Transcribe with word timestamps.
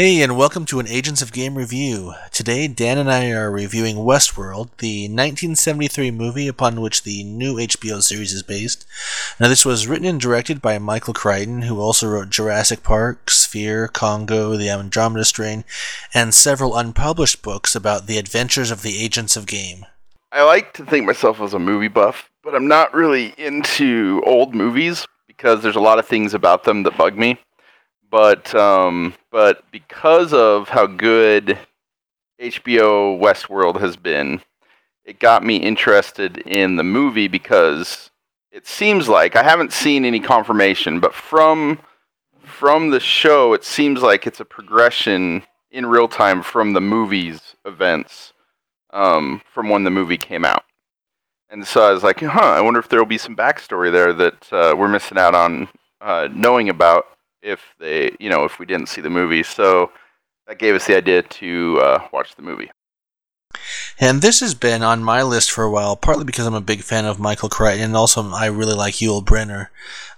Hey, 0.00 0.22
and 0.22 0.36
welcome 0.36 0.64
to 0.66 0.78
an 0.78 0.86
Agents 0.86 1.22
of 1.22 1.32
Game 1.32 1.56
review. 1.56 2.14
Today, 2.30 2.68
Dan 2.68 2.98
and 2.98 3.10
I 3.10 3.32
are 3.32 3.50
reviewing 3.50 3.96
Westworld, 3.96 4.68
the 4.78 5.08
1973 5.08 6.12
movie 6.12 6.46
upon 6.46 6.80
which 6.80 7.02
the 7.02 7.24
new 7.24 7.56
HBO 7.56 8.00
series 8.00 8.32
is 8.32 8.44
based. 8.44 8.86
Now, 9.40 9.48
this 9.48 9.66
was 9.66 9.88
written 9.88 10.06
and 10.06 10.20
directed 10.20 10.62
by 10.62 10.78
Michael 10.78 11.14
Crichton, 11.14 11.62
who 11.62 11.80
also 11.80 12.06
wrote 12.06 12.30
Jurassic 12.30 12.84
Park, 12.84 13.28
Sphere, 13.28 13.88
Congo, 13.88 14.56
The 14.56 14.70
Andromeda 14.70 15.24
Strain, 15.24 15.64
and 16.14 16.32
several 16.32 16.76
unpublished 16.76 17.42
books 17.42 17.74
about 17.74 18.06
the 18.06 18.18
adventures 18.18 18.70
of 18.70 18.82
the 18.82 19.02
Agents 19.02 19.36
of 19.36 19.46
Game. 19.46 19.84
I 20.30 20.44
like 20.44 20.74
to 20.74 20.86
think 20.86 21.06
myself 21.06 21.40
as 21.40 21.54
a 21.54 21.58
movie 21.58 21.88
buff, 21.88 22.30
but 22.44 22.54
I'm 22.54 22.68
not 22.68 22.94
really 22.94 23.34
into 23.36 24.22
old 24.24 24.54
movies 24.54 25.08
because 25.26 25.60
there's 25.60 25.74
a 25.74 25.80
lot 25.80 25.98
of 25.98 26.06
things 26.06 26.34
about 26.34 26.62
them 26.62 26.84
that 26.84 26.96
bug 26.96 27.16
me 27.16 27.40
but 28.10 28.54
um, 28.54 29.14
but 29.30 29.70
because 29.70 30.32
of 30.32 30.68
how 30.68 30.86
good 30.86 31.58
HBO 32.40 33.18
Westworld 33.18 33.80
has 33.80 33.96
been, 33.96 34.40
it 35.04 35.18
got 35.18 35.44
me 35.44 35.56
interested 35.56 36.38
in 36.38 36.76
the 36.76 36.84
movie 36.84 37.28
because 37.28 38.10
it 38.50 38.66
seems 38.66 39.08
like 39.08 39.36
I 39.36 39.42
haven't 39.42 39.72
seen 39.72 40.04
any 40.04 40.20
confirmation, 40.20 41.00
but 41.00 41.14
from 41.14 41.80
from 42.42 42.90
the 42.90 43.00
show, 43.00 43.52
it 43.52 43.64
seems 43.64 44.02
like 44.02 44.26
it's 44.26 44.40
a 44.40 44.44
progression 44.44 45.42
in 45.70 45.86
real 45.86 46.08
time 46.08 46.42
from 46.42 46.72
the 46.72 46.80
movie's 46.80 47.56
events 47.64 48.32
um, 48.90 49.42
from 49.52 49.68
when 49.68 49.84
the 49.84 49.90
movie 49.90 50.16
came 50.16 50.44
out. 50.44 50.64
And 51.50 51.66
so 51.66 51.82
I 51.82 51.92
was 51.92 52.02
like, 52.02 52.20
huh, 52.20 52.40
I 52.40 52.60
wonder 52.60 52.80
if 52.80 52.88
there 52.88 52.98
will 52.98 53.06
be 53.06 53.18
some 53.18 53.36
backstory 53.36 53.90
there 53.92 54.12
that 54.12 54.52
uh, 54.52 54.74
we're 54.76 54.88
missing 54.88 55.18
out 55.18 55.34
on 55.34 55.68
uh, 56.00 56.28
knowing 56.32 56.68
about 56.68 57.06
if 57.42 57.60
they, 57.78 58.16
you 58.18 58.30
know, 58.30 58.44
if 58.44 58.58
we 58.58 58.66
didn't 58.66 58.88
see 58.88 59.00
the 59.00 59.10
movie. 59.10 59.42
So 59.42 59.90
that 60.46 60.58
gave 60.58 60.74
us 60.74 60.86
the 60.86 60.96
idea 60.96 61.22
to 61.22 61.80
uh, 61.82 62.08
watch 62.12 62.34
the 62.36 62.42
movie. 62.42 62.70
And 64.00 64.22
this 64.22 64.40
has 64.40 64.54
been 64.54 64.82
on 64.82 65.02
my 65.02 65.22
list 65.22 65.50
for 65.50 65.64
a 65.64 65.70
while, 65.70 65.96
partly 65.96 66.24
because 66.24 66.46
I'm 66.46 66.54
a 66.54 66.60
big 66.60 66.82
fan 66.82 67.04
of 67.04 67.18
Michael 67.18 67.48
Crichton, 67.48 67.84
and 67.84 67.96
also 67.96 68.30
I 68.30 68.46
really 68.46 68.74
like 68.74 68.94
Yul 68.94 69.24
Brynner. 69.24 69.68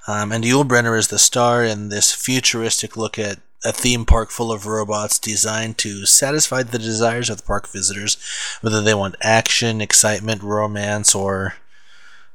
Um, 0.06 0.32
and 0.32 0.44
Yul 0.44 0.64
Brynner 0.64 0.98
is 0.98 1.08
the 1.08 1.18
star 1.18 1.64
in 1.64 1.88
this 1.88 2.12
futuristic 2.12 2.96
look 2.96 3.18
at 3.18 3.38
a 3.64 3.72
theme 3.72 4.06
park 4.06 4.30
full 4.30 4.50
of 4.50 4.66
robots 4.66 5.18
designed 5.18 5.76
to 5.78 6.06
satisfy 6.06 6.62
the 6.62 6.78
desires 6.78 7.28
of 7.28 7.38
the 7.38 7.42
park 7.42 7.68
visitors, 7.68 8.16
whether 8.60 8.80
they 8.80 8.94
want 8.94 9.16
action, 9.20 9.80
excitement, 9.80 10.42
romance, 10.42 11.14
or 11.14 11.54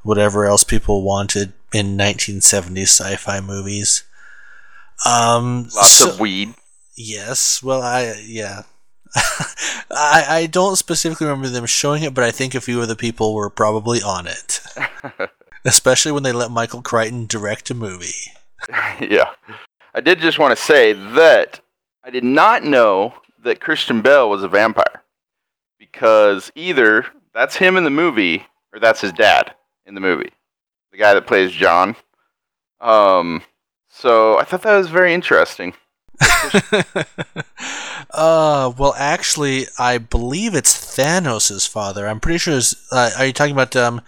whatever 0.03 0.45
else 0.45 0.63
people 0.63 1.01
wanted 1.01 1.53
in 1.73 1.97
1970s 1.97 2.83
sci-fi 2.83 3.39
movies. 3.39 4.03
Um, 5.03 5.63
Lots 5.75 5.89
so, 5.89 6.09
of 6.11 6.19
weed. 6.19 6.53
Yes. 6.95 7.61
Well, 7.61 7.81
I 7.81 8.21
yeah. 8.25 8.63
I 9.91 10.25
I 10.29 10.47
don't 10.51 10.75
specifically 10.75 11.27
remember 11.27 11.49
them 11.49 11.65
showing 11.65 12.03
it, 12.03 12.13
but 12.13 12.23
I 12.23 12.31
think 12.31 12.55
a 12.55 12.61
few 12.61 12.81
of 12.81 12.87
the 12.87 12.95
people 12.95 13.33
were 13.33 13.49
probably 13.49 14.01
on 14.01 14.27
it. 14.27 14.61
Especially 15.65 16.11
when 16.11 16.23
they 16.23 16.31
let 16.31 16.51
Michael 16.51 16.81
Crichton 16.81 17.25
direct 17.25 17.69
a 17.71 17.73
movie. 17.73 18.31
yeah. 18.69 19.31
I 19.93 20.01
did 20.01 20.19
just 20.19 20.39
want 20.39 20.55
to 20.55 20.63
say 20.63 20.93
that 20.93 21.59
I 22.03 22.09
did 22.09 22.23
not 22.23 22.63
know 22.63 23.13
that 23.43 23.61
Christian 23.61 24.01
Bale 24.01 24.29
was 24.29 24.43
a 24.43 24.47
vampire. 24.47 25.03
Because 25.79 26.51
either 26.55 27.05
that's 27.33 27.55
him 27.55 27.77
in 27.77 27.83
the 27.83 27.89
movie 27.89 28.45
or 28.73 28.79
that's 28.79 29.01
his 29.01 29.13
dad 29.13 29.53
in 29.85 29.95
the 29.95 30.01
movie. 30.01 30.31
The 30.91 30.97
guy 30.97 31.13
that 31.13 31.27
plays 31.27 31.51
John. 31.51 31.95
Um 32.79 33.41
so 33.95 34.37
I 34.37 34.43
thought 34.43 34.61
that 34.63 34.77
was 34.77 34.89
very 34.89 35.13
interesting. 35.13 35.73
uh, 38.11 38.71
well, 38.77 38.93
actually, 38.97 39.67
I 39.79 39.97
believe 39.97 40.53
it's 40.53 40.75
Thanos' 40.75 41.67
father. 41.67 42.07
I'm 42.07 42.19
pretty 42.19 42.39
sure. 42.39 42.59
Uh, 42.91 43.11
are 43.17 43.25
you 43.25 43.33
talking 43.33 43.53
about 43.53 43.75
um, 43.75 44.01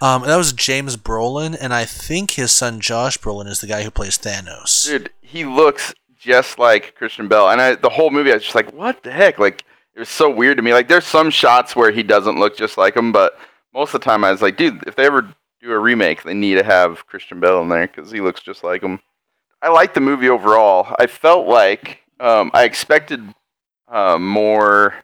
um, 0.00 0.22
that 0.22 0.36
was 0.36 0.52
James 0.52 0.96
Brolin, 0.96 1.56
and 1.60 1.74
I 1.74 1.84
think 1.84 2.32
his 2.32 2.52
son 2.52 2.80
Josh 2.80 3.18
Brolin 3.18 3.48
is 3.48 3.60
the 3.60 3.66
guy 3.66 3.82
who 3.82 3.90
plays 3.90 4.16
Thanos. 4.16 4.86
Dude, 4.86 5.10
he 5.20 5.44
looks 5.44 5.92
just 6.18 6.58
like 6.58 6.94
Christian 6.94 7.26
Bale, 7.28 7.48
and 7.48 7.60
I, 7.60 7.74
the 7.74 7.90
whole 7.90 8.10
movie, 8.10 8.30
I 8.30 8.34
was 8.34 8.44
just 8.44 8.54
like, 8.54 8.72
what 8.72 9.02
the 9.02 9.10
heck? 9.10 9.38
Like, 9.38 9.64
it 9.94 9.98
was 9.98 10.08
so 10.08 10.30
weird 10.30 10.56
to 10.58 10.62
me. 10.62 10.72
Like, 10.72 10.88
there's 10.88 11.04
some 11.04 11.30
shots 11.30 11.74
where 11.74 11.90
he 11.90 12.02
doesn't 12.02 12.38
look 12.38 12.56
just 12.56 12.78
like 12.78 12.96
him, 12.96 13.10
but 13.12 13.36
most 13.74 13.92
of 13.92 14.00
the 14.00 14.04
time, 14.04 14.24
I 14.24 14.30
was 14.30 14.40
like, 14.40 14.56
dude, 14.56 14.84
if 14.86 14.94
they 14.94 15.04
ever 15.04 15.34
do 15.60 15.72
a 15.72 15.78
remake, 15.78 16.22
they 16.22 16.34
need 16.34 16.54
to 16.54 16.64
have 16.64 17.06
Christian 17.06 17.40
Bale 17.40 17.60
in 17.62 17.68
there 17.68 17.86
because 17.86 18.10
he 18.10 18.20
looks 18.20 18.40
just 18.40 18.62
like 18.64 18.82
him. 18.82 19.00
I 19.62 19.68
liked 19.68 19.94
the 19.94 20.00
movie 20.00 20.28
overall. 20.28 20.92
I 20.98 21.06
felt 21.06 21.46
like 21.46 22.00
um, 22.18 22.50
I 22.52 22.64
expected 22.64 23.22
uh, 23.88 24.18
more 24.18 24.94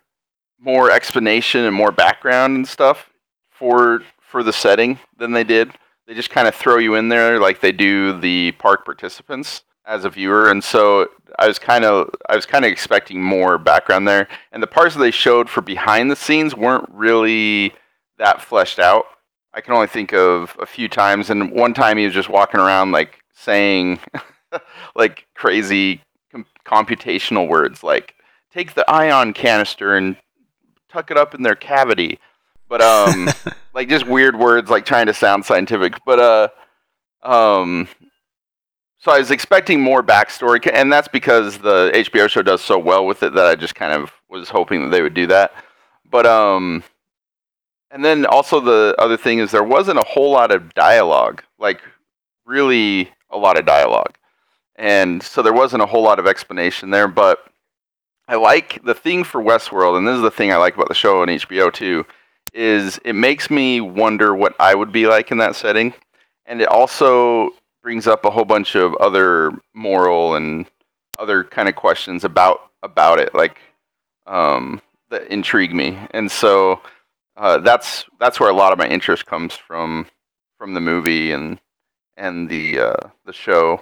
more 0.61 0.91
explanation 0.91 1.65
and 1.65 1.75
more 1.75 1.93
background 1.93 2.57
and 2.57 2.67
stuff 2.67 3.11
for 3.51 4.03
for 4.21 4.43
the 4.43 4.53
setting 4.53 4.99
than 5.17 5.31
they 5.31 5.45
did. 5.45 5.71
They 6.09 6.15
just 6.15 6.31
kind 6.31 6.49
of 6.49 6.57
throw 6.57 6.79
you 6.79 6.97
in 6.97 7.09
there 7.09 7.39
like 7.39 7.61
they 7.61 7.71
do 7.71 8.19
the 8.19 8.53
park 8.53 8.85
participants 8.85 9.63
as 9.87 10.05
a 10.05 10.11
viewer, 10.11 10.51
and 10.51 10.63
so 10.63 11.09
I 11.39 11.47
was 11.47 11.61
kind 11.61 11.85
of 11.85 12.11
I 12.29 12.35
was 12.35 12.45
kind 12.45 12.65
of 12.65 12.73
expecting 12.73 13.23
more 13.23 13.59
background 13.59 14.09
there. 14.09 14.27
And 14.51 14.61
the 14.61 14.67
parts 14.67 14.95
that 14.95 15.01
they 15.01 15.13
showed 15.13 15.49
for 15.49 15.61
behind 15.61 16.11
the 16.11 16.17
scenes 16.17 16.57
weren't 16.57 16.89
really 16.93 17.75
that 18.19 18.43
fleshed 18.43 18.81
out. 18.81 19.05
I 19.55 19.61
can 19.61 19.75
only 19.75 19.87
think 19.87 20.13
of 20.13 20.57
a 20.61 20.67
few 20.67 20.89
times, 20.89 21.31
and 21.31 21.53
one 21.53 21.75
time 21.75 21.97
he 21.97 22.05
was 22.05 22.15
just 22.15 22.29
walking 22.29 22.59
around 22.59 22.91
like 22.91 23.21
saying 23.35 24.01
like 24.95 25.27
crazy 25.35 26.01
com- 26.31 26.47
computational 26.65 27.49
words 27.49 27.83
like 27.83 28.15
take 28.53 28.75
the 28.75 28.89
ion 28.91 29.33
canister 29.33 29.97
and 29.97 30.17
tuck 30.89 31.11
it 31.11 31.17
up 31.17 31.35
in 31.35 31.43
their 31.43 31.55
cavity. 31.55 32.19
But 32.69 32.83
um 32.83 33.29
like 33.75 33.89
just 33.89 34.07
weird 34.07 34.39
words 34.39 34.71
like 34.71 34.85
trying 34.85 35.07
to 35.07 35.15
sound 35.15 35.45
scientific. 35.45 35.95
But 36.05 36.19
uh 36.19 36.49
um 37.23 37.89
so 39.01 39.13
I 39.13 39.19
was 39.19 39.31
expecting 39.31 39.81
more 39.81 40.03
backstory, 40.03 40.69
and 40.73 40.93
that's 40.93 41.07
because 41.07 41.59
the 41.59 41.93
HBO 41.95 42.29
show 42.29 42.43
does 42.43 42.61
so 42.61 42.77
well 42.77 43.07
with 43.07 43.23
it 43.23 43.33
that 43.35 43.47
I 43.47 43.55
just 43.55 43.77
kind 43.77 43.93
of 43.93 44.11
was 44.29 44.49
hoping 44.49 44.83
that 44.83 44.89
they 44.91 45.03
would 45.03 45.15
do 45.15 45.29
that. 45.29 45.53
But 46.11 46.27
um, 46.27 46.83
and 47.93 48.05
then 48.05 48.27
also 48.27 48.59
the 48.59 48.97
other 48.99 49.17
thing 49.17 49.39
is 49.39 49.53
there 49.53 49.63
wasn't 49.63 50.01
a 50.01 50.05
whole 50.05 50.33
lot 50.33 50.51
of 50.51 50.75
dialogue, 50.75 51.45
like 51.61 51.81
really 52.45 53.09
a 53.31 53.39
lot 53.39 53.57
of 53.57 53.65
dialogue 53.65 54.18
and 54.79 55.23
so 55.23 55.43
there 55.43 55.53
wasn't 55.53 55.83
a 55.83 55.87
whole 55.87 56.03
lot 56.03 56.19
of 56.19 56.27
explanation 56.27 56.91
there. 56.91 57.09
But 57.09 57.45
I 58.29 58.37
like 58.37 58.83
the 58.85 58.95
thing 58.95 59.25
for 59.25 59.43
Westworld, 59.43 59.99
and 59.99 60.07
this 60.07 60.17
is 60.17 60.23
the 60.23 60.31
thing 60.31 60.53
I 60.53 60.57
like 60.57 60.75
about 60.75 60.89
the 60.89 60.95
show 60.95 61.23
on 61.23 61.29
HBO 61.29 61.73
too, 61.73 62.07
is 62.55 62.99
it 63.05 63.15
makes 63.15 63.51
me 63.51 63.81
wonder 63.81 64.35
what 64.35 64.55
I 64.59 64.75
would 64.75 64.93
be 64.93 65.07
like 65.07 65.31
in 65.31 65.39
that 65.39 65.57
setting, 65.57 65.93
and 66.47 66.63
it 66.63 66.69
also 66.69 67.51
brings 67.83 68.07
up 68.07 68.25
a 68.25 68.31
whole 68.31 68.45
bunch 68.45 68.75
of 68.77 68.95
other 68.97 69.53
moral 69.75 70.37
and 70.37 70.67
other 71.19 71.45
kind 71.45 71.69
of 71.69 71.75
questions 71.75 72.25
about 72.25 72.71
about 72.83 73.19
it, 73.19 73.35
like 73.35 73.59
um, 74.27 74.81
that 75.11 75.27
intrigue 75.33 75.75
me, 75.75 75.99
and 76.13 76.31
so 76.31 76.81
uh, 77.37 77.59
that's 77.59 78.05
that's 78.21 78.39
where 78.39 78.51
a 78.51 78.55
lot 78.55 78.73
of 78.73 78.79
my 78.79 78.87
interest 78.87 79.27
comes 79.27 79.55
from 79.55 80.07
from 80.59 80.75
the 80.75 80.81
movie 80.81 81.33
and 81.33 81.59
and 82.17 82.49
the 82.49 82.79
uh, 82.79 83.09
the 83.25 83.33
show. 83.33 83.81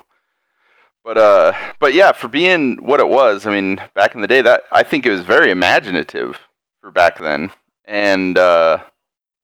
But 1.07 1.19
uh, 1.19 1.53
but 1.79 1.95
yeah, 1.95 2.11
for 2.11 2.27
being 2.27 2.85
what 2.85 2.99
it 2.99 3.09
was, 3.09 3.47
I 3.47 3.53
mean, 3.53 3.81
back 3.95 4.17
in 4.17 4.23
the 4.23 4.27
day, 4.27 4.43
that 4.43 4.63
I 4.73 4.83
think 4.83 5.07
it 5.07 5.13
was 5.13 5.21
very 5.21 5.53
imaginative 5.53 6.41
for 6.81 6.91
back 6.91 7.21
then, 7.21 7.53
and 7.85 8.37
uh, 8.37 8.79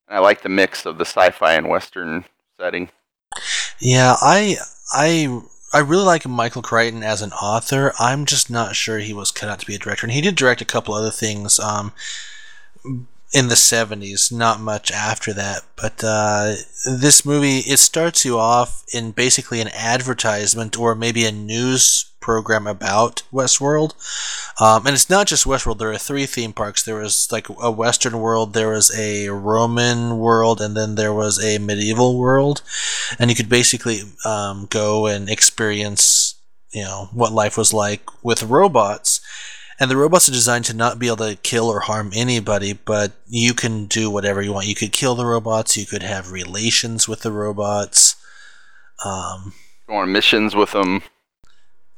I 0.09 0.19
like 0.19 0.43
the 0.43 0.49
mix 0.49 0.87
of 0.87 0.99
the 0.99 1.05
sci-fi 1.05 1.53
and 1.53 1.69
western 1.69 2.25
setting. 2.59 2.91
Yeah, 3.79 4.17
I 4.21 4.57
I 4.93 5.41
I 5.73 5.79
really 5.79 6.03
like 6.03 6.27
Michael 6.27 6.63
Crichton 6.63 7.05
as 7.05 7.23
an 7.23 7.31
author. 7.31 7.93
I'm 7.97 8.27
just 8.27 8.51
not 8.51 8.75
sure 8.75 8.99
he 8.99 9.13
was 9.13 9.31
cut 9.31 9.49
out 9.49 9.61
to 9.61 9.67
be 9.67 9.77
a 9.77 9.79
director, 9.79 10.05
and 10.05 10.13
he 10.13 10.21
did 10.21 10.35
direct 10.35 10.63
a 10.63 10.65
couple 10.65 10.95
other 10.95 11.13
things. 11.13 11.61
Um, 11.61 11.93
in 13.33 13.49
the 13.49 13.55
70s, 13.55 14.31
not 14.31 14.61
much 14.61 14.91
after 14.91 15.33
that. 15.33 15.63
But 15.77 16.05
uh, 16.05 16.55
this 16.85 17.25
movie, 17.25 17.59
it 17.59 17.79
starts 17.79 18.25
you 18.25 18.39
off 18.39 18.85
in 18.93 19.13
basically 19.13 19.61
an 19.61 19.69
advertisement 19.69 20.79
or 20.79 20.95
maybe 20.95 21.25
a 21.25 21.33
news 21.33 22.13
program 22.21 22.67
about 22.67 23.23
Westworld. 23.33 23.95
Um, 24.61 24.87
and 24.87 24.95
it's 24.95 25.11
not 25.11 25.27
just 25.27 25.47
Westworld, 25.47 25.79
there 25.79 25.91
are 25.91 25.99
three 25.99 26.27
theme 26.27 26.53
parks. 26.53 26.83
There 26.83 27.01
was 27.01 27.33
like 27.33 27.49
a 27.61 27.71
Western 27.71 28.21
world, 28.21 28.53
there 28.53 28.71
was 28.71 28.97
a 28.97 29.29
Roman 29.31 30.19
world, 30.19 30.61
and 30.61 30.77
then 30.77 30.95
there 30.95 31.13
was 31.13 31.43
a 31.43 31.59
medieval 31.59 32.19
world. 32.19 32.63
And 33.19 33.31
you 33.31 33.37
could 33.37 33.49
basically 33.49 34.01
um, 34.25 34.67
go 34.71 35.07
and 35.07 35.29
experience, 35.29 36.35
you 36.71 36.83
know, 36.83 37.09
what 37.13 37.33
life 37.33 37.57
was 37.57 37.73
like 37.73 38.03
with 38.23 38.43
robots 38.43 39.21
and 39.83 39.91
the 39.91 39.97
robots 39.97 40.29
are 40.29 40.33
designed 40.33 40.65
to 40.67 40.77
not 40.77 41.01
be 41.01 41.09
able 41.09 41.17
to 41.17 41.35
kill 41.43 41.67
or 41.69 41.81
harm 41.81 42.13
anybody, 42.15 42.73
but 42.73 43.11
you 43.27 43.53
can 43.53 43.87
do 43.87 44.09
whatever 44.09 44.41
you 44.41 44.53
want. 44.53 44.69
You 44.69 44.77
could 44.77 44.93
kill 44.93 45.17
the 45.17 45.27
robots, 45.27 45.77
you 45.77 45.87
could 45.87 46.05
have 46.05 46.31
relations 46.31 47.09
with 47.09 47.23
the 47.23 47.33
robots, 47.33 48.15
um, 49.05 49.55
go 49.89 49.95
on 49.95 50.13
missions 50.13 50.55
with 50.55 50.71
them, 50.71 51.03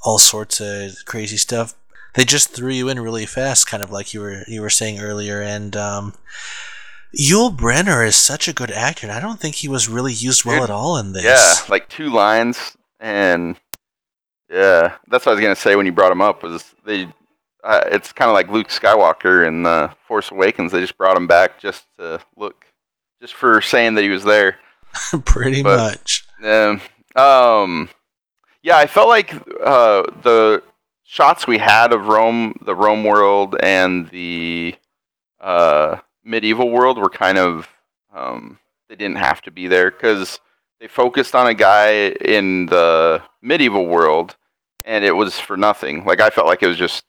all 0.03 0.17
sorts 0.17 0.63
of 0.63 1.05
crazy 1.05 1.37
stuff. 1.37 1.75
they 2.15 2.25
just 2.25 2.55
threw 2.55 2.73
you 2.73 2.89
in 2.89 3.01
really 3.01 3.27
fast, 3.27 3.67
kind 3.67 3.83
of 3.83 3.91
like 3.91 4.15
you 4.15 4.21
were 4.21 4.45
you 4.49 4.63
were 4.63 4.71
saying 4.71 4.99
earlier. 4.99 5.43
And 5.43 5.77
um, 5.77 6.15
Yul 7.21 7.55
Brynner 7.55 8.07
is 8.07 8.17
such 8.17 8.49
a 8.49 8.55
good 8.55 8.71
actor, 8.71 9.07
and 9.07 9.15
I 9.15 9.21
don't 9.21 9.41
think 9.41 9.57
he 9.57 9.69
was 9.69 9.91
really 9.91 10.15
used 10.15 10.47
well 10.47 10.61
Dude, 10.61 10.71
at 10.71 10.75
all 10.75 10.97
in 10.97 11.13
this. 11.13 11.25
Yeah, 11.25 11.53
like 11.69 11.91
two 11.91 12.09
lines, 12.09 12.79
and 12.99 13.57
yeah, 14.51 14.97
that's 15.09 15.27
what 15.27 15.33
I 15.33 15.35
was 15.35 15.43
gonna 15.43 15.55
say 15.55 15.77
when 15.77 15.85
you 15.85 15.93
brought 15.93 16.13
him 16.13 16.23
up. 16.23 16.43
Was 16.43 16.75
they? 16.87 17.09
Uh, 17.65 17.83
it's 17.87 18.13
kind 18.13 18.29
of 18.29 18.35
like 18.35 18.49
Luke 18.51 18.69
Skywalker 18.69 19.47
in 19.49 19.63
the 19.63 19.91
Force 20.07 20.31
Awakens. 20.31 20.71
They 20.71 20.81
just 20.81 20.99
brought 20.99 21.17
him 21.17 21.27
back 21.27 21.59
just 21.59 21.85
to 21.97 22.21
look, 22.37 22.67
just 23.21 23.33
for 23.35 23.61
saying 23.63 23.95
that 23.95 24.03
he 24.03 24.11
was 24.11 24.23
there. 24.25 24.59
pretty 25.25 25.63
But- 25.63 25.79
much. 25.79 26.27
Um, 26.45 26.81
um, 27.17 27.89
yeah, 28.63 28.77
I 28.77 28.87
felt 28.87 29.09
like 29.09 29.33
uh, 29.65 30.03
the 30.23 30.63
shots 31.05 31.47
we 31.47 31.57
had 31.59 31.93
of 31.93 32.07
Rome, 32.09 32.55
the 32.65 32.75
Rome 32.75 33.03
world, 33.05 33.57
and 33.63 34.09
the 34.11 34.75
uh, 35.41 35.97
medieval 36.23 36.71
world 36.71 36.99
were 36.99 37.09
kind 37.09 37.39
of 37.39 37.69
um, 38.13 38.59
they 38.89 38.97
didn't 38.97 39.17
have 39.19 39.41
to 39.43 39.51
be 39.51 39.69
there 39.69 39.91
because 39.91 40.39
they 40.81 40.87
focused 40.89 41.35
on 41.35 41.47
a 41.47 41.55
guy 41.55 42.09
in 42.21 42.67
the 42.67 43.23
medieval 43.41 43.87
world, 43.87 44.37
and 44.85 45.03
it 45.05 45.13
was 45.13 45.39
for 45.39 45.57
nothing. 45.57 46.05
Like 46.05 46.21
I 46.21 46.29
felt 46.31 46.47
like 46.47 46.63
it 46.63 46.69
was 46.69 46.77
just 46.77 47.05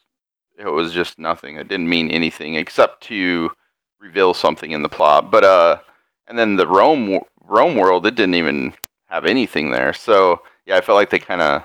it 0.58 0.68
was 0.68 0.94
just 0.94 1.20
nothing. 1.20 1.58
It 1.58 1.68
didn't 1.68 1.90
mean 1.90 2.10
anything 2.10 2.56
except 2.56 3.04
to 3.04 3.52
reveal 4.00 4.34
something 4.34 4.72
in 4.72 4.84
the 4.84 4.90
plot. 4.90 5.32
But 5.32 5.44
uh, 5.44 5.80
and 6.28 6.38
then 6.38 6.56
the 6.56 6.68
Rome 6.68 7.20
Rome 7.44 7.76
world, 7.76 8.06
it 8.06 8.16
didn't 8.16 8.36
even 8.36 8.74
have 9.08 9.26
anything 9.26 9.72
there. 9.72 9.94
So 9.94 10.42
yeah, 10.66 10.78
I 10.78 10.82
felt 10.82 10.96
like 10.96 11.10
they 11.10 11.20
kind 11.20 11.42
of 11.42 11.64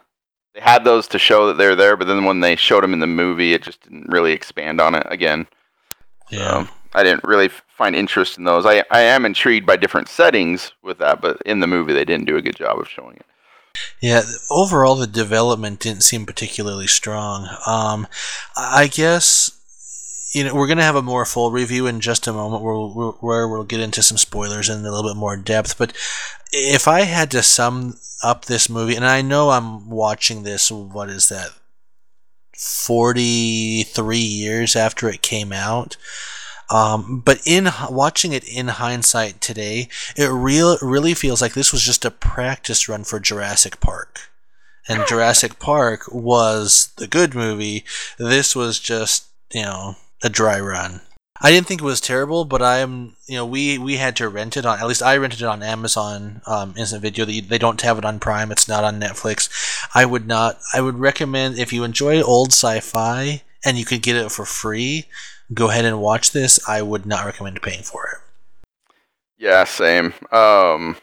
they 0.55 0.61
had 0.61 0.85
those 0.85 1.07
to 1.09 1.19
show 1.19 1.47
that 1.47 1.59
they're 1.59 1.77
there, 1.77 1.97
but 1.97 2.07
then 2.07 2.25
when 2.25 2.41
they 2.41 2.57
showed 2.57 2.83
them 2.83 2.93
in 2.93 3.01
the 3.01 3.07
movie, 3.07 3.55
it 3.55 3.63
just 3.63 3.83
didn't 3.83 4.11
really 4.11 4.33
expand 4.33 4.81
on 4.81 4.95
it 4.95 5.07
again. 5.09 5.47
Yeah. 6.29 6.67
I 6.93 7.05
didn't 7.05 7.23
really 7.23 7.49
find 7.49 7.95
interest 7.95 8.37
in 8.37 8.45
those. 8.45 8.67
I 8.67 8.85
I 8.91 9.01
am 9.01 9.25
intrigued 9.25 9.67
by 9.67 9.77
different 9.77 10.09
settings 10.09 10.73
with 10.83 10.99
that, 10.99 11.21
but 11.21 11.41
in 11.47 11.61
the 11.61 11.67
movie 11.67 11.93
they 11.93 12.05
didn't 12.05 12.27
do 12.27 12.37
a 12.37 12.43
good 12.43 12.57
job 12.57 12.79
of 12.79 12.89
showing 12.89 13.17
it. 13.17 13.27
Yeah, 14.01 14.23
overall 14.51 14.97
the 14.97 15.07
development 15.07 15.81
didn't 15.81 16.05
seem 16.05 16.27
particularly 16.27 16.87
strong. 16.87 17.49
Um, 17.67 18.07
I 18.57 18.87
guess 18.87 19.51
you 20.35 20.45
know 20.45 20.55
we're 20.55 20.69
gonna 20.69 20.83
have 20.83 20.97
a 20.97 21.03
more 21.03 21.25
full 21.25 21.51
review 21.51 21.87
in 21.87 22.01
just 22.01 22.27
a 22.27 22.33
moment, 22.33 22.63
where 22.63 22.75
we'll, 22.75 23.19
where 23.21 23.49
we'll 23.49 23.65
get 23.65 23.81
into 23.81 24.03
some 24.03 24.17
spoilers 24.19 24.69
in 24.69 24.79
a 24.81 24.91
little 24.91 25.11
bit 25.11 25.19
more 25.19 25.37
depth. 25.37 25.77
But 25.79 25.93
if 26.53 26.89
I 26.89 27.03
had 27.03 27.31
to 27.33 27.43
sum 27.43 27.99
up 28.23 28.45
this 28.45 28.69
movie, 28.69 28.97
and 28.97 29.07
I 29.07 29.23
know 29.23 29.51
I'm 29.51 29.89
watching 29.91 30.43
this, 30.43 30.71
what 30.71 31.09
is 31.09 31.29
that? 31.29 31.51
Forty 32.57 33.83
three 33.85 34.19
years 34.19 34.77
after 34.77 35.09
it 35.09 35.23
came 35.23 35.53
out. 35.53 35.97
Um, 36.71 37.21
but 37.25 37.41
in 37.45 37.69
watching 37.91 38.33
it 38.33 38.45
in 38.45 38.69
hindsight 38.69 39.41
today, 39.41 39.89
it 40.17 40.29
real 40.29 40.79
really 40.81 41.15
feels 41.15 41.43
like 41.43 41.55
this 41.55 41.73
was 41.73 41.83
just 41.83 42.05
a 42.05 42.11
practice 42.11 42.89
run 42.89 43.05
for 43.05 43.19
Jurassic 43.19 43.81
Park. 43.81 44.31
And 44.89 45.07
Jurassic 45.07 45.59
Park 45.59 46.03
was 46.11 46.93
the 46.97 47.09
good 47.09 47.35
movie. 47.35 47.85
This 48.19 48.55
was 48.55 48.79
just, 48.79 49.27
you 49.53 49.63
know, 49.63 49.97
a 50.23 50.29
dry 50.29 50.61
run. 50.61 51.01
I 51.43 51.51
didn't 51.51 51.69
think 51.69 51.81
it 51.81 51.85
was 51.85 52.03
terrible, 52.03 52.45
but 52.45 52.61
I'm, 52.61 53.17
you 53.27 53.37
know, 53.37 53.47
we 53.47 53.79
we 53.79 53.97
had 53.97 54.15
to 54.17 54.29
rent 54.29 54.59
it 54.59 54.67
on. 54.67 54.79
At 54.79 54.87
least 54.87 55.03
I 55.03 55.17
rented 55.17 55.41
it 55.41 55.47
on 55.47 55.63
Amazon 55.63 56.43
um, 56.47 56.75
Instant 56.77 57.01
Video. 57.01 57.25
They, 57.25 57.41
they 57.41 57.57
don't 57.57 57.81
have 57.81 57.97
it 57.97 58.05
on 58.05 58.21
Prime. 58.21 58.53
It's 58.53 58.69
not 58.69 58.85
on 58.85 59.01
Netflix. 59.01 59.49
I 59.95 60.05
would 60.05 60.27
not. 60.27 60.59
I 60.75 60.83
would 60.83 60.99
recommend 60.99 61.59
if 61.59 61.73
you 61.73 61.83
enjoy 61.83 62.21
old 62.21 62.49
sci-fi 62.49 63.43
and 63.65 63.79
you 63.79 63.87
could 63.87 64.03
get 64.03 64.17
it 64.17 64.31
for 64.31 64.45
free, 64.45 65.07
go 65.53 65.71
ahead 65.71 65.85
and 65.85 66.01
watch 66.01 66.33
this. 66.33 66.61
I 66.69 66.83
would 66.83 67.07
not 67.07 67.25
recommend 67.25 67.61
paying 67.63 67.83
for 67.83 68.07
it. 68.07 68.19
Yeah, 69.39 69.65
same. 69.65 70.13
Um, 70.33 70.97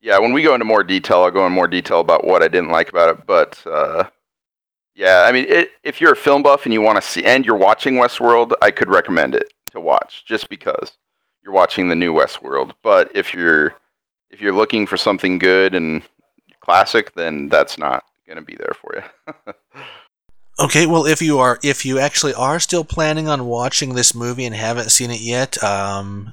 yeah, 0.00 0.18
when 0.18 0.32
we 0.32 0.42
go 0.42 0.54
into 0.54 0.64
more 0.64 0.82
detail, 0.82 1.22
I'll 1.22 1.30
go 1.30 1.46
in 1.46 1.52
more 1.52 1.68
detail 1.68 2.00
about 2.00 2.26
what 2.26 2.42
I 2.42 2.48
didn't 2.48 2.70
like 2.70 2.88
about 2.88 3.16
it. 3.16 3.26
But 3.26 3.62
uh, 3.66 4.04
yeah, 4.94 5.26
I 5.28 5.32
mean, 5.32 5.46
it, 5.48 5.70
if 5.84 6.00
you're 6.00 6.12
a 6.12 6.16
film 6.16 6.42
buff 6.42 6.64
and 6.64 6.72
you 6.72 6.80
want 6.80 7.00
to 7.00 7.06
see, 7.06 7.24
and 7.24 7.44
you're 7.44 7.56
watching 7.56 7.94
Westworld, 7.94 8.52
I 8.62 8.70
could 8.70 8.88
recommend 8.88 9.34
it 9.34 9.52
to 9.70 9.80
watch 9.80 10.24
just 10.26 10.48
because 10.48 10.96
you're 11.42 11.52
watching 11.52 11.88
the 11.88 11.94
new 11.94 12.12
Westworld. 12.12 12.72
But 12.82 13.14
if 13.14 13.32
you're 13.32 13.74
if 14.30 14.40
you're 14.40 14.54
looking 14.54 14.86
for 14.86 14.96
something 14.96 15.38
good 15.38 15.74
and 15.74 16.02
classic, 16.60 17.14
then 17.14 17.48
that's 17.48 17.78
not 17.78 18.04
going 18.26 18.38
to 18.38 18.42
be 18.42 18.56
there 18.56 18.74
for 18.80 18.94
you. 18.96 19.52
Okay, 20.60 20.86
well, 20.86 21.06
if 21.06 21.22
you 21.22 21.38
are, 21.38 21.58
if 21.62 21.84
you 21.84 21.98
actually 21.98 22.34
are 22.34 22.60
still 22.60 22.84
planning 22.84 23.26
on 23.26 23.46
watching 23.46 23.94
this 23.94 24.14
movie 24.14 24.44
and 24.44 24.54
haven't 24.54 24.90
seen 24.90 25.10
it 25.10 25.20
yet, 25.20 25.62
um, 25.64 26.32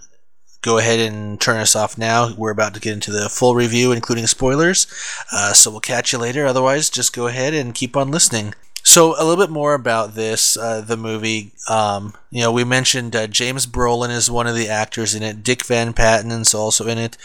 go 0.62 0.78
ahead 0.78 1.00
and 1.00 1.40
turn 1.40 1.58
us 1.58 1.76
off 1.76 1.98
now. 1.98 2.34
We're 2.36 2.52
about 2.52 2.74
to 2.74 2.82
get 2.82 2.94
into 2.94 3.12
the 3.12 3.30
full 3.30 3.56
review, 3.56 3.92
including 3.92 4.28
spoilers. 4.28 4.88
Uh, 5.32 5.54
so 5.54 5.72
we'll 5.72 5.80
catch 5.80 6.12
you 6.12 6.20
later. 6.20 6.46
Otherwise, 6.46 6.90
just 6.90 7.16
go 7.16 7.28
ahead 7.28 7.54
and 7.54 7.74
keep 7.74 7.96
on 7.96 8.12
listening. 8.12 8.54
So 8.84 9.12
a 9.12 9.24
little 9.24 9.44
bit 9.44 9.52
more 9.52 9.74
about 9.74 10.16
this, 10.16 10.58
uh, 10.58 10.82
the 10.82 10.98
movie. 10.98 11.52
Um, 11.70 12.14
you 12.32 12.42
know, 12.42 12.52
we 12.52 12.64
mentioned 12.64 13.16
uh, 13.16 13.28
James 13.28 13.66
Brolin 13.66 14.10
is 14.10 14.32
one 14.32 14.48
of 14.48 14.56
the 14.56 14.68
actors 14.68 15.14
in 15.14 15.22
it. 15.22 15.44
Dick 15.44 15.66
Van 15.66 15.94
Patten 15.94 16.32
is 16.32 16.54
also 16.54 16.88
in 16.88 16.98
it. 16.98 17.18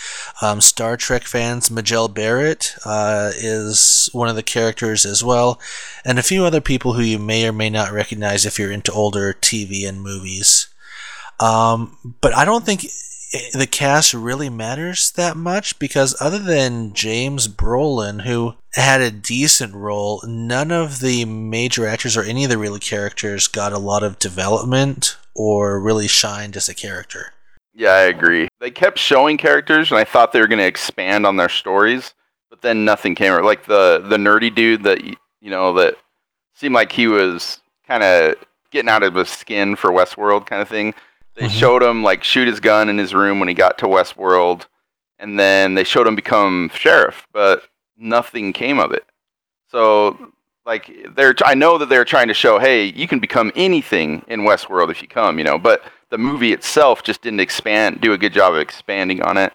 Um, 0.42 0.60
Star 0.60 0.96
Trek 0.96 1.22
fans, 1.22 1.70
Majel 1.70 2.08
Barrett 2.08 2.74
uh, 2.84 3.30
is 3.36 4.08
one 4.12 4.28
of 4.28 4.36
the 4.36 4.42
characters 4.42 5.06
as 5.06 5.22
well, 5.22 5.60
and 6.04 6.18
a 6.18 6.22
few 6.22 6.44
other 6.44 6.60
people 6.60 6.94
who 6.94 7.02
you 7.02 7.18
may 7.18 7.46
or 7.48 7.52
may 7.52 7.70
not 7.70 7.92
recognize 7.92 8.44
if 8.44 8.58
you're 8.58 8.72
into 8.72 8.92
older 8.92 9.32
TV 9.32 9.88
and 9.88 10.02
movies. 10.02 10.68
Um, 11.40 12.16
but 12.20 12.34
I 12.34 12.44
don't 12.44 12.64
think 12.64 12.86
the 13.52 13.66
cast 13.70 14.14
really 14.14 14.48
matters 14.48 15.10
that 15.12 15.36
much 15.36 15.78
because 15.78 16.16
other 16.20 16.38
than 16.38 16.92
James 16.92 17.48
Brolin, 17.48 18.22
who 18.22 18.54
had 18.74 19.00
a 19.00 19.10
decent 19.10 19.74
role, 19.74 20.22
none 20.26 20.70
of 20.70 21.00
the 21.00 21.24
major 21.24 21.86
actors 21.86 22.16
or 22.16 22.22
any 22.22 22.44
of 22.44 22.50
the 22.50 22.58
real 22.58 22.78
characters 22.78 23.48
got 23.48 23.72
a 23.72 23.78
lot 23.78 24.02
of 24.02 24.18
development 24.18 25.16
or 25.34 25.80
really 25.80 26.08
shined 26.08 26.56
as 26.56 26.68
a 26.68 26.74
character. 26.74 27.32
Yeah, 27.74 27.90
I 27.90 28.02
agree. 28.02 28.48
They 28.60 28.70
kept 28.70 28.98
showing 28.98 29.36
characters, 29.36 29.90
and 29.90 29.98
I 29.98 30.04
thought 30.04 30.32
they 30.32 30.40
were 30.40 30.46
going 30.46 30.60
to 30.60 30.66
expand 30.66 31.26
on 31.26 31.36
their 31.36 31.48
stories, 31.48 32.14
but 32.48 32.62
then 32.62 32.84
nothing 32.84 33.16
came. 33.16 33.42
Like 33.42 33.66
the 33.66 34.00
the 34.04 34.16
nerdy 34.16 34.54
dude 34.54 34.84
that 34.84 35.02
you 35.02 35.16
know 35.42 35.72
that 35.74 35.96
seemed 36.54 36.74
like 36.74 36.92
he 36.92 37.08
was 37.08 37.60
kind 37.86 38.04
of 38.04 38.36
getting 38.70 38.88
out 38.88 39.02
of 39.02 39.16
his 39.16 39.28
skin 39.28 39.74
for 39.74 39.90
Westworld 39.90 40.46
kind 40.46 40.62
of 40.62 40.68
thing. 40.68 40.94
They 41.34 41.46
Mhm. 41.46 41.58
showed 41.58 41.82
him 41.82 42.02
like 42.02 42.22
shoot 42.24 42.46
his 42.46 42.60
gun 42.60 42.88
in 42.88 42.98
his 42.98 43.14
room 43.14 43.38
when 43.40 43.48
he 43.48 43.54
got 43.54 43.78
to 43.78 43.86
Westworld, 43.86 44.66
and 45.18 45.38
then 45.38 45.74
they 45.74 45.84
showed 45.84 46.06
him 46.06 46.14
become 46.14 46.70
sheriff, 46.74 47.26
but 47.32 47.64
nothing 47.96 48.52
came 48.52 48.78
of 48.78 48.92
it. 48.92 49.04
So 49.70 50.32
like 50.64 50.90
they're 51.14 51.34
I 51.44 51.54
know 51.54 51.78
that 51.78 51.88
they're 51.88 52.04
trying 52.04 52.28
to 52.28 52.34
show, 52.34 52.58
hey, 52.58 52.84
you 52.84 53.08
can 53.08 53.18
become 53.18 53.52
anything 53.56 54.24
in 54.28 54.42
Westworld 54.42 54.90
if 54.90 55.02
you 55.02 55.08
come, 55.08 55.38
you 55.38 55.44
know, 55.44 55.58
but 55.58 55.82
the 56.10 56.18
movie 56.18 56.52
itself 56.52 57.02
just 57.02 57.22
didn't 57.22 57.40
expand 57.40 58.00
do 58.00 58.12
a 58.12 58.18
good 58.18 58.32
job 58.32 58.54
of 58.54 58.60
expanding 58.60 59.20
on 59.22 59.36
it. 59.36 59.52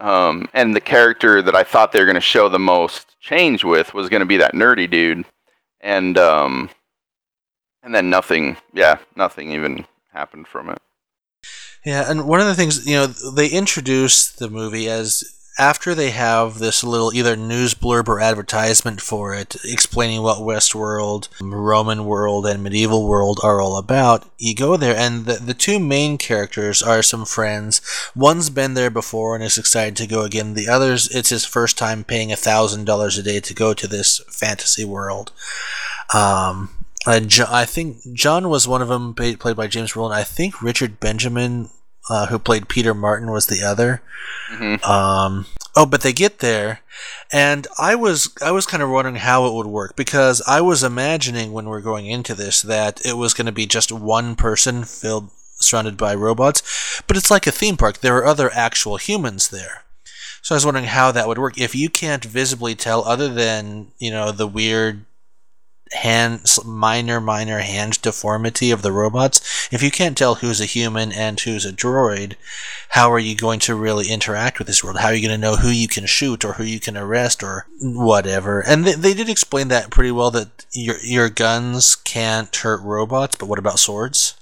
Um, 0.00 0.48
and 0.52 0.74
the 0.74 0.80
character 0.80 1.42
that 1.42 1.54
I 1.56 1.64
thought 1.64 1.92
they 1.92 1.98
were 2.00 2.06
going 2.06 2.14
to 2.14 2.20
show 2.20 2.48
the 2.48 2.58
most 2.58 3.16
change 3.20 3.64
with 3.64 3.94
was 3.94 4.08
going 4.08 4.20
to 4.20 4.26
be 4.26 4.36
that 4.38 4.54
nerdy 4.54 4.88
dude, 4.88 5.24
and 5.80 6.16
um, 6.18 6.70
and 7.82 7.94
then 7.94 8.10
nothing, 8.10 8.56
yeah, 8.72 8.98
nothing 9.16 9.50
even 9.52 9.86
happened 10.12 10.46
from 10.46 10.70
it. 10.70 10.78
Yeah, 11.84 12.10
and 12.10 12.26
one 12.26 12.40
of 12.40 12.46
the 12.46 12.54
things, 12.54 12.86
you 12.86 12.94
know, 12.94 13.06
they 13.06 13.48
introduce 13.48 14.28
the 14.28 14.50
movie 14.50 14.88
as 14.88 15.34
after 15.58 15.92
they 15.92 16.10
have 16.10 16.60
this 16.60 16.84
little 16.84 17.12
either 17.12 17.34
news 17.34 17.74
blurb 17.74 18.06
or 18.06 18.20
advertisement 18.20 19.00
for 19.00 19.34
it 19.34 19.56
explaining 19.64 20.22
what 20.22 20.38
Westworld, 20.38 21.28
Roman 21.40 22.04
world, 22.04 22.46
and 22.46 22.62
medieval 22.62 23.08
world 23.08 23.40
are 23.42 23.60
all 23.60 23.76
about, 23.76 24.24
you 24.38 24.54
go 24.54 24.76
there 24.76 24.96
and 24.96 25.26
the, 25.26 25.34
the 25.34 25.54
two 25.54 25.80
main 25.80 26.16
characters 26.16 26.80
are 26.80 27.02
some 27.02 27.24
friends. 27.24 27.80
One's 28.14 28.50
been 28.50 28.74
there 28.74 28.90
before 28.90 29.34
and 29.34 29.42
is 29.42 29.58
excited 29.58 29.96
to 29.96 30.06
go 30.06 30.22
again. 30.22 30.54
The 30.54 30.68
other's 30.68 31.08
it's 31.08 31.30
his 31.30 31.44
first 31.44 31.76
time 31.76 32.04
paying 32.04 32.30
a 32.30 32.36
thousand 32.36 32.84
dollars 32.84 33.18
a 33.18 33.22
day 33.24 33.40
to 33.40 33.54
go 33.54 33.74
to 33.74 33.88
this 33.88 34.20
fantasy 34.28 34.84
world. 34.84 35.32
Um, 36.14 36.70
uh, 37.08 37.20
Jo- 37.20 37.46
I 37.48 37.64
think 37.64 37.96
John 38.12 38.48
was 38.50 38.68
one 38.68 38.82
of 38.82 38.88
them, 38.88 39.14
played, 39.14 39.38
by 39.56 39.66
James 39.66 39.92
Brolin. 39.92 40.12
I 40.12 40.24
think 40.24 40.60
Richard 40.60 41.00
Benjamin, 41.00 41.70
uh, 42.10 42.26
who 42.26 42.38
played 42.38 42.68
Peter 42.68 42.92
Martin, 42.92 43.30
was 43.30 43.46
the 43.46 43.62
other. 43.62 44.02
hmm 44.50 44.74
Um, 44.84 45.46
oh, 45.74 45.86
but 45.86 46.02
they 46.02 46.12
get 46.12 46.40
there, 46.40 46.80
and 47.32 47.66
I 47.78 47.94
was 47.94 48.28
I 48.42 48.50
was 48.50 48.66
kind 48.66 48.82
of 48.82 48.90
wondering 48.90 49.16
how 49.16 49.46
it 49.46 49.54
would 49.54 49.66
work 49.66 49.96
because 49.96 50.42
I 50.46 50.60
was 50.60 50.82
imagining 50.82 51.52
when 51.52 51.66
we're 51.66 51.80
going 51.80 52.06
into 52.06 52.34
this 52.34 52.60
that 52.62 53.00
it 53.06 53.16
was 53.16 53.32
going 53.32 53.46
to 53.46 53.52
be 53.52 53.66
just 53.66 53.90
one 53.90 54.36
person 54.36 54.84
filled 54.84 55.30
surrounded 55.60 55.96
by 55.96 56.14
robots, 56.14 56.62
but 57.06 57.16
it's 57.16 57.30
like 57.30 57.46
a 57.46 57.50
theme 57.50 57.76
park. 57.78 57.98
There 57.98 58.16
are 58.18 58.26
other 58.26 58.50
actual 58.52 58.96
humans 58.98 59.48
there. 59.48 59.84
So 60.42 60.54
I 60.54 60.56
was 60.56 60.64
wondering 60.64 60.86
how 60.86 61.10
that 61.12 61.26
would 61.26 61.38
work 61.38 61.58
if 61.58 61.74
you 61.74 61.88
can't 61.90 62.24
visibly 62.24 62.74
tell, 62.74 63.02
other 63.04 63.28
than 63.28 63.92
you 63.98 64.10
know 64.10 64.30
the 64.30 64.46
weird 64.46 65.04
hand 65.92 66.42
minor 66.64 67.20
minor 67.20 67.60
hand 67.60 68.00
deformity 68.02 68.70
of 68.70 68.82
the 68.82 68.92
robots. 68.92 69.68
If 69.72 69.82
you 69.82 69.90
can't 69.90 70.16
tell 70.16 70.36
who's 70.36 70.60
a 70.60 70.66
human 70.66 71.12
and 71.12 71.38
who's 71.40 71.64
a 71.64 71.72
droid 71.72 72.34
how 72.90 73.12
are 73.12 73.18
you 73.18 73.36
going 73.36 73.60
to 73.60 73.74
really 73.74 74.08
interact 74.08 74.58
with 74.58 74.66
this 74.66 74.82
world? 74.82 74.98
How 74.98 75.08
are 75.08 75.14
you 75.14 75.26
going 75.26 75.38
to 75.38 75.46
know 75.46 75.56
who 75.56 75.68
you 75.68 75.88
can 75.88 76.06
shoot 76.06 76.44
or 76.44 76.54
who 76.54 76.64
you 76.64 76.80
can 76.80 76.96
arrest 76.96 77.42
or 77.42 77.66
whatever? 77.80 78.60
And 78.60 78.84
they, 78.84 78.94
they 78.94 79.14
did 79.14 79.28
explain 79.28 79.68
that 79.68 79.90
pretty 79.90 80.10
well 80.10 80.30
that 80.30 80.66
your 80.72 80.96
your 81.02 81.28
guns 81.28 81.94
can't 81.94 82.54
hurt 82.54 82.80
robots 82.82 83.36
but 83.36 83.46
what 83.48 83.58
about 83.58 83.78
swords? 83.78 84.36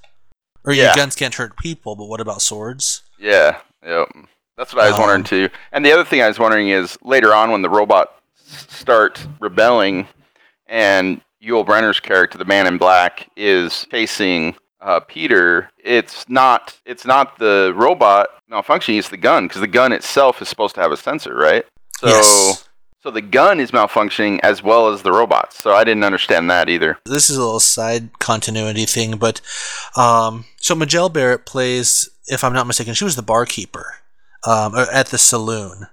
Or 0.63 0.73
your 0.73 0.95
guns 0.95 1.15
can't 1.15 1.35
hurt 1.35 1.57
people 1.57 1.95
but 1.95 2.07
what 2.07 2.21
about 2.21 2.41
swords? 2.41 3.03
Yeah, 3.19 3.59
yep. 3.85 4.09
That's 4.57 4.73
what 4.73 4.83
I 4.83 4.87
was 4.87 4.95
Um, 4.95 5.01
wondering 5.01 5.23
too. 5.23 5.49
And 5.71 5.85
the 5.85 5.91
other 5.91 6.03
thing 6.03 6.21
I 6.21 6.27
was 6.27 6.39
wondering 6.39 6.69
is 6.69 6.97
later 7.03 7.33
on 7.33 7.51
when 7.51 7.61
the 7.61 7.69
robots 7.69 8.11
start 8.47 9.25
rebelling, 9.39 10.07
and 10.67 11.21
Yul 11.43 11.65
Brynner's 11.65 11.99
character, 11.99 12.37
the 12.37 12.45
Man 12.45 12.67
in 12.67 12.77
Black, 12.77 13.29
is 13.35 13.85
chasing 13.91 14.55
uh, 14.81 14.99
Peter. 14.99 15.69
It's 15.83 16.27
not. 16.29 16.79
It's 16.85 17.05
not 17.05 17.39
the 17.39 17.73
robot 17.75 18.27
malfunctioning. 18.51 18.99
It's 18.99 19.09
the 19.09 19.17
gun 19.17 19.47
because 19.47 19.61
the 19.61 19.67
gun 19.67 19.91
itself 19.91 20.41
is 20.41 20.49
supposed 20.49 20.75
to 20.75 20.81
have 20.81 20.91
a 20.91 20.97
sensor, 20.97 21.35
right? 21.35 21.65
So, 21.99 22.07
yes 22.07 22.67
so 23.07 23.11
the 23.11 23.21
gun 23.21 23.61
is 23.61 23.71
malfunctioning 23.71 24.39
as 24.43 24.61
well 24.61 24.89
as 24.89 25.01
the 25.01 25.13
robots. 25.13 25.57
So 25.63 25.71
I 25.71 25.85
didn't 25.85 26.03
understand 26.03 26.49
that 26.49 26.67
either. 26.67 26.97
this 27.05 27.29
is 27.29 27.37
a 27.37 27.41
little 27.41 27.61
side 27.61 28.19
continuity 28.19 28.85
thing, 28.85 29.15
but 29.15 29.39
um, 29.95 30.43
so 30.57 30.75
Majel 30.75 31.07
Barrett 31.07 31.45
plays, 31.45 32.09
if 32.27 32.43
I'm 32.43 32.51
not 32.51 32.67
mistaken, 32.67 32.93
she 32.93 33.05
was 33.05 33.15
the 33.15 33.21
barkeeper 33.21 33.95
um, 34.45 34.75
at 34.75 35.07
the 35.07 35.17
saloon, 35.17 35.87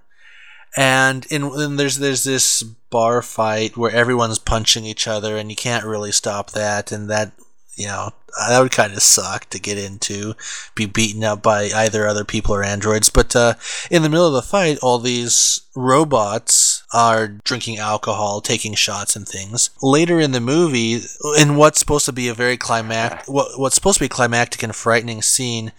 and 0.75 1.25
in, 1.27 1.43
in 1.43 1.75
there's 1.77 1.97
there's 1.97 2.23
this 2.23 2.63
bar 2.63 3.21
fight 3.21 3.77
where 3.77 3.91
everyone's 3.91 4.39
punching 4.39 4.85
each 4.85 5.07
other, 5.07 5.37
and 5.37 5.49
you 5.49 5.55
can't 5.55 5.85
really 5.85 6.11
stop 6.11 6.51
that, 6.51 6.91
and 6.91 7.09
that 7.09 7.31
you 7.75 7.87
know 7.87 8.11
that 8.47 8.59
would 8.59 8.71
kind 8.71 8.93
of 8.93 9.01
suck 9.01 9.49
to 9.49 9.59
get 9.59 9.77
into, 9.77 10.33
be 10.75 10.85
beaten 10.85 11.23
up 11.23 11.41
by 11.41 11.69
either 11.73 12.07
other 12.07 12.25
people 12.25 12.53
or 12.53 12.63
androids. 12.63 13.09
But 13.09 13.35
uh, 13.35 13.53
in 13.89 14.01
the 14.03 14.09
middle 14.09 14.27
of 14.27 14.33
the 14.33 14.41
fight, 14.41 14.77
all 14.81 14.99
these 14.99 15.61
robots 15.75 16.64
are 16.95 17.27
drinking 17.27 17.77
alcohol, 17.77 18.39
taking 18.39 18.73
shots 18.73 19.17
and 19.17 19.27
things. 19.27 19.69
Later 19.81 20.21
in 20.21 20.31
the 20.31 20.39
movie, 20.39 21.01
in 21.37 21.57
what's 21.57 21.77
supposed 21.77 22.05
to 22.05 22.13
be 22.13 22.29
a 22.29 22.33
very 22.33 22.55
climac, 22.55 23.25
what, 23.27 23.59
what's 23.59 23.75
supposed 23.75 23.97
to 23.97 24.03
be 24.03 24.05
a 24.05 24.09
climactic 24.09 24.63
and 24.63 24.73
frightening 24.73 25.21
scene, 25.21 25.73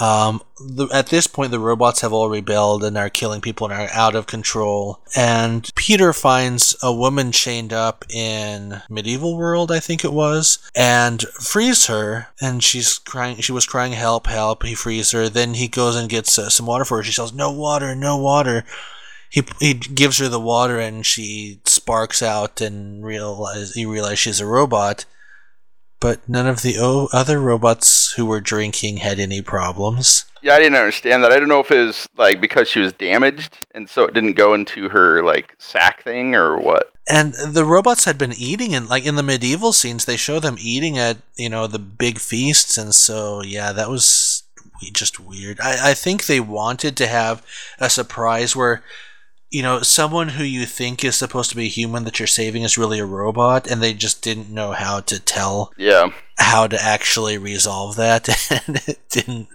um, 0.00 0.40
the, 0.60 0.86
at 0.92 1.08
this 1.08 1.26
point 1.26 1.50
the 1.50 1.58
robots 1.58 2.02
have 2.02 2.12
all 2.12 2.30
rebelled 2.30 2.84
and 2.84 2.96
are 2.96 3.10
killing 3.10 3.40
people 3.40 3.66
and 3.68 3.74
are 3.74 3.88
out 3.92 4.14
of 4.14 4.28
control. 4.28 5.00
And 5.16 5.68
Peter 5.74 6.12
finds 6.12 6.76
a 6.82 6.94
woman 6.94 7.32
chained 7.32 7.72
up 7.72 8.04
in 8.08 8.80
medieval 8.88 9.36
world, 9.36 9.72
I 9.72 9.80
think 9.80 10.04
it 10.04 10.12
was, 10.12 10.58
and 10.76 11.22
frees 11.40 11.86
her. 11.86 12.28
And 12.40 12.62
she's 12.62 12.98
crying. 12.98 13.38
She 13.38 13.52
was 13.52 13.66
crying, 13.66 13.92
"Help! 13.92 14.28
Help!" 14.28 14.62
He 14.62 14.76
frees 14.76 15.10
her. 15.10 15.28
Then 15.28 15.54
he 15.54 15.66
goes 15.66 15.96
and 15.96 16.08
gets 16.08 16.38
uh, 16.38 16.48
some 16.48 16.66
water 16.66 16.84
for 16.84 16.98
her. 16.98 17.02
She 17.02 17.12
says, 17.12 17.32
"No 17.32 17.50
water! 17.50 17.96
No 17.96 18.16
water!" 18.16 18.64
He 19.30 19.44
he 19.60 19.74
gives 19.74 20.18
her 20.18 20.28
the 20.28 20.40
water 20.40 20.78
and 20.78 21.06
she 21.06 21.60
sparks 21.64 22.22
out 22.22 22.60
and 22.60 23.04
realize 23.04 23.72
he 23.72 23.86
realizes 23.86 24.18
she's 24.18 24.40
a 24.40 24.46
robot. 24.46 25.06
But 26.00 26.26
none 26.28 26.46
of 26.46 26.62
the 26.62 26.76
o- 26.78 27.08
other 27.12 27.38
robots 27.38 28.12
who 28.12 28.26
were 28.26 28.40
drinking 28.40 28.98
had 28.98 29.20
any 29.20 29.42
problems. 29.42 30.24
Yeah, 30.42 30.54
I 30.54 30.58
didn't 30.58 30.78
understand 30.78 31.22
that. 31.22 31.32
I 31.32 31.38
don't 31.38 31.48
know 31.48 31.60
if 31.60 31.70
it 31.70 31.86
was 31.86 32.08
like 32.16 32.40
because 32.40 32.68
she 32.68 32.80
was 32.80 32.92
damaged 32.94 33.66
and 33.74 33.88
so 33.88 34.04
it 34.04 34.14
didn't 34.14 34.32
go 34.32 34.54
into 34.54 34.88
her 34.88 35.22
like 35.22 35.54
sack 35.58 36.02
thing 36.02 36.34
or 36.34 36.58
what. 36.58 36.92
And 37.08 37.34
the 37.34 37.64
robots 37.64 38.04
had 38.04 38.18
been 38.18 38.32
eating, 38.32 38.74
and 38.74 38.88
like 38.88 39.04
in 39.04 39.16
the 39.16 39.22
medieval 39.22 39.72
scenes, 39.72 40.04
they 40.04 40.16
show 40.16 40.38
them 40.40 40.56
eating 40.60 40.98
at 40.98 41.18
you 41.36 41.48
know 41.48 41.66
the 41.66 41.78
big 41.78 42.18
feasts, 42.18 42.76
and 42.78 42.94
so 42.94 43.42
yeah, 43.42 43.72
that 43.72 43.88
was 43.88 44.44
just 44.92 45.20
weird. 45.20 45.60
I, 45.60 45.90
I 45.90 45.94
think 45.94 46.26
they 46.26 46.40
wanted 46.40 46.96
to 46.96 47.06
have 47.06 47.44
a 47.78 47.90
surprise 47.90 48.54
where 48.56 48.82
you 49.50 49.62
know 49.62 49.80
someone 49.82 50.28
who 50.30 50.44
you 50.44 50.64
think 50.66 51.04
is 51.04 51.16
supposed 51.16 51.50
to 51.50 51.56
be 51.56 51.66
a 51.66 51.68
human 51.68 52.04
that 52.04 52.18
you're 52.18 52.26
saving 52.26 52.62
is 52.62 52.78
really 52.78 52.98
a 52.98 53.04
robot, 53.06 53.66
and 53.70 53.82
they 53.82 53.92
just 53.94 54.22
didn't 54.22 54.50
know 54.50 54.72
how 54.72 55.00
to 55.00 55.18
tell 55.20 55.72
Yeah. 55.76 56.10
how 56.38 56.66
to 56.66 56.80
actually 56.82 57.36
resolve 57.38 57.96
that 57.96 58.28
and 58.66 58.76
it 58.86 58.98
didn't 59.10 59.48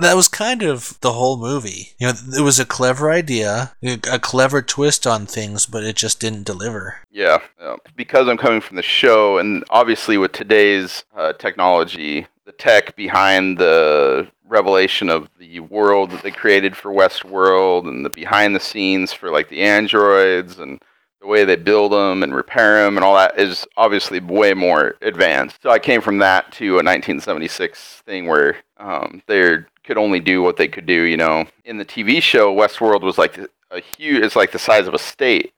that 0.00 0.16
was 0.16 0.26
kind 0.28 0.62
of 0.62 0.98
the 1.00 1.12
whole 1.12 1.36
movie 1.36 1.90
you 1.98 2.06
know 2.08 2.14
it 2.36 2.40
was 2.42 2.58
a 2.58 2.64
clever 2.64 3.10
idea 3.12 3.74
a 4.10 4.18
clever 4.18 4.60
twist 4.62 5.06
on 5.06 5.26
things 5.26 5.66
but 5.66 5.84
it 5.84 5.94
just 5.96 6.18
didn't 6.20 6.44
deliver 6.44 6.96
Yeah, 7.12 7.38
yeah. 7.60 7.76
Because 7.94 8.26
I'm 8.28 8.38
coming 8.38 8.60
from 8.62 8.76
the 8.76 8.82
show, 8.82 9.38
and 9.38 9.62
obviously 9.70 10.16
with 10.18 10.32
today's 10.32 11.04
uh, 11.16 11.34
technology, 11.34 12.26
the 12.46 12.52
tech 12.52 12.96
behind 12.96 13.58
the 13.58 14.26
revelation 14.52 15.08
of 15.08 15.28
the 15.38 15.60
world 15.60 16.10
that 16.10 16.22
they 16.22 16.30
created 16.30 16.76
for 16.76 16.92
Westworld, 16.92 17.88
and 17.88 18.04
the 18.04 18.10
behind 18.10 18.54
the 18.54 18.60
scenes 18.60 19.12
for 19.12 19.30
like 19.30 19.48
the 19.48 19.62
androids, 19.62 20.58
and 20.58 20.80
the 21.20 21.26
way 21.26 21.44
they 21.44 21.56
build 21.56 21.92
them 21.92 22.22
and 22.22 22.34
repair 22.34 22.84
them, 22.84 22.96
and 22.96 23.04
all 23.04 23.16
that 23.16 23.38
is 23.38 23.66
obviously 23.76 24.20
way 24.20 24.54
more 24.54 24.96
advanced. 25.02 25.62
So 25.62 25.70
I 25.70 25.78
came 25.78 26.00
from 26.00 26.18
that 26.18 26.52
to 26.52 26.74
a 26.74 26.84
1976 26.84 28.02
thing 28.04 28.26
where 28.26 28.56
um, 28.76 29.22
they 29.26 29.58
could 29.84 29.98
only 29.98 30.20
do 30.20 30.42
what 30.42 30.56
they 30.56 30.68
could 30.68 30.86
do. 30.86 31.02
You 31.02 31.16
know, 31.16 31.46
in 31.64 31.78
the 31.78 31.84
TV 31.84 32.22
show, 32.22 32.54
Westworld 32.54 33.02
was 33.02 33.18
like 33.18 33.38
a 33.70 33.80
huge. 33.80 34.22
It's 34.24 34.36
like 34.36 34.52
the 34.52 34.58
size 34.58 34.86
of 34.86 34.94
a 34.94 34.98
state 34.98 35.52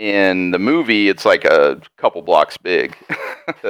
in 0.00 0.50
the 0.50 0.58
movie 0.58 1.10
it's 1.10 1.26
like 1.26 1.44
a 1.44 1.78
couple 1.98 2.22
blocks 2.22 2.56
big 2.56 2.96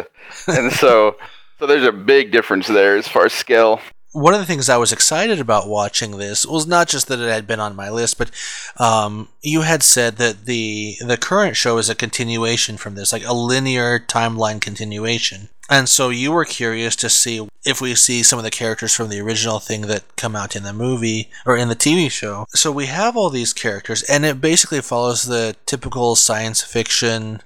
and 0.47 0.73
so 0.73 1.17
so 1.59 1.67
there's 1.67 1.85
a 1.85 1.91
big 1.91 2.31
difference 2.31 2.69
there 2.69 2.97
as 2.97 3.09
far 3.09 3.25
as 3.25 3.33
scale 3.33 3.81
one 4.13 4.35
of 4.35 4.41
the 4.41 4.47
things 4.47 4.69
I 4.69 4.77
was 4.77 4.93
excited 4.93 5.39
about 5.39 5.69
watching 5.69 6.19
this 6.19 6.45
was 6.45 6.67
not 6.67 6.89
just 6.89 7.07
that 7.09 7.21
it 7.21 7.29
had 7.29 7.47
been 7.47 7.61
on 7.61 7.77
my 7.77 7.91
list, 7.91 8.19
but 8.19 8.31
um, 8.77 9.29
you 9.41 9.63
had 9.63 9.83
said 9.83 10.17
that 10.17 10.47
the 10.47 10.97
the 11.01 11.17
current 11.17 11.57
show 11.57 11.79
is 11.79 11.89
a 11.89 11.95
continuation 11.95 12.77
from 12.77 12.97
this, 12.97 13.13
like 13.13 13.25
a 13.25 13.35
linear 13.35 13.99
timeline 14.01 14.61
continuation. 14.61 15.49
And 15.69 15.89
so 15.89 16.09
you 16.09 16.33
were 16.33 16.45
curious 16.45 16.97
to 16.97 17.09
see 17.09 17.49
if 17.65 17.81
we 17.81 17.95
see 17.95 18.25
some 18.25 18.41
of 18.41 18.45
the 18.45 18.51
characters 18.51 18.93
from 18.93 19.09
the 19.09 19.21
original 19.21 19.61
thing 19.61 19.83
that 19.83 20.17
come 20.17 20.35
out 20.35 20.57
in 20.57 20.65
the 20.65 20.73
movie 20.73 21.31
or 21.47 21.57
in 21.57 21.69
the 21.69 21.77
TV 21.77 22.11
show. 22.11 22.47
So 22.51 22.73
we 22.73 22.87
have 22.87 23.17
all 23.17 23.31
these 23.31 23.53
characters, 23.53 24.03
and 24.03 24.27
it 24.27 24.41
basically 24.41 24.81
follows 24.81 25.23
the 25.23 25.55
typical 25.67 26.17
science 26.17 26.61
fiction, 26.61 27.43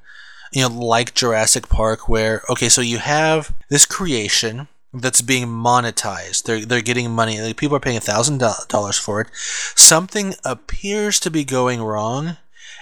you 0.53 0.63
know, 0.63 0.75
like 0.75 1.13
Jurassic 1.13 1.69
Park, 1.69 2.09
where 2.09 2.43
okay, 2.49 2.71
so 2.71 2.81
you 2.81 2.99
have 2.99 3.53
this 3.69 3.85
creation 3.85 4.69
that's 4.95 5.23
being 5.23 5.47
monetized. 5.47 6.45
They're 6.45 6.65
they're 6.65 6.81
getting 6.81 7.11
money. 7.11 7.41
Like 7.41 7.57
people 7.57 7.77
are 7.77 7.81
paying 7.81 8.01
thousand 8.01 8.39
dollars 8.39 8.99
for 8.99 9.21
it. 9.21 9.29
Something 9.75 10.35
appears 10.45 11.19
to 11.21 11.31
be 11.31 11.45
going 11.45 11.83
wrong, 11.83 12.37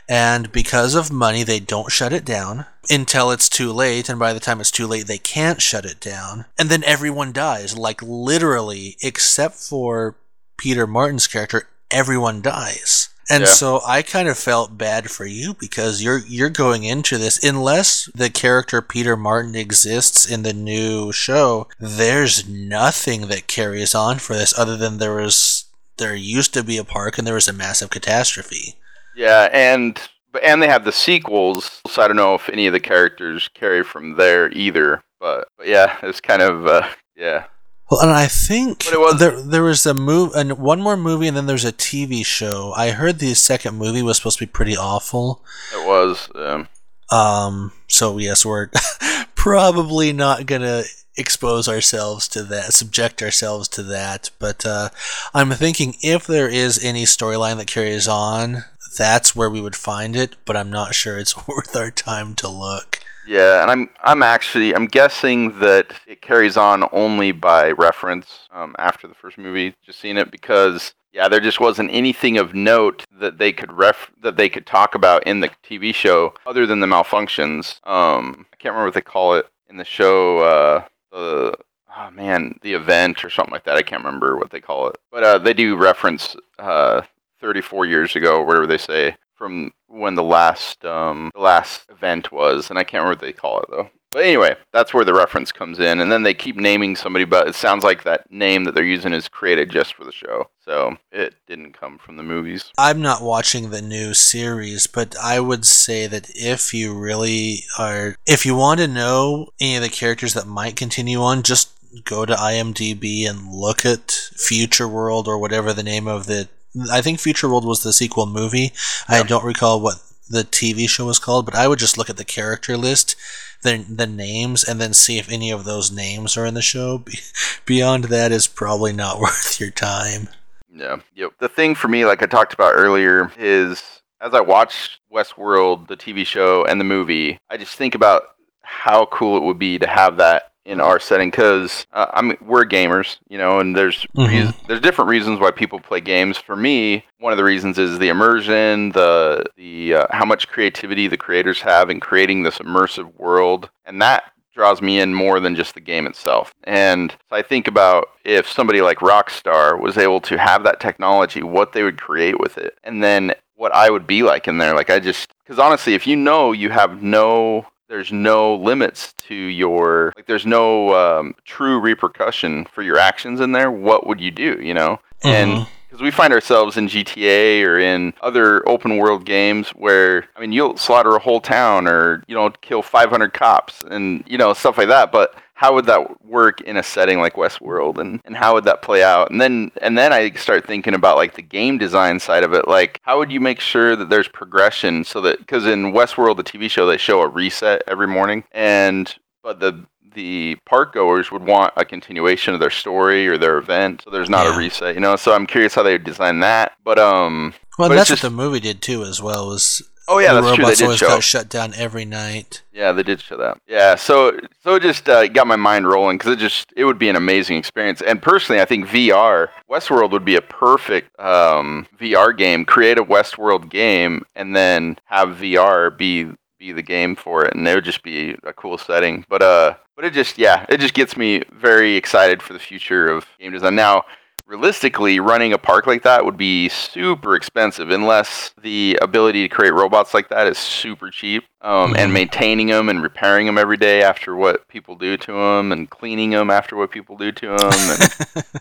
and 0.09 0.53
because 0.53 0.95
of 0.95 1.13
money, 1.13 1.43
they 1.43 1.61
don't 1.61 1.91
shut 1.91 2.13
it 2.13 2.25
down 2.25 2.67
until 2.91 3.31
it's 3.31 3.49
too 3.49 3.73
late. 3.73 4.09
And 4.09 4.19
by 4.19 4.33
the 4.33 4.41
time 4.41 4.61
it's 4.61 4.71
too 4.71 4.87
late, 4.87 5.07
they 5.07 5.19
can't 5.19 5.63
shut 5.63 5.85
it 5.85 6.01
down. 6.01 6.47
And 6.59 6.69
then 6.69 6.85
everyone 6.85 7.33
dies, 7.33 7.77
like 7.77 8.03
literally, 8.03 8.97
except 9.03 9.55
for 9.55 10.17
Peter 10.59 10.87
Martin's 10.87 11.27
character. 11.27 11.69
Everyone 11.91 12.41
dies. 12.41 13.09
And 13.31 13.43
Yeah. 13.45 13.49
so 13.51 13.81
I 13.87 14.03
kind 14.03 14.29
of 14.29 14.37
felt 14.39 14.77
bad 14.77 15.11
for 15.11 15.25
you 15.27 15.55
because 15.55 16.03
you're 16.03 16.19
you're 16.27 16.51
going 16.51 16.85
into 16.85 17.19
this 17.19 17.43
unless 17.43 18.09
the 18.15 18.31
character 18.31 18.83
Peter 18.83 19.17
Martin 19.17 19.55
exists 19.55 20.25
in 20.31 20.43
the 20.43 20.53
new 20.53 21.13
show, 21.13 21.69
there's 21.79 22.49
nothing 22.49 23.29
that 23.29 23.47
carries 23.47 23.95
on 23.95 24.19
for 24.19 24.35
this 24.35 24.57
other 24.59 24.77
than 24.77 24.99
there 24.99 25.15
was 25.15 25.65
there 25.99 26.15
used 26.17 26.53
to 26.55 26.65
be 26.65 26.79
a 26.79 26.85
park 26.85 27.17
and 27.19 27.27
there 27.27 27.35
was 27.35 27.49
a 27.49 27.53
massive 27.53 27.91
catastrophe. 27.91 28.77
yeah 29.15 29.49
and 29.53 30.01
but 30.33 30.43
and 30.43 30.63
they 30.63 30.67
have 30.67 30.85
the 30.87 30.91
sequels 30.93 31.83
so 31.87 32.01
i 32.03 32.09
don't 32.09 32.17
know 32.17 32.35
if 32.35 32.49
any 32.49 32.67
of 32.67 32.73
the 32.73 32.81
characters 32.81 33.49
carry 33.53 33.85
from 33.85 34.17
there 34.17 34.51
either 34.53 35.03
but, 35.21 35.47
but 35.59 35.69
yeah 35.69 35.97
it's 36.03 36.21
kind 36.21 36.41
of 36.43 36.67
uh, 36.67 36.89
yeah 37.15 37.45
Well, 37.91 38.01
and 38.01 38.11
I 38.11 38.27
think 38.27 38.85
was- 38.93 39.19
there 39.19 39.41
there 39.41 39.63
was 39.65 39.85
a 39.87 39.93
move 39.95 40.33
and 40.35 40.59
one 40.59 40.81
more 40.81 40.97
movie 40.97 41.29
and 41.29 41.37
then 41.37 41.47
there's 41.47 41.65
a 41.65 41.73
TV 41.73 42.25
show. 42.25 42.73
I 42.75 42.91
heard 42.91 43.19
the 43.19 43.35
second 43.35 43.77
movie 43.77 44.03
was 44.03 44.17
supposed 44.17 44.39
to 44.39 44.47
be 44.47 44.51
pretty 44.51 44.77
awful. 44.77 45.45
it 45.75 45.87
was 45.87 46.29
um, 46.35 46.69
Um, 47.11 47.73
so 47.89 48.17
yes, 48.19 48.47
we're 48.47 48.71
probably 49.35 50.13
not 50.13 50.47
gonna 50.47 50.85
expose 51.19 51.69
ourselves 51.69 52.29
to 52.29 52.43
that, 52.45 52.73
subject 52.73 53.21
ourselves 53.23 53.69
to 53.69 53.83
that. 53.83 54.31
But 54.39 54.65
uh, 54.65 54.89
I'm 55.35 55.51
thinking 55.51 55.97
if 56.01 56.27
there 56.27 56.49
is 56.49 56.83
any 56.83 57.05
storyline 57.05 57.59
that 57.59 57.67
carries 57.67 58.09
on, 58.09 58.65
that's 58.97 59.37
where 59.37 59.51
we 59.51 59.61
would 59.61 59.77
find 59.77 60.17
it. 60.17 60.37
But 60.47 60.57
I'm 60.57 60.71
not 60.71 60.95
sure 60.95 61.19
it's 61.19 61.37
worth 61.47 61.77
our 61.77 61.91
time 61.91 62.35
to 62.37 62.49
look. 62.49 63.01
Yeah, 63.25 63.63
and 63.63 63.71
I'm 63.71 63.91
I'm 64.03 64.23
actually 64.23 64.75
I'm 64.75 64.87
guessing 64.87 65.59
that 65.61 65.93
it 66.07 66.23
carries 66.23 66.57
on 66.57 66.89
only 66.93 67.33
by 67.33 67.71
reference 67.71 68.49
um, 68.51 68.75
after 68.79 69.07
the 69.07 69.15
first 69.15 69.39
movie. 69.39 69.75
Just 69.85 70.01
seeing 70.01 70.17
it 70.17 70.31
because 70.31 70.95
yeah, 71.13 71.29
there 71.29 71.41
just 71.41 71.61
wasn't 71.61 71.93
anything 71.93 72.39
of 72.39 72.55
note 72.55 73.05
that 73.21 73.39
they 73.39 73.53
could 73.53 73.73
ref 73.73 74.11
that 74.23 74.37
they 74.37 74.49
could 74.49 74.67
talk 74.67 74.95
about 74.95 75.27
in 75.27 75.41
the 75.41 75.51
TV 75.63 75.95
show 75.95 76.35
other 76.47 76.67
than 76.67 76.81
the 76.81 76.87
malfunctions. 76.87 77.87
Um, 77.87 78.47
I 78.53 78.57
can't 78.57 78.73
remember 78.73 78.87
what 78.87 78.95
they 78.95 79.01
call 79.03 79.35
it 79.35 79.47
in 79.69 79.77
the 79.77 79.85
show. 79.85 80.39
Uh, 80.39 80.85
the 81.13 81.55
oh 81.97 82.11
man, 82.11 82.59
the 82.63 82.75
event 82.75 83.25
or 83.25 83.31
something 83.31 83.53
like 83.53 83.65
that. 83.65 83.77
I 83.77 83.83
can't 83.83 84.05
remember 84.05 84.37
what 84.37 84.51
they 84.51 84.61
call 84.61 84.89
it, 84.89 84.97
but 85.11 85.23
uh, 85.23 85.39
they 85.39 85.53
do 85.55 85.77
reference 85.77 86.35
uh, 86.59 87.03
34 87.41 87.87
years 87.87 88.17
ago, 88.17 88.43
whatever 88.43 88.67
they 88.67 88.79
say, 88.79 89.17
from 89.43 89.73
when 89.89 90.15
the 90.15 90.23
last 90.23 90.85
um, 90.85 91.33
the 91.35 91.41
last 91.41 91.91
event 91.91 92.31
was, 92.31 92.71
and 92.71 92.79
I 92.79 92.85
can't 92.85 93.03
remember 93.03 93.17
what 93.17 93.27
they 93.27 93.33
call 93.33 93.59
it 93.59 93.67
though. 93.71 93.91
But 94.13 94.25
anyway, 94.25 94.55
that's 94.73 94.95
where 94.95 95.05
the 95.05 95.15
reference 95.15 95.51
comes 95.51 95.81
in, 95.81 95.99
and 95.99 96.13
then 96.13 96.23
they 96.23 96.33
keep 96.33 96.55
naming 96.55 96.95
somebody, 96.95 97.25
but 97.25 97.49
it 97.49 97.57
sounds 97.57 97.83
like 97.83 98.05
that 98.05 98.31
name 98.31 98.63
that 98.63 98.75
they're 98.77 98.85
using 98.85 99.13
is 99.13 99.27
created 99.27 99.69
just 99.69 99.95
for 99.95 100.05
the 100.05 100.13
show, 100.13 100.49
so 100.65 100.97
it 101.11 101.35
didn't 101.49 101.73
come 101.73 101.99
from 101.99 102.19
the 102.19 102.23
movies. 102.23 102.71
I'm 102.79 103.03
not 103.03 103.21
watching 103.21 103.71
the 103.71 103.83
new 103.83 104.15
series, 104.15 104.87
but 104.87 105.17
I 105.21 105.41
would 105.41 105.67
say 105.67 106.07
that 106.07 106.31
if 106.37 106.73
you 106.73 106.97
really 106.97 107.65
are, 107.81 108.15
if 108.25 108.47
you 108.47 108.55
want 108.55 108.79
to 108.79 108.87
know 108.87 109.49
any 109.61 109.75
of 109.75 109.83
the 109.83 109.89
characters 109.89 110.35
that 110.35 110.47
might 110.47 110.77
continue 110.77 111.21
on, 111.21 111.43
just 111.43 111.73
go 112.05 112.25
to 112.25 112.35
IMDb 112.35 113.29
and 113.29 113.51
look 113.51 113.85
at 113.85 114.13
Future 114.37 114.87
World 114.87 115.27
or 115.27 115.37
whatever 115.37 115.73
the 115.73 115.83
name 115.83 116.07
of 116.07 116.27
the. 116.27 116.49
I 116.91 117.01
think 117.01 117.21
Future 117.21 117.49
World 117.49 117.65
was 117.65 117.83
the 117.83 117.93
sequel 117.93 118.27
movie. 118.27 118.73
I 119.09 119.23
don't 119.23 119.45
recall 119.45 119.81
what 119.81 119.97
the 120.29 120.43
TV 120.43 120.89
show 120.89 121.07
was 121.07 121.19
called, 121.19 121.45
but 121.45 121.55
I 121.55 121.69
would 121.69 121.79
just 121.79 121.99
look 121.99 122.09
at 122.09 122.17
the 122.17 122.25
character 122.25 122.77
list, 122.77 123.17
the 123.63 123.85
the 123.89 124.07
names, 124.07 124.65
and 124.65 124.81
then 124.81 124.95
see 124.95 125.19
if 125.19 125.31
any 125.31 125.51
of 125.51 125.65
those 125.65 125.93
names 125.93 126.37
are 126.37 126.47
in 126.47 126.55
the 126.55 126.63
show. 126.63 126.99
Be- 126.99 127.19
Beyond 127.67 128.05
that 128.05 128.33
is 128.33 128.47
probably 128.47 128.93
not 128.93 129.19
worth 129.21 129.61
your 129.61 129.71
time. 129.71 130.29
Yeah. 130.75 130.97
Yep. 131.15 131.33
The 131.39 131.49
thing 131.49 131.75
for 131.75 131.89
me, 131.89 132.07
like 132.07 132.23
I 132.23 132.27
talked 132.27 132.55
about 132.55 132.75
earlier, 132.75 133.31
is 133.39 133.83
as 134.21 134.33
I 134.33 134.41
watch 134.41 135.01
Westworld, 135.13 135.89
the 135.89 135.97
TV 135.97 136.25
show, 136.25 136.65
and 136.65 136.81
the 136.81 136.85
movie, 136.85 137.39
I 137.51 137.57
just 137.57 137.77
think 137.77 137.95
about 137.95 138.23
how 138.63 139.07
cool 139.07 139.37
it 139.37 139.43
would 139.43 139.59
be 139.59 139.79
to 139.79 139.87
have 139.87 140.17
that 140.17 140.52
in 140.65 140.81
our 140.81 141.01
setting 141.01 141.31
because 141.31 141.87
uh, 141.93 142.07
I 142.13 142.23
mean 142.23 142.37
we're 142.41 142.65
gamers, 142.65 143.19
you 143.29 143.39
know, 143.39 143.59
and 143.59 143.77
there's 143.77 144.07
Mhm. 144.17 144.29
reas- 144.29 144.53
there's 144.69 144.81
different 144.81 145.09
reasons 145.11 145.41
why 145.41 145.51
people 145.51 145.81
play 145.81 146.01
games. 146.01 146.39
For 146.39 146.55
me, 146.57 147.05
one 147.19 147.33
of 147.33 147.37
the 147.37 147.45
reasons 147.45 147.79
is 147.79 147.99
the 147.99 148.09
immersion, 148.09 148.91
the 148.93 149.45
the 149.57 149.95
uh, 149.95 150.07
how 150.11 150.25
much 150.25 150.49
creativity 150.49 151.09
the 151.09 151.17
creators 151.17 151.61
have 151.63 151.91
in 151.91 152.01
creating 152.01 152.43
this 152.43 152.59
immersive 152.59 153.13
world, 153.19 153.71
and 153.85 154.01
that 154.03 154.25
draws 154.55 154.83
me 154.83 155.01
in 155.01 155.15
more 155.15 155.41
than 155.41 155.57
just 155.57 155.75
the 155.75 155.81
game 155.81 156.07
itself. 156.07 156.53
And 156.65 157.11
so 157.31 157.37
I 157.37 157.41
think 157.43 157.67
about 157.67 158.09
if 158.25 158.47
somebody 158.51 158.83
like 158.83 158.99
Rockstar 158.99 159.81
was 159.81 159.97
able 159.97 160.21
to 160.21 160.37
have 160.39 160.63
that 160.65 160.79
technology, 160.79 161.43
what 161.43 161.73
they 161.73 161.83
would 161.83 161.99
create 162.01 162.39
with 162.39 162.59
it, 162.59 162.77
and 162.85 163.03
then 163.03 163.33
what 163.57 163.75
I 163.75 163.89
would 163.91 164.07
be 164.07 164.23
like 164.23 164.47
in 164.49 164.59
there. 164.59 164.75
Like 164.75 164.91
I 164.91 165.01
just 165.01 165.33
because 165.45 165.59
honestly, 165.59 165.95
if 165.95 166.07
you 166.07 166.17
know 166.17 166.53
you 166.53 166.69
have 166.71 167.03
no 167.03 167.67
there's 167.93 168.11
no 168.11 168.55
limits 168.57 169.13
to 169.29 169.35
your 169.35 170.15
like 170.17 170.25
there's 170.27 170.47
no 170.47 170.95
um, 170.95 171.35
true 171.45 171.79
repercussion 171.79 172.65
for 172.73 172.83
your 172.83 172.97
actions 172.99 173.39
in 173.39 173.53
there 173.53 173.71
what 173.71 174.07
would 174.07 174.19
you 174.19 174.31
do 174.31 174.59
you 174.63 174.73
know 174.73 174.99
and 175.23 175.51
Mhm. 175.53 175.69
because 175.91 176.01
we 176.03 176.11
find 176.11 176.33
ourselves 176.33 176.79
in 176.79 176.89
GTA 176.89 177.63
or 177.67 177.79
in 177.79 178.15
other 178.23 178.67
open 178.67 178.97
world 178.97 179.27
games 179.27 179.69
where 179.71 180.25
I 180.35 180.41
mean 180.41 180.53
you'll 180.53 180.79
slaughter 180.79 181.15
a 181.15 181.19
whole 181.19 181.41
town 181.43 181.87
or 181.87 182.25
you 182.27 182.35
know 182.35 182.49
kill 182.63 182.81
500 182.81 183.35
cops 183.35 183.85
and 183.91 184.25
you 184.27 184.39
know 184.39 184.55
stuff 184.55 184.79
like 184.79 184.89
that 184.89 185.13
but 185.13 185.35
how 185.63 185.73
would 185.75 185.87
that 185.87 186.25
work 186.25 186.61
in 186.63 186.77
a 186.77 186.83
setting 186.83 187.21
like 187.21 187.35
Westworld 187.35 187.99
and, 187.99 188.21
and 188.25 188.37
how 188.37 188.55
would 188.55 188.65
that 188.65 188.83
play 188.83 189.03
out 189.03 189.31
and 189.31 189.41
then 189.41 189.71
and 189.81 189.97
then 189.97 190.13
I 190.13 190.31
start 190.33 190.67
thinking 190.67 190.93
about 190.95 191.17
like 191.17 191.35
the 191.35 191.43
game 191.43 191.79
design 191.79 192.19
side 192.19 192.43
of 192.43 192.53
it 192.53 192.67
like 192.67 192.99
how 193.03 193.19
would 193.19 193.31
you 193.31 193.39
make 193.41 193.61
sure 193.61 193.95
that 193.95 194.09
there's 194.11 194.29
progression 194.29 195.05
so 195.05 195.21
that 195.21 195.39
because 195.39 195.65
in 195.67 195.93
Westworld 195.93 196.37
the 196.37 196.45
TV 196.45 196.69
show 196.69 196.85
they 196.87 196.97
show 196.97 197.21
a 197.23 197.29
reset 197.29 197.83
every 197.87 198.09
morning 198.09 198.43
and 198.53 199.15
but 199.43 199.61
the 199.61 199.85
the 200.15 200.57
park 200.67 200.93
goers 200.95 201.31
would 201.33 201.47
want 201.47 201.73
a 201.77 201.85
continuation 201.87 202.53
of 202.53 202.61
their 202.61 202.69
story 202.71 203.27
or 203.29 203.39
their 203.39 203.57
event 203.57 204.03
so 204.05 204.11
there's 204.11 204.29
not 204.29 204.45
Yeah. 204.47 204.55
a 204.55 204.59
reset 204.59 204.95
you 204.95 205.01
know 205.01 205.17
so 205.17 205.33
i'm 205.33 205.47
curious 205.47 205.75
how 205.75 205.83
they 205.83 205.93
would 205.93 206.05
design 206.05 206.41
that 206.41 206.73
but 206.85 206.99
um 206.99 207.55
Well, 207.79 207.89
But 207.89 207.95
that's 207.95 208.11
it's 208.11 208.23
what 208.23 208.31
the 208.31 208.37
movie 208.37 208.61
did 208.61 208.83
too, 208.83 209.05
as 209.05 209.23
well. 209.23 209.49
Was 209.49 209.83
oh 210.09 210.19
yeah 210.19 210.33
the 210.35 210.41
that's 210.41 210.57
true 210.57 210.57
they 210.57 210.63
robots 210.65 210.79
did 210.79 210.85
always 210.85 210.99
show. 210.99 211.07
got 211.09 211.23
shut 211.23 211.49
down 211.49 211.73
every 211.75 212.05
night. 212.05 212.63
yeah 212.73 212.93
they 212.93 213.03
did 213.03 213.21
show 213.21 213.37
that. 213.37 213.59
Yeah 213.67 213.95
so 213.95 214.39
so 214.63 214.75
it 214.75 214.83
just 214.83 215.09
uh, 215.09 215.29
got 215.29 215.47
my 215.47 215.57
mind 215.57 215.87
rolling 215.89 216.19
because 216.19 216.33
it 216.33 216.39
just 216.39 216.73
it 216.77 216.85
would 216.85 216.99
be 216.99 217.09
an 217.09 217.17
amazing 217.17 217.57
experience. 217.57 218.01
And 218.03 218.21
personally 218.21 218.61
i 218.61 218.65
think 218.65 218.87
vr 218.87 219.49
westworld 219.71 220.11
would 220.11 220.25
be 220.25 220.37
a 220.37 220.43
perfect 220.43 221.19
um, 221.21 221.87
vr 221.99 222.37
game 222.37 222.65
create 222.65 222.99
a 222.99 223.05
westworld 223.05 223.69
game 223.71 224.23
and 224.35 224.55
then 224.57 224.99
have 225.07 225.31
vr 225.31 225.97
be 225.97 226.31
be 226.59 226.73
the 226.73 226.83
game 226.83 227.17
for 227.17 227.45
it 227.45 227.55
and 227.55 227.67
it 227.67 227.75
would 227.75 227.85
just 227.85 228.03
be 228.05 228.37
a 228.45 228.53
cool 228.53 228.79
setting. 228.79 229.25
But 229.29 229.43
uh 229.43 229.75
but 229.97 230.05
it 230.05 230.13
just 230.13 230.39
yeah 230.39 230.65
it 230.69 230.79
just 230.79 230.95
gets 230.95 231.17
me 231.17 231.43
very 231.53 231.97
excited 231.97 232.41
for 232.41 232.53
the 232.53 232.59
future 232.61 233.09
of 233.09 233.27
game 233.41 233.51
design. 233.53 233.75
Now 233.75 234.05
realistically 234.53 235.19
running 235.19 235.55
a 235.55 235.59
park 235.59 235.87
like 235.87 236.03
that 236.03 236.27
would 236.27 236.37
be 236.37 236.69
super 236.69 237.35
expensive 237.35 237.89
unless 237.89 238.53
the 238.61 238.99
ability 239.01 239.49
to 239.49 239.49
create 239.49 239.73
robots 239.73 240.13
like 240.13 240.29
that 240.29 240.47
is 240.47 240.59
super 240.59 241.11
cheap 241.11 241.45
um, 241.63 241.95
and 241.97 242.11
Mhm. 242.11 242.15
maintaining 242.15 242.67
them 242.67 242.91
and 242.91 243.03
repairing 243.03 243.47
them 243.47 243.57
every 243.57 243.79
day 243.79 244.03
after 244.03 244.37
what 244.37 244.69
people 244.69 244.95
do 244.95 245.17
to 245.17 245.33
them 245.33 245.73
and 245.73 245.89
cleaning 245.89 246.31
them 246.31 246.51
after 246.51 246.77
what 246.77 246.91
people 246.91 247.17
do 247.17 247.33
to 247.33 247.47
them 247.47 247.89
and 247.91 248.13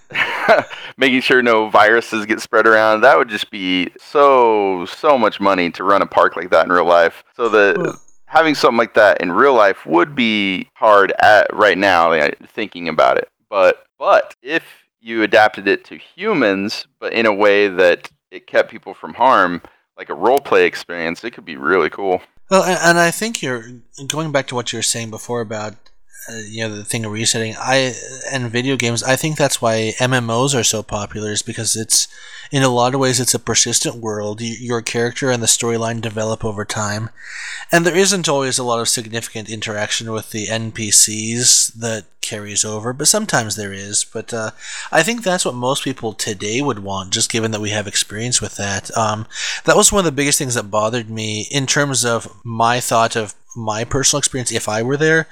making 0.97 1.19
sure 1.19 1.41
no 1.41 1.67
viruses 1.69 2.25
get 2.25 2.39
spread 2.39 2.67
around. 2.67 3.01
That 3.01 3.17
would 3.17 3.29
just 3.29 3.51
be 3.51 3.89
so 3.99 4.85
so 4.85 5.17
much 5.17 5.41
money 5.41 5.71
to 5.71 5.83
run 5.83 6.01
a 6.01 6.05
park 6.05 6.37
like 6.37 6.51
that 6.51 6.65
in 6.65 6.71
real 6.71 6.85
life. 6.85 7.23
So 7.35 7.49
the 7.49 7.99
having 8.27 8.55
something 8.55 8.77
like 8.77 8.93
that 8.93 9.19
in 9.19 9.31
real 9.33 9.53
life 9.55 9.85
would 9.85 10.15
be 10.15 10.69
hard 10.75 11.11
at 11.19 11.53
right 11.53 11.77
now 11.77 12.11
like, 12.11 12.37
thinking 12.49 12.87
about 12.87 13.17
it. 13.17 13.27
But 13.49 13.83
but 13.99 14.35
if 14.41 14.63
you 15.01 15.23
adapted 15.23 15.67
it 15.67 15.83
to 15.85 15.97
humans 15.97 16.87
but 16.99 17.11
in 17.13 17.25
a 17.25 17.33
way 17.33 17.67
that 17.67 18.09
it 18.29 18.47
kept 18.47 18.71
people 18.71 18.93
from 18.93 19.13
harm 19.13 19.61
like 19.97 20.09
a 20.09 20.13
role 20.13 20.39
play 20.39 20.65
experience 20.65 21.23
it 21.23 21.31
could 21.31 21.45
be 21.45 21.57
really 21.57 21.89
cool. 21.89 22.21
Well, 22.49 22.63
and, 22.63 22.99
I 22.99 23.11
think 23.11 23.41
you're 23.41 23.63
going 24.07 24.33
back 24.33 24.47
to 24.47 24.55
what 24.55 24.73
you 24.73 24.77
were 24.77 24.83
saying 24.83 25.09
before 25.09 25.39
about 25.39 25.75
uh, 26.29 26.37
you 26.47 26.67
know 26.67 26.75
the 26.75 26.85
thing 26.85 27.03
of 27.03 27.11
resetting. 27.11 27.55
I 27.57 27.93
and 28.31 28.51
video 28.51 28.75
games. 28.75 29.01
I 29.01 29.15
think 29.15 29.37
that's 29.37 29.61
why 29.61 29.93
MMOs 29.97 30.57
are 30.57 30.63
so 30.63 30.83
popular 30.83 31.31
is 31.31 31.41
because 31.41 31.75
it's 31.75 32.07
in 32.51 32.61
a 32.61 32.69
lot 32.69 32.93
of 32.93 32.99
ways 32.99 33.19
it's 33.19 33.33
a 33.33 33.39
persistent 33.39 33.95
world. 33.95 34.39
Your 34.41 34.81
character 34.81 35.31
and 35.31 35.41
the 35.41 35.47
storyline 35.47 35.99
develop 35.99 36.45
over 36.45 36.63
time, 36.63 37.09
and 37.71 37.85
there 37.85 37.95
isn't 37.95 38.29
always 38.29 38.59
a 38.59 38.63
lot 38.63 38.79
of 38.79 38.89
significant 38.89 39.49
interaction 39.49 40.11
with 40.11 40.29
the 40.29 40.45
NPCs 40.45 41.73
that 41.73 42.05
carries 42.21 42.63
over, 42.63 42.93
but 42.93 43.07
sometimes 43.07 43.55
there 43.55 43.73
is. 43.73 44.03
But 44.03 44.31
uh, 44.31 44.51
I 44.91 45.01
think 45.01 45.23
that's 45.23 45.43
what 45.43 45.55
most 45.55 45.83
people 45.83 46.13
today 46.13 46.61
would 46.61 46.79
want, 46.79 47.13
just 47.13 47.31
given 47.31 47.49
that 47.51 47.61
we 47.61 47.71
have 47.71 47.87
experience 47.87 48.39
with 48.39 48.57
that. 48.57 48.95
Um, 48.95 49.25
that 49.65 49.75
was 49.75 49.91
one 49.91 49.99
of 49.99 50.05
the 50.05 50.11
biggest 50.11 50.37
things 50.37 50.53
that 50.53 50.69
bothered 50.69 51.09
me 51.09 51.47
in 51.49 51.65
terms 51.65 52.05
of 52.05 52.31
my 52.45 52.79
thought 52.79 53.15
of 53.15 53.33
my 53.55 53.83
personal 53.83 54.19
experience 54.19 54.51
if 54.51 54.69
I 54.69 54.81
were 54.81 54.97
there 54.97 55.27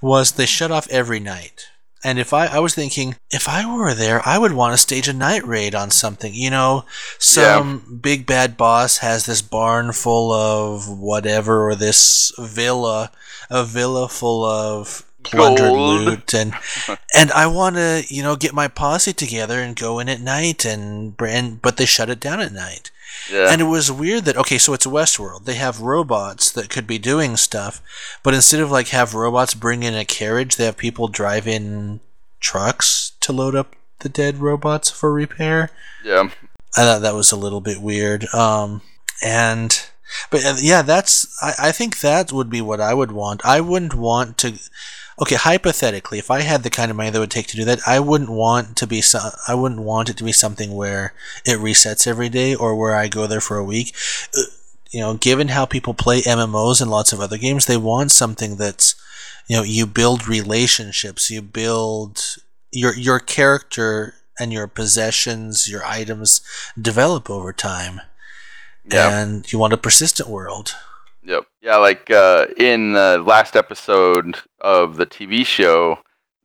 was 0.00 0.32
they 0.32 0.46
shut 0.46 0.70
off 0.70 0.88
every 0.90 1.20
night. 1.20 1.66
And 2.04 2.18
if 2.18 2.32
I, 2.32 2.46
I 2.46 2.58
was 2.60 2.74
thinking, 2.74 3.16
if 3.30 3.48
I 3.48 3.66
were 3.66 3.92
there, 3.94 4.20
I 4.24 4.38
would 4.38 4.52
want 4.52 4.74
to 4.74 4.78
stage 4.78 5.08
a 5.08 5.12
night 5.12 5.44
raid 5.44 5.74
on 5.74 5.90
something. 5.90 6.32
You 6.34 6.50
know, 6.50 6.84
some 7.18 7.98
big 8.00 8.26
bad 8.26 8.56
boss 8.56 8.98
has 8.98 9.26
this 9.26 9.42
barn 9.42 9.92
full 9.92 10.30
of 10.30 10.88
whatever, 10.88 11.68
or 11.68 11.74
this 11.74 12.32
villa, 12.38 13.10
a 13.50 13.64
villa 13.64 14.08
full 14.08 14.44
of 14.44 15.04
plundered 15.24 15.70
Gold. 15.70 16.00
loot, 16.02 16.34
and 16.34 16.54
and 17.16 17.32
I 17.32 17.46
want 17.48 17.76
to, 17.76 18.04
you 18.08 18.22
know, 18.22 18.36
get 18.36 18.54
my 18.54 18.68
posse 18.68 19.12
together 19.12 19.60
and 19.60 19.74
go 19.74 19.98
in 19.98 20.08
at 20.08 20.20
night, 20.20 20.64
and 20.64 21.20
and 21.20 21.60
but 21.60 21.76
they 21.76 21.86
shut 21.86 22.10
it 22.10 22.20
down 22.20 22.40
at 22.40 22.52
night. 22.52 22.90
Yeah 23.30 23.50
And 23.50 23.60
it 23.60 23.64
was 23.64 23.90
weird 23.90 24.24
that 24.24 24.36
okay, 24.36 24.58
so 24.58 24.72
it's 24.74 24.86
Westworld. 24.86 25.44
They 25.44 25.54
have 25.54 25.80
robots 25.80 26.50
that 26.52 26.70
could 26.70 26.86
be 26.86 26.98
doing 26.98 27.36
stuff, 27.36 27.82
but 28.22 28.34
instead 28.34 28.60
of 28.60 28.70
like 28.70 28.88
have 28.88 29.14
robots 29.14 29.54
bring 29.54 29.82
in 29.82 29.94
a 29.94 30.04
carriage, 30.04 30.56
they 30.56 30.64
have 30.64 30.76
people 30.76 31.08
drive 31.08 31.46
in 31.46 32.00
trucks 32.40 33.12
to 33.20 33.32
load 33.32 33.54
up 33.54 33.74
the 34.00 34.08
dead 34.08 34.38
robots 34.38 34.90
for 34.90 35.12
repair. 35.12 35.70
yeah 36.04 36.30
I 36.76 36.82
thought 36.82 37.02
that 37.02 37.14
was 37.14 37.32
a 37.32 37.36
little 37.36 37.62
bit 37.62 37.80
weird. 37.80 38.26
Um, 38.34 38.82
and 39.24 39.86
but 40.30 40.44
uh, 40.44 40.56
yeah, 40.60 40.82
that's 40.82 41.26
I, 41.42 41.68
I 41.68 41.72
think 41.72 42.00
that 42.00 42.32
would 42.32 42.50
be 42.50 42.60
what 42.60 42.80
I 42.80 42.94
would 42.94 43.12
want. 43.12 43.44
I 43.44 43.60
wouldn't 43.60 43.94
want 43.94 44.38
to. 44.38 44.58
Okay, 45.18 45.36
hypothetically, 45.36 46.18
if 46.18 46.30
I 46.30 46.42
had 46.42 46.62
the 46.62 46.70
kind 46.70 46.90
of 46.90 46.96
money 46.96 47.08
that 47.08 47.18
would 47.18 47.30
take 47.30 47.46
to 47.48 47.56
do 47.56 47.64
that, 47.64 47.80
I 47.86 48.00
wouldn't 48.00 48.28
want 48.30 48.76
to 48.76 48.86
be. 48.86 49.00
So, 49.00 49.30
I 49.48 49.54
wouldn't 49.54 49.80
want 49.80 50.10
it 50.10 50.16
to 50.18 50.24
be 50.24 50.32
something 50.32 50.74
where 50.74 51.14
it 51.44 51.58
resets 51.58 52.06
every 52.06 52.28
day 52.28 52.54
or 52.54 52.76
where 52.76 52.94
I 52.94 53.08
go 53.08 53.26
there 53.26 53.40
for 53.40 53.56
a 53.56 53.64
week. 53.64 53.94
Uh, 54.36 54.42
you 54.90 55.00
know, 55.00 55.14
given 55.14 55.48
how 55.48 55.64
people 55.64 55.94
play 55.94 56.20
MMOs 56.20 56.82
and 56.82 56.90
lots 56.90 57.12
of 57.12 57.20
other 57.20 57.38
games, 57.38 57.64
they 57.64 57.78
want 57.78 58.12
something 58.12 58.56
that's, 58.56 58.94
you 59.46 59.56
know, 59.56 59.62
you 59.62 59.86
build 59.86 60.28
relationships, 60.28 61.30
you 61.30 61.40
build 61.40 62.36
your 62.70 62.94
your 62.94 63.18
character 63.18 64.14
and 64.38 64.52
your 64.52 64.66
possessions, 64.66 65.68
your 65.68 65.84
items 65.84 66.42
develop 66.80 67.30
over 67.30 67.52
time. 67.52 68.02
Yeah. 68.84 69.18
And 69.18 69.50
you 69.50 69.58
want 69.58 69.72
a 69.72 69.78
persistent 69.78 70.28
world. 70.28 70.74
Yep. 71.26 71.44
Yeah, 71.60 71.76
like 71.76 72.10
uh, 72.10 72.46
in 72.56 72.92
the 72.92 73.22
last 73.26 73.56
episode 73.56 74.38
of 74.60 74.96
the 74.96 75.06
TV 75.06 75.44
show, 75.44 75.98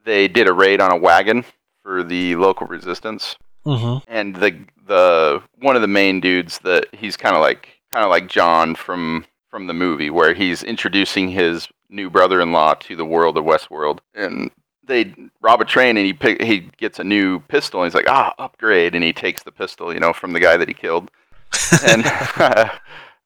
they 0.06 0.28
did 0.28 0.48
a 0.48 0.54
raid 0.54 0.82
on 0.82 0.92
a 0.92 0.98
wagon 0.98 1.46
for 1.84 2.04
the 2.04 2.36
local 2.36 2.68
resistance, 2.68 3.36
Mm-hmm. 3.66 3.98
and 4.12 4.36
the 4.38 4.58
the 4.88 5.44
one 5.60 5.76
of 5.76 5.84
the 5.84 5.88
main 5.88 6.20
dudes 6.20 6.58
that 6.64 6.88
he's 6.94 7.16
kind 7.16 7.36
of 7.36 7.42
like 7.42 7.70
kind 7.92 8.04
of 8.04 8.10
like 8.10 8.28
John 8.28 8.74
from 8.74 9.24
from 9.50 9.68
the 9.68 9.74
movie, 9.74 10.10
where 10.10 10.34
he's 10.34 10.64
introducing 10.64 11.30
his 11.30 11.68
new 11.90 12.10
brother-in-law 12.10 12.74
to 12.76 12.96
the 12.96 13.06
world 13.06 13.38
of 13.38 13.44
Westworld, 13.46 14.00
and 14.16 14.50
they 14.84 15.14
rob 15.42 15.62
a 15.62 15.66
train 15.66 15.96
and 15.96 16.06
he 16.08 16.14
pick, 16.14 16.42
he 16.42 16.70
gets 16.78 16.98
a 16.98 17.04
new 17.04 17.40
pistol 17.42 17.82
and 17.84 17.88
he's 17.88 17.94
like 17.96 18.10
ah 18.10 18.34
upgrade 18.40 18.96
and 18.96 19.04
he 19.04 19.14
takes 19.14 19.44
the 19.44 19.52
pistol 19.52 19.94
you 19.94 20.00
know 20.00 20.12
from 20.12 20.34
the 20.34 20.40
guy 20.40 20.58
that 20.58 20.68
he 20.68 20.74
killed 20.74 21.12
and 21.88 22.04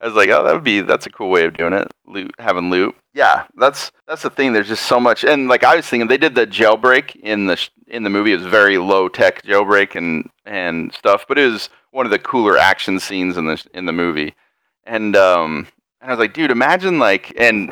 I 0.05 0.07
was 0.07 0.15
like, 0.15 0.29
oh, 0.29 0.43
that 0.43 0.53
would 0.53 0.63
be 0.63 0.81
that's 0.81 1.07
a 1.07 1.09
cool 1.09 1.31
way 1.31 1.45
of 1.45 1.57
doing 1.57 1.73
it. 1.73 1.91
Loot, 2.05 2.31
having 2.37 2.69
loot. 2.69 2.95
Yeah, 3.15 3.47
that's 3.57 3.91
that's 4.07 4.21
the 4.21 4.29
thing. 4.29 4.53
There's 4.53 4.67
just 4.67 4.85
so 4.85 4.99
much, 4.99 5.23
and 5.23 5.47
like 5.47 5.63
I 5.63 5.77
was 5.77 5.87
thinking, 5.87 6.07
they 6.07 6.19
did 6.19 6.35
the 6.35 6.45
jailbreak 6.45 7.15
in 7.15 7.47
the 7.47 7.69
in 7.87 8.03
the 8.03 8.11
movie. 8.11 8.31
It 8.31 8.37
was 8.37 8.45
very 8.45 8.77
low 8.77 9.09
tech 9.09 9.41
jailbreak 9.41 9.95
and 9.95 10.29
and 10.45 10.93
stuff, 10.93 11.25
but 11.27 11.39
it 11.39 11.51
was 11.51 11.69
one 11.89 12.05
of 12.05 12.11
the 12.11 12.19
cooler 12.19 12.55
action 12.55 12.99
scenes 12.99 13.35
in 13.35 13.47
the 13.47 13.65
in 13.73 13.87
the 13.87 13.93
movie. 13.93 14.35
And 14.83 15.15
um, 15.15 15.67
and 16.01 16.11
I 16.11 16.13
was 16.13 16.19
like, 16.19 16.35
dude, 16.35 16.51
imagine 16.51 16.99
like, 16.99 17.33
and 17.39 17.71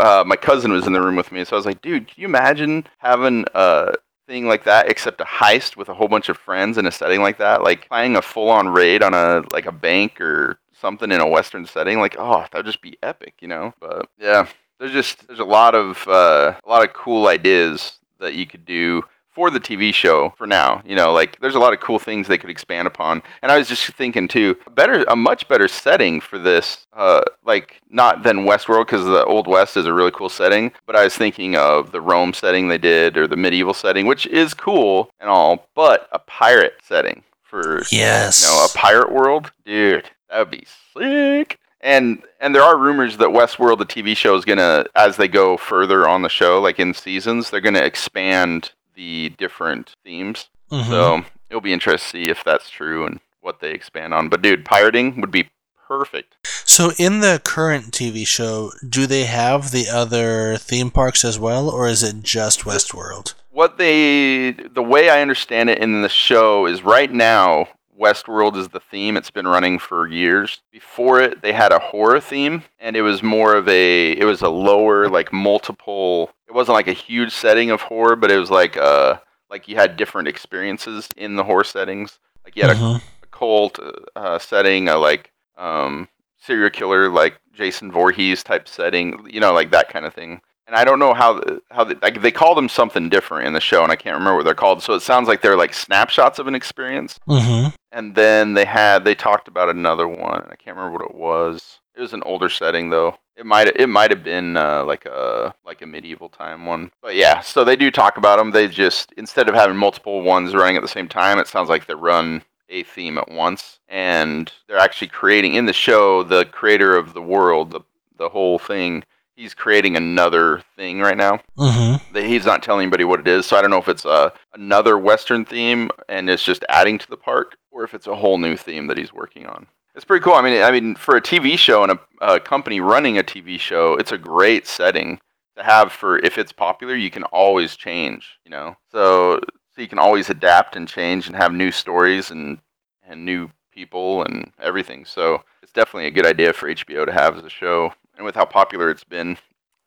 uh, 0.00 0.24
my 0.26 0.34
cousin 0.34 0.72
was 0.72 0.84
in 0.84 0.94
the 0.94 1.00
room 1.00 1.14
with 1.14 1.30
me, 1.30 1.44
so 1.44 1.54
I 1.54 1.58
was 1.58 1.66
like, 1.66 1.80
dude, 1.80 2.08
can 2.08 2.20
you 2.20 2.26
imagine 2.26 2.88
having 2.98 3.44
a 3.54 3.94
thing 4.26 4.48
like 4.48 4.64
that 4.64 4.90
except 4.90 5.20
a 5.20 5.24
heist 5.24 5.76
with 5.76 5.88
a 5.88 5.94
whole 5.94 6.08
bunch 6.08 6.28
of 6.28 6.36
friends 6.36 6.76
in 6.76 6.86
a 6.86 6.92
setting 6.92 7.22
like 7.22 7.38
that 7.38 7.62
like 7.62 7.88
planning 7.88 8.14
a 8.14 8.20
full-on 8.20 8.68
raid 8.68 9.02
on 9.02 9.14
a 9.14 9.42
like 9.52 9.64
a 9.64 9.72
bank 9.72 10.20
or 10.20 10.58
something 10.80 11.10
in 11.10 11.20
a 11.20 11.28
western 11.28 11.66
setting 11.66 11.98
like 11.98 12.16
oh 12.18 12.40
that 12.40 12.54
would 12.54 12.66
just 12.66 12.82
be 12.82 12.96
epic 13.02 13.34
you 13.40 13.48
know 13.48 13.72
but 13.80 14.08
yeah 14.18 14.46
there's 14.78 14.92
just 14.92 15.26
there's 15.26 15.40
a 15.40 15.44
lot 15.44 15.74
of 15.74 16.06
uh, 16.08 16.54
a 16.64 16.68
lot 16.68 16.84
of 16.84 16.92
cool 16.92 17.26
ideas 17.26 17.98
that 18.20 18.34
you 18.34 18.46
could 18.46 18.64
do 18.64 19.02
for 19.38 19.50
the 19.50 19.60
TV 19.60 19.94
show 19.94 20.34
for 20.36 20.48
now. 20.48 20.82
You 20.84 20.96
know, 20.96 21.12
like 21.12 21.38
there's 21.40 21.54
a 21.54 21.60
lot 21.60 21.72
of 21.72 21.78
cool 21.78 21.98
things 22.00 22.26
they 22.26 22.38
could 22.38 22.50
expand 22.50 22.88
upon. 22.88 23.22
And 23.42 23.52
I 23.52 23.58
was 23.58 23.68
just 23.68 23.86
thinking 23.92 24.26
too, 24.26 24.56
a 24.66 24.70
better 24.70 25.04
a 25.04 25.14
much 25.16 25.46
better 25.48 25.68
setting 25.68 26.20
for 26.20 26.38
this, 26.38 26.86
uh, 26.92 27.20
like 27.44 27.80
not 27.90 28.22
than 28.24 28.38
Westworld 28.46 28.86
because 28.86 29.04
the 29.04 29.24
Old 29.24 29.46
West 29.46 29.76
is 29.76 29.86
a 29.86 29.92
really 29.92 30.10
cool 30.10 30.28
setting. 30.28 30.72
But 30.86 30.96
I 30.96 31.04
was 31.04 31.16
thinking 31.16 31.56
of 31.56 31.92
the 31.92 32.00
Rome 32.00 32.32
setting 32.32 32.68
they 32.68 32.78
did 32.78 33.16
or 33.16 33.26
the 33.28 33.36
medieval 33.36 33.74
setting, 33.74 34.06
which 34.06 34.26
is 34.26 34.54
cool 34.54 35.10
and 35.20 35.30
all, 35.30 35.68
but 35.74 36.08
a 36.12 36.18
pirate 36.18 36.74
setting 36.82 37.22
for 37.42 37.82
Yes. 37.90 38.42
you 38.42 38.48
know 38.48 38.64
a 38.64 38.68
pirate 38.76 39.12
world, 39.12 39.52
dude, 39.64 40.10
that 40.30 40.38
would 40.38 40.50
be 40.50 40.66
sick. 40.96 41.58
And 41.80 42.22
and 42.40 42.54
there 42.54 42.62
are 42.62 42.76
rumors 42.76 43.18
that 43.18 43.28
Westworld, 43.28 43.78
the 43.78 43.86
TV 43.86 44.16
show, 44.16 44.34
is 44.34 44.44
gonna, 44.44 44.86
as 44.96 45.16
they 45.16 45.28
go 45.28 45.56
further 45.56 46.08
on 46.08 46.22
the 46.22 46.28
show, 46.28 46.60
like 46.60 46.80
in 46.80 46.92
seasons, 46.94 47.50
they're 47.50 47.60
gonna 47.60 47.78
expand 47.80 48.72
the 48.94 49.28
different 49.38 49.94
themes. 50.04 50.48
Mhm. 50.72 50.88
So 50.88 51.24
it'll 51.48 51.60
be 51.60 51.72
interesting 51.72 52.20
to 52.20 52.26
see 52.26 52.30
if 52.30 52.42
that's 52.42 52.68
true 52.68 53.06
and 53.06 53.20
what 53.40 53.60
they 53.60 53.70
expand 53.70 54.12
on. 54.12 54.28
But 54.28 54.42
dude, 54.42 54.64
pirating 54.64 55.20
would 55.20 55.30
be 55.30 55.50
perfect. 55.86 56.34
So 56.64 56.92
in 56.98 57.20
the 57.20 57.40
current 57.42 57.92
TV 57.92 58.26
show, 58.26 58.72
do 58.86 59.06
they 59.06 59.24
have 59.24 59.70
the 59.70 59.88
other 59.88 60.56
theme 60.58 60.90
parks 60.90 61.24
as 61.24 61.38
well, 61.38 61.70
or 61.70 61.88
is 61.88 62.02
it 62.02 62.22
just 62.22 62.64
Westworld? 62.64 63.34
What 63.50 63.78
they, 63.78 64.50
the 64.50 64.82
way 64.82 65.08
I 65.10 65.22
understand 65.22 65.70
it 65.70 65.78
in 65.78 66.02
the 66.02 66.08
show 66.08 66.66
is 66.66 66.82
right 66.82 67.10
now, 67.10 67.68
Westworld 67.98 68.56
is 68.56 68.68
the 68.68 68.80
theme. 68.80 69.16
It's 69.16 69.30
been 69.30 69.46
running 69.48 69.78
for 69.78 70.06
years. 70.06 70.60
Before 70.70 71.20
it, 71.20 71.42
they 71.42 71.52
had 71.52 71.72
a 71.72 71.78
horror 71.78 72.20
theme, 72.20 72.62
and 72.78 72.96
it 72.96 73.02
was 73.02 73.22
more 73.22 73.54
of 73.56 73.66
a, 73.68 74.12
it 74.12 74.24
was 74.24 74.42
a 74.42 74.48
lower, 74.48 75.08
like 75.08 75.32
multiple. 75.32 76.30
It 76.46 76.54
wasn't 76.54 76.74
like 76.74 76.88
a 76.88 76.92
huge 76.92 77.32
setting 77.32 77.70
of 77.70 77.80
horror, 77.82 78.16
but 78.16 78.30
it 78.30 78.38
was 78.38 78.50
like 78.50 78.76
uh 78.76 79.18
like 79.50 79.66
you 79.66 79.76
had 79.76 79.96
different 79.96 80.28
experiences 80.28 81.10
in 81.16 81.36
the 81.36 81.44
horror 81.44 81.64
settings. 81.64 82.18
Like 82.44 82.54
you 82.56 82.62
had 82.62 82.76
a 82.76 82.78
Mhm. 82.78 83.00
a 83.22 83.26
cult 83.26 83.78
uh, 84.14 84.38
setting, 84.38 84.88
a 84.88 84.96
like 84.96 85.32
um, 85.56 86.08
serial 86.38 86.70
killer, 86.70 87.08
like 87.08 87.34
Jason 87.52 87.90
Voorhees 87.90 88.42
type 88.44 88.68
setting, 88.68 89.26
you 89.28 89.40
know, 89.40 89.52
like 89.52 89.70
that 89.72 89.88
kind 89.88 90.04
of 90.06 90.14
thing. 90.14 90.40
And 90.66 90.76
I 90.76 90.84
don't 90.84 90.98
know 90.98 91.14
how 91.14 91.40
how 91.70 91.84
the, 91.84 91.98
like 92.02 92.20
they 92.22 92.30
call 92.30 92.54
them 92.54 92.68
something 92.68 93.08
different 93.08 93.46
in 93.46 93.54
the 93.54 93.60
show, 93.60 93.82
and 93.82 93.90
I 93.90 93.96
can't 93.96 94.14
remember 94.18 94.36
what 94.36 94.44
they're 94.44 94.54
called. 94.54 94.82
So 94.82 94.92
it 94.94 95.00
sounds 95.00 95.26
like 95.28 95.40
they're 95.42 95.56
like 95.56 95.72
snapshots 95.74 96.38
of 96.38 96.46
an 96.46 96.54
experience. 96.54 97.18
Mhm. 97.26 97.72
And 97.92 98.14
then 98.14 98.54
they 98.54 98.64
had 98.64 99.04
they 99.04 99.14
talked 99.14 99.48
about 99.48 99.68
another 99.68 100.06
one. 100.06 100.46
I 100.50 100.56
can't 100.56 100.76
remember 100.76 100.98
what 100.98 101.08
it 101.10 101.14
was. 101.14 101.78
It 101.96 102.00
was 102.00 102.12
an 102.12 102.22
older 102.24 102.48
setting 102.48 102.90
though. 102.90 103.16
It 103.36 103.46
might 103.46 103.68
it 103.76 103.88
might 103.88 104.10
have 104.10 104.22
been 104.24 104.56
uh, 104.56 104.84
like 104.84 105.06
a 105.06 105.54
like 105.64 105.80
a 105.82 105.86
medieval 105.86 106.28
time 106.28 106.66
one. 106.66 106.90
But 107.00 107.14
yeah, 107.14 107.40
so 107.40 107.64
they 107.64 107.76
do 107.76 107.90
talk 107.90 108.16
about 108.16 108.36
them. 108.36 108.50
They 108.50 108.68
just 108.68 109.12
instead 109.16 109.48
of 109.48 109.54
having 109.54 109.76
multiple 109.76 110.22
ones 110.22 110.54
running 110.54 110.76
at 110.76 110.82
the 110.82 110.88
same 110.88 111.08
time, 111.08 111.38
it 111.38 111.46
sounds 111.48 111.68
like 111.68 111.86
they 111.86 111.94
run 111.94 112.42
a 112.68 112.82
theme 112.82 113.16
at 113.16 113.30
once, 113.30 113.78
and 113.88 114.52
they're 114.66 114.78
actually 114.78 115.08
creating 115.08 115.54
in 115.54 115.64
the 115.66 115.72
show. 115.72 116.22
The 116.22 116.44
creator 116.46 116.96
of 116.96 117.14
the 117.14 117.22
world, 117.22 117.70
the 117.70 117.80
the 118.18 118.28
whole 118.28 118.58
thing, 118.58 119.04
he's 119.36 119.54
creating 119.54 119.96
another 119.96 120.62
thing 120.76 120.98
right 121.00 121.16
now 121.16 121.40
Mhm. 121.56 122.00
he's 122.16 122.44
not 122.44 122.62
telling 122.62 122.82
anybody 122.82 123.04
what 123.04 123.20
it 123.20 123.28
is. 123.28 123.46
So 123.46 123.56
I 123.56 123.62
don't 123.62 123.70
know 123.70 123.78
if 123.78 123.88
it's 123.88 124.04
a 124.04 124.32
another 124.52 124.98
Western 124.98 125.44
theme 125.44 125.90
and 126.08 126.28
it's 126.28 126.42
just 126.42 126.64
adding 126.68 126.98
to 126.98 127.08
the 127.08 127.16
park, 127.16 127.56
or 127.78 127.84
if 127.84 127.94
it's 127.94 128.08
a 128.08 128.16
whole 128.16 128.38
new 128.38 128.56
theme 128.56 128.88
that 128.88 128.98
he's 128.98 129.12
working 129.12 129.46
on. 129.46 129.68
It's 129.94 130.04
pretty 130.04 130.24
cool. 130.24 130.34
I 130.34 130.42
mean, 130.42 130.62
I 130.62 130.72
mean, 130.72 130.96
for 130.96 131.16
a 131.16 131.22
TV 131.22 131.56
show 131.56 131.84
and 131.84 131.92
a, 131.92 131.98
a 132.20 132.40
company 132.40 132.80
running 132.80 133.18
a 133.18 133.22
TV 133.22 133.58
show, 133.58 133.94
it's 133.94 134.12
a 134.12 134.18
great 134.18 134.66
setting 134.66 135.20
to 135.56 135.62
have 135.62 135.92
for 135.92 136.18
if 136.18 136.38
it's 136.38 136.52
popular. 136.52 136.96
You 136.96 137.10
can 137.10 137.22
always 137.24 137.76
change, 137.76 138.38
you 138.44 138.50
know. 138.50 138.76
So 138.90 139.40
so 139.74 139.80
you 139.80 139.88
can 139.88 139.98
always 139.98 140.28
adapt 140.28 140.74
and 140.74 140.88
change 140.88 141.28
and 141.28 141.36
have 141.36 141.52
new 141.52 141.70
stories 141.70 142.30
and 142.32 142.58
and 143.06 143.24
new 143.24 143.48
people 143.72 144.24
and 144.24 144.52
everything. 144.60 145.04
So 145.04 145.44
it's 145.62 145.72
definitely 145.72 146.08
a 146.08 146.12
good 146.12 146.26
idea 146.26 146.52
for 146.52 146.68
HBO 146.68 147.06
to 147.06 147.12
have 147.12 147.38
as 147.38 147.44
a 147.44 147.50
show. 147.50 147.92
And 148.16 148.24
with 148.24 148.34
how 148.34 148.44
popular 148.44 148.90
it's 148.90 149.04
been, 149.04 149.38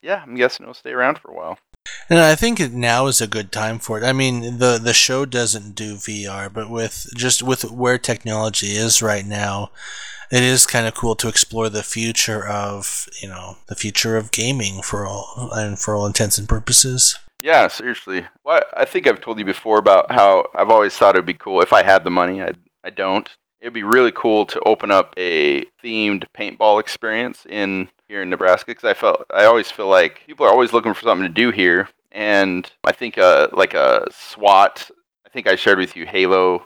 yeah, 0.02 0.24
I'm 0.24 0.36
guessing 0.36 0.64
it'll 0.64 0.74
stay 0.74 0.92
around 0.92 1.20
for 1.20 1.30
a 1.30 1.36
while. 1.36 1.58
And 2.10 2.20
I 2.20 2.36
think 2.36 2.60
now 2.74 3.08
is 3.08 3.22
a 3.22 3.28
good 3.28 3.52
time 3.52 3.80
for 3.80 3.98
it. 3.98 4.04
I 4.04 4.12
mean, 4.12 4.58
the 4.58 4.78
the 4.78 4.94
show 4.94 5.26
doesn't 5.26 5.76
do 5.76 5.96
VR, 5.96 6.52
but 6.52 6.70
with 6.70 7.08
just 7.16 7.42
with 7.42 7.72
where 7.72 7.98
technology 7.98 8.72
is 8.72 9.02
right 9.02 9.26
now, 9.26 9.72
it 10.30 10.44
is 10.44 10.66
kind 10.66 10.88
of 10.88 10.94
cool 10.94 11.16
to 11.16 11.28
explore 11.28 11.70
the 11.70 11.84
future 11.84 12.46
of 12.46 13.08
you 13.22 13.30
know 13.30 13.58
the 13.68 13.76
future 13.76 14.18
of 14.18 14.32
gaming 14.32 14.82
for 14.82 15.06
all 15.06 15.50
and 15.54 15.80
for 15.80 15.96
all 15.96 16.06
intents 16.06 16.38
and 16.38 16.50
purposes. 16.50 17.18
Yeah, 17.42 17.68
seriously. 17.68 18.26
Well, 18.44 18.62
I 18.76 18.86
think 18.86 19.08
I've 19.08 19.22
told 19.22 19.40
you 19.40 19.46
before 19.46 19.80
about 19.80 20.12
how 20.12 20.48
I've 20.54 20.70
always 20.70 20.96
thought 20.96 21.16
it'd 21.16 21.26
be 21.26 21.34
cool 21.34 21.62
if 21.62 21.74
I 21.74 21.84
had 21.84 22.04
the 22.04 22.12
money. 22.12 22.42
I 22.42 22.52
I 22.84 22.90
don't. 22.90 23.30
It'd 23.62 23.74
be 23.74 23.84
really 23.84 24.12
cool 24.12 24.46
to 24.48 24.60
open 24.66 24.90
up 24.92 25.14
a 25.18 25.64
themed 25.84 26.26
paintball 26.36 26.80
experience 26.80 27.46
in 27.48 27.90
here 28.12 28.22
in 28.22 28.30
Nebraska 28.30 28.72
because 28.72 28.84
I 28.84 28.94
felt 28.94 29.26
I 29.34 29.46
always 29.46 29.72
feel 29.72 29.88
like 29.88 30.22
people 30.28 30.46
are 30.46 30.52
always 30.52 30.74
looking 30.74 30.94
for 30.94 31.02
something 31.02 31.26
to 31.26 31.34
do 31.34 31.50
here, 31.50 31.88
and 32.12 32.70
I 32.84 32.92
think 32.92 33.18
uh 33.18 33.48
like 33.54 33.74
a 33.74 34.06
SWAT. 34.12 34.92
I 35.26 35.30
think 35.30 35.48
I 35.48 35.56
shared 35.56 35.80
with 35.80 35.96
you 35.96 36.06
Halo 36.06 36.66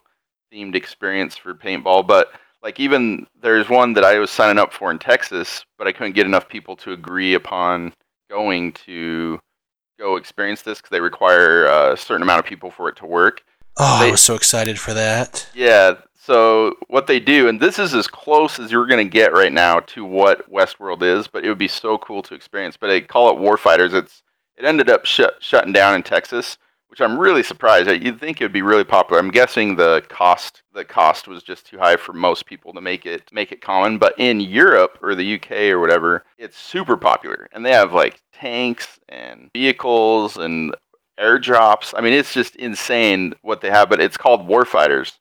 themed 0.51 0.75
experience 0.75 1.38
for 1.38 1.53
paintball, 1.53 2.08
but 2.08 2.29
like 2.63 2.79
even 2.79 3.27
there's 3.39 3.69
one 3.69 3.93
that 3.93 4.03
I 4.03 4.17
was 4.17 4.31
signing 4.31 4.58
up 4.58 4.73
for 4.73 4.89
in 4.89 4.97
Texas, 4.97 5.63
but 5.77 5.88
I 5.88 5.91
couldn't 5.91 6.15
get 6.15 6.25
enough 6.25 6.49
people 6.49 6.75
to 6.77 6.93
agree 6.93 7.36
upon 7.36 7.93
going 8.27 8.73
to 8.73 9.39
go 9.99 10.15
experience 10.15 10.63
this 10.63 10.79
because 10.79 10.89
they 10.89 10.99
require 10.99 11.67
uh, 11.67 11.93
a 11.93 11.97
certain 11.97 12.23
amount 12.23 12.39
of 12.39 12.45
people 12.45 12.71
for 12.71 12.89
it 12.89 12.95
to 12.97 13.05
work. 13.05 13.43
Oh, 13.77 14.08
I 14.08 14.10
was 14.10 14.21
so 14.21 14.34
excited 14.34 14.79
for 14.79 14.95
that. 14.95 15.47
Yeah. 15.53 15.95
So 16.26 16.76
what 16.88 17.06
they 17.06 17.20
do, 17.20 17.48
and 17.48 17.60
this 17.60 17.78
is 17.78 17.94
as 17.94 18.08
close 18.08 18.58
as 18.58 18.72
you're 18.72 18.88
going 18.88 19.06
to 19.06 19.12
get 19.12 19.32
right 19.32 19.54
now 19.54 19.82
to 19.82 20.04
what 20.04 20.52
Westworld 20.52 21.04
is, 21.04 21.28
but 21.28 21.46
it 21.46 21.50
would 21.50 21.60
be 21.60 21.68
so 21.68 22.00
cool 22.00 22.24
to 22.24 22.34
experience. 22.34 22.78
But 22.78 22.88
they 22.88 23.02
call 23.02 23.30
it 23.30 23.40
Warfighters. 23.40 23.94
It's 23.94 24.24
it 24.58 24.66
ended 24.66 24.90
up 24.90 25.06
shut, 25.06 25.36
shutting 25.40 25.72
down 25.72 25.94
in 25.94 26.02
Texas, 26.02 26.58
which 26.88 27.00
I'm 27.00 27.20
really 27.20 27.44
surprised. 27.44 27.88
You'd 28.02 28.20
think 28.20 28.42
it 28.42 28.46
would 28.46 28.54
be 28.54 28.64
really 28.64 28.84
popular. 28.84 29.20
I'm 29.20 29.30
guessing 29.30 29.76
the 29.76 30.04
cost 30.10 30.64
the 30.74 30.84
cost 30.84 31.28
was 31.28 31.44
just 31.44 31.68
too 31.68 31.78
high 31.78 31.96
for 31.96 32.14
most 32.14 32.48
people 32.48 32.74
to 32.74 32.82
make 32.82 33.06
it 33.06 33.32
make 33.32 33.52
it 33.52 33.62
common. 33.62 34.00
But 34.00 34.16
in 34.18 34.40
Europe 34.40 34.98
or 35.04 35.14
the 35.14 35.36
UK 35.36 35.52
or 35.70 35.80
whatever, 35.80 36.26
it's 36.40 36.58
super 36.58 36.98
popular, 36.98 37.48
and 37.52 37.64
they 37.64 37.72
have 37.72 37.94
like 37.94 38.20
tanks 38.34 39.00
and 39.10 39.52
vehicles 39.54 40.38
and 40.38 40.76
airdrops. 41.20 41.94
I 41.96 42.02
mean, 42.02 42.14
it's 42.14 42.34
just 42.34 42.56
insane 42.56 43.36
what 43.44 43.62
they 43.62 43.70
have. 43.70 43.90
But 43.90 44.02
it's 44.02 44.18
called 44.18 44.50
Warfighters 44.50 45.20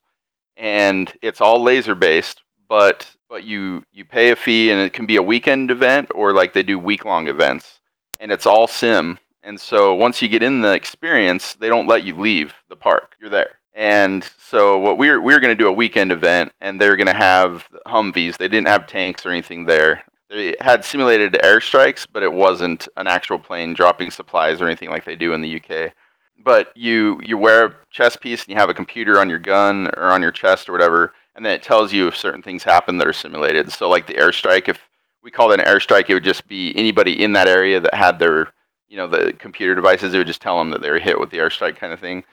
and 0.57 1.11
it's 1.21 1.41
all 1.41 1.61
laser 1.61 1.95
based, 1.95 2.41
but 2.67 3.09
but 3.29 3.43
you 3.43 3.83
you 3.91 4.05
pay 4.05 4.31
a 4.31 4.35
fee, 4.35 4.71
and 4.71 4.79
it 4.81 4.93
can 4.93 5.05
be 5.05 5.17
a 5.17 5.23
weekend 5.23 5.71
event 5.71 6.09
or 6.13 6.33
like 6.33 6.53
they 6.53 6.63
do 6.63 6.79
week 6.79 7.05
long 7.05 7.27
events, 7.27 7.79
and 8.19 8.31
it's 8.31 8.45
all 8.45 8.67
sim. 8.67 9.19
And 9.43 9.59
so 9.59 9.93
once 9.93 10.21
you 10.21 10.27
get 10.27 10.41
in 10.41 10.61
the 10.61 10.73
experience, 10.73 11.53
they 11.53 11.69
don't 11.69 11.87
let 11.87 12.03
you 12.03 12.15
leave 12.15 12.53
the 12.69 12.75
park. 12.75 13.15
You're 13.19 13.29
there. 13.29 13.59
And 13.75 14.27
so 14.39 14.79
what 14.79 14.97
we 14.97 15.09
we're 15.09 15.19
we 15.19 15.33
we're 15.33 15.39
going 15.39 15.55
to 15.55 15.63
do 15.63 15.67
a 15.67 15.73
weekend 15.73 16.11
event, 16.11 16.53
and 16.61 16.79
they're 16.79 16.95
going 16.95 17.07
to 17.07 17.13
have 17.13 17.67
Humvees. 17.85 18.37
They 18.37 18.47
didn't 18.47 18.67
have 18.67 18.87
tanks 18.87 19.25
or 19.25 19.29
anything 19.29 19.65
there. 19.65 20.03
They 20.29 20.55
had 20.59 20.83
simulated 20.83 21.33
airstrikes, 21.33 22.07
but 22.11 22.23
it 22.23 22.31
wasn't 22.31 22.87
an 22.97 23.07
actual 23.07 23.37
plane 23.37 23.73
dropping 23.73 24.11
supplies 24.11 24.61
or 24.61 24.65
anything 24.65 24.89
like 24.89 25.05
they 25.05 25.15
do 25.15 25.33
in 25.33 25.41
the 25.41 25.57
UK. 25.57 25.93
But 26.43 26.75
you 26.75 27.19
you 27.23 27.37
wear 27.37 27.65
a 27.65 27.75
chest 27.89 28.21
piece 28.21 28.43
and 28.43 28.49
you 28.49 28.55
have 28.55 28.69
a 28.69 28.73
computer 28.73 29.19
on 29.19 29.29
your 29.29 29.39
gun 29.39 29.87
or 29.97 30.11
on 30.11 30.21
your 30.21 30.31
chest 30.31 30.69
or 30.69 30.73
whatever, 30.73 31.13
and 31.35 31.45
then 31.45 31.53
it 31.53 31.63
tells 31.63 31.91
you 31.91 32.07
if 32.07 32.15
certain 32.15 32.41
things 32.41 32.63
happen 32.63 32.97
that 32.97 33.07
are 33.07 33.13
simulated. 33.13 33.71
So 33.71 33.89
like 33.89 34.07
the 34.07 34.13
airstrike, 34.13 34.69
if 34.69 34.79
we 35.23 35.31
call 35.31 35.51
it 35.51 35.59
an 35.59 35.65
airstrike, 35.65 36.09
it 36.09 36.13
would 36.13 36.23
just 36.23 36.47
be 36.47 36.75
anybody 36.75 37.23
in 37.23 37.33
that 37.33 37.47
area 37.47 37.79
that 37.79 37.93
had 37.93 38.19
their 38.19 38.53
you 38.87 38.97
know 38.97 39.07
the 39.07 39.33
computer 39.33 39.75
devices. 39.75 40.13
It 40.13 40.17
would 40.17 40.27
just 40.27 40.41
tell 40.41 40.57
them 40.57 40.69
that 40.71 40.81
they 40.81 40.91
were 40.91 40.99
hit 40.99 41.19
with 41.19 41.31
the 41.31 41.37
airstrike 41.37 41.77
kind 41.77 41.93
of 41.93 41.99
thing. 41.99 42.23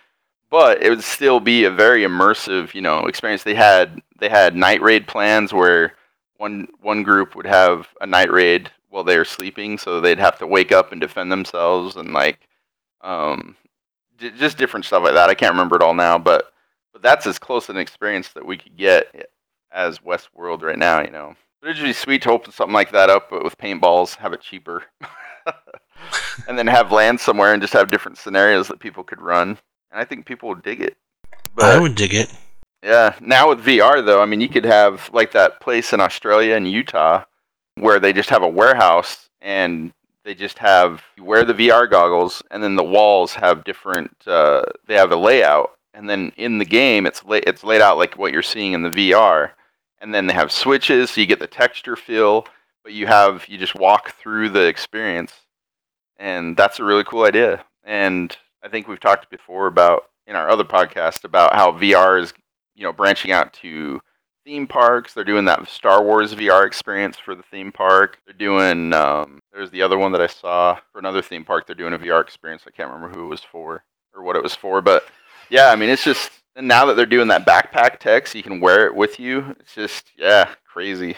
But 0.50 0.82
it 0.82 0.90
would 0.90 1.02
still 1.02 1.40
be 1.40 1.64
a 1.64 1.70
very 1.70 2.02
immersive, 2.02 2.74
you 2.74 2.82
know, 2.82 3.06
experience. 3.06 3.42
They 3.42 3.54
had 3.54 4.00
they 4.18 4.28
had 4.28 4.54
night 4.54 4.82
raid 4.82 5.06
plans 5.06 5.52
where 5.52 5.94
one 6.36 6.68
one 6.82 7.02
group 7.02 7.34
would 7.34 7.46
have 7.46 7.88
a 8.00 8.06
night 8.06 8.30
raid 8.30 8.70
while 8.90 9.04
they 9.04 9.16
were 9.16 9.24
sleeping, 9.24 9.78
so 9.78 10.00
they'd 10.00 10.18
have 10.18 10.38
to 10.38 10.46
wake 10.46 10.70
up 10.70 10.92
and 10.92 11.00
defend 11.00 11.32
themselves 11.32 11.96
and 11.96 12.12
like 12.12 12.38
um, 13.00 13.56
just 14.18 14.58
different 14.58 14.86
stuff 14.86 15.02
like 15.02 15.14
that. 15.14 15.30
I 15.30 15.34
can't 15.34 15.52
remember 15.52 15.76
it 15.76 15.82
all 15.82 15.94
now, 15.94 16.18
but 16.18 16.52
but 16.92 17.02
that's 17.02 17.26
as 17.26 17.38
close 17.38 17.68
an 17.68 17.76
experience 17.76 18.28
that 18.30 18.44
we 18.44 18.58
could 18.58 18.76
get 18.76 19.30
as 19.72 19.98
Westworld 20.00 20.62
right 20.62 20.78
now. 20.78 21.00
You 21.00 21.10
know, 21.10 21.34
it'd 21.62 21.82
be 21.82 21.92
sweet 21.92 22.22
to 22.22 22.30
open 22.30 22.52
something 22.52 22.74
like 22.74 22.92
that 22.92 23.10
up, 23.10 23.30
but 23.30 23.44
with 23.44 23.58
paintballs, 23.58 24.16
have 24.16 24.32
it 24.32 24.42
cheaper, 24.42 24.84
and 26.48 26.58
then 26.58 26.66
have 26.66 26.92
land 26.92 27.20
somewhere 27.20 27.52
and 27.52 27.62
just 27.62 27.72
have 27.72 27.90
different 27.90 28.18
scenarios 28.18 28.68
that 28.68 28.80
people 28.80 29.02
could 29.02 29.20
run. 29.20 29.50
And 29.90 30.00
I 30.00 30.04
think 30.04 30.26
people 30.26 30.48
would 30.50 30.62
dig 30.62 30.80
it. 30.80 30.96
But, 31.54 31.76
I 31.76 31.80
would 31.80 31.94
dig 31.94 32.14
it. 32.14 32.32
Yeah. 32.82 33.14
Now 33.20 33.50
with 33.50 33.64
VR 33.64 34.04
though, 34.04 34.20
I 34.20 34.26
mean, 34.26 34.40
you 34.40 34.48
could 34.48 34.64
have 34.64 35.08
like 35.12 35.32
that 35.32 35.60
place 35.60 35.92
in 35.92 36.00
Australia 36.00 36.56
and 36.56 36.70
Utah 36.70 37.24
where 37.76 38.00
they 38.00 38.12
just 38.12 38.30
have 38.30 38.42
a 38.42 38.48
warehouse 38.48 39.28
and 39.40 39.92
they 40.24 40.34
just 40.34 40.58
have 40.58 41.02
you 41.16 41.24
wear 41.24 41.44
the 41.44 41.54
VR 41.54 41.90
goggles 41.90 42.42
and 42.50 42.62
then 42.62 42.76
the 42.76 42.84
walls 42.84 43.34
have 43.34 43.64
different 43.64 44.14
uh, 44.26 44.62
they 44.86 44.94
have 44.94 45.12
a 45.12 45.16
layout 45.16 45.72
and 45.94 46.08
then 46.08 46.32
in 46.36 46.58
the 46.58 46.64
game 46.64 47.06
it's 47.06 47.24
la- 47.24 47.40
it's 47.46 47.64
laid 47.64 47.80
out 47.80 47.98
like 47.98 48.16
what 48.16 48.32
you're 48.32 48.42
seeing 48.42 48.72
in 48.72 48.82
the 48.82 48.90
VR 48.90 49.50
and 50.00 50.14
then 50.14 50.26
they 50.26 50.34
have 50.34 50.52
switches 50.52 51.10
so 51.10 51.20
you 51.20 51.26
get 51.26 51.38
the 51.38 51.46
texture 51.46 51.96
feel 51.96 52.46
but 52.84 52.92
you 52.92 53.06
have 53.06 53.46
you 53.48 53.58
just 53.58 53.74
walk 53.74 54.14
through 54.16 54.48
the 54.48 54.66
experience 54.66 55.32
and 56.18 56.56
that's 56.56 56.78
a 56.78 56.84
really 56.84 57.04
cool 57.04 57.24
idea 57.24 57.64
and 57.84 58.36
I 58.62 58.68
think 58.68 58.86
we've 58.86 59.00
talked 59.00 59.30
before 59.30 59.66
about 59.66 60.04
in 60.26 60.36
our 60.36 60.48
other 60.48 60.64
podcast 60.64 61.24
about 61.24 61.54
how 61.54 61.72
VR 61.72 62.20
is 62.20 62.32
you 62.74 62.84
know 62.84 62.92
branching 62.92 63.32
out 63.32 63.52
to 63.54 64.00
theme 64.44 64.66
parks. 64.66 65.14
They're 65.14 65.24
doing 65.24 65.44
that 65.46 65.68
Star 65.68 66.02
Wars 66.02 66.34
VR 66.34 66.66
experience 66.66 67.16
for 67.16 67.34
the 67.34 67.42
theme 67.42 67.72
park. 67.72 68.18
They're 68.24 68.34
doing 68.34 68.92
um, 68.92 69.40
there's 69.52 69.70
the 69.70 69.82
other 69.82 69.98
one 69.98 70.12
that 70.12 70.20
I 70.20 70.26
saw 70.26 70.78
for 70.92 70.98
another 70.98 71.22
theme 71.22 71.44
park. 71.44 71.66
They're 71.66 71.76
doing 71.76 71.92
a 71.92 71.98
VR 71.98 72.20
experience. 72.20 72.62
I 72.66 72.70
can't 72.70 72.90
remember 72.90 73.14
who 73.14 73.26
it 73.26 73.28
was 73.28 73.42
for 73.42 73.84
or 74.14 74.22
what 74.22 74.36
it 74.36 74.42
was 74.42 74.54
for, 74.54 74.80
but 74.80 75.06
yeah, 75.50 75.70
I 75.70 75.76
mean 75.76 75.90
it's 75.90 76.04
just 76.04 76.30
and 76.56 76.68
now 76.68 76.84
that 76.86 76.96
they're 76.96 77.06
doing 77.06 77.28
that 77.28 77.46
backpack 77.46 77.98
tech, 77.98 78.26
so 78.26 78.38
you 78.38 78.44
can 78.44 78.60
wear 78.60 78.86
it 78.86 78.94
with 78.94 79.18
you. 79.18 79.56
It's 79.60 79.74
just 79.74 80.12
yeah, 80.16 80.48
crazy. 80.64 81.16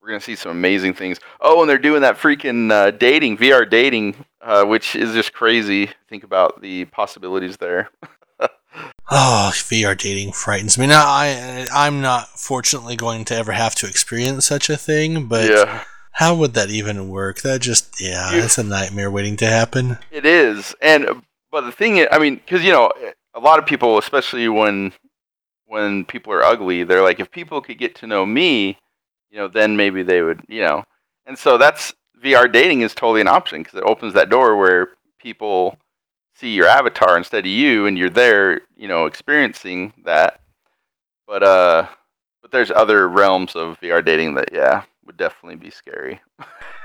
We're 0.00 0.08
gonna 0.08 0.20
see 0.20 0.36
some 0.36 0.52
amazing 0.52 0.94
things. 0.94 1.18
Oh, 1.40 1.60
and 1.60 1.68
they're 1.68 1.78
doing 1.78 2.02
that 2.02 2.16
freaking 2.18 2.70
uh, 2.70 2.92
dating 2.92 3.38
VR 3.38 3.68
dating, 3.68 4.24
uh, 4.40 4.64
which 4.64 4.94
is 4.96 5.12
just 5.12 5.32
crazy. 5.32 5.90
Think 6.08 6.24
about 6.24 6.60
the 6.62 6.86
possibilities 6.86 7.56
there. 7.58 7.90
Oh, 9.08 9.52
VR 9.54 9.96
dating 9.96 10.32
frightens 10.32 10.76
me. 10.76 10.86
Now, 10.86 11.04
I 11.06 11.66
I'm 11.72 12.00
not 12.00 12.28
fortunately 12.28 12.96
going 12.96 13.24
to 13.26 13.36
ever 13.36 13.52
have 13.52 13.74
to 13.76 13.86
experience 13.86 14.46
such 14.46 14.68
a 14.68 14.76
thing, 14.76 15.26
but 15.26 15.48
yeah. 15.48 15.84
How 16.16 16.34
would 16.34 16.54
that 16.54 16.70
even 16.70 17.08
work? 17.08 17.42
That 17.42 17.60
just 17.60 18.00
yeah, 18.00 18.32
you, 18.32 18.42
it's 18.42 18.58
a 18.58 18.64
nightmare 18.64 19.10
waiting 19.10 19.36
to 19.38 19.46
happen. 19.46 19.98
It 20.10 20.24
is, 20.24 20.74
and 20.80 21.22
but 21.50 21.62
the 21.62 21.72
thing 21.72 21.98
is, 21.98 22.08
I 22.10 22.18
mean, 22.18 22.36
because 22.36 22.64
you 22.64 22.72
know, 22.72 22.90
a 23.34 23.40
lot 23.40 23.58
of 23.58 23.66
people, 23.66 23.98
especially 23.98 24.48
when 24.48 24.92
when 25.66 26.04
people 26.04 26.32
are 26.32 26.42
ugly, 26.42 26.84
they're 26.84 27.02
like, 27.02 27.20
if 27.20 27.30
people 27.30 27.60
could 27.60 27.78
get 27.78 27.94
to 27.96 28.06
know 28.06 28.24
me, 28.24 28.78
you 29.30 29.38
know, 29.38 29.48
then 29.48 29.76
maybe 29.76 30.02
they 30.02 30.22
would, 30.22 30.42
you 30.48 30.62
know, 30.62 30.84
and 31.26 31.38
so 31.38 31.58
that's 31.58 31.92
VR 32.24 32.50
dating 32.50 32.80
is 32.80 32.94
totally 32.94 33.20
an 33.20 33.28
option 33.28 33.62
because 33.62 33.78
it 33.78 33.84
opens 33.84 34.14
that 34.14 34.30
door 34.30 34.56
where 34.56 34.90
people 35.18 35.76
see 36.36 36.50
your 36.50 36.66
avatar 36.66 37.16
instead 37.16 37.44
of 37.44 37.50
you 37.50 37.86
and 37.86 37.96
you're 37.96 38.10
there 38.10 38.60
you 38.76 38.86
know 38.86 39.06
experiencing 39.06 39.92
that 40.04 40.40
but 41.26 41.42
uh 41.42 41.86
but 42.42 42.50
there's 42.50 42.70
other 42.70 43.08
realms 43.08 43.56
of 43.56 43.80
vr 43.80 44.04
dating 44.04 44.34
that 44.34 44.50
yeah 44.52 44.82
would 45.06 45.16
definitely 45.16 45.56
be 45.56 45.70
scary. 45.70 46.20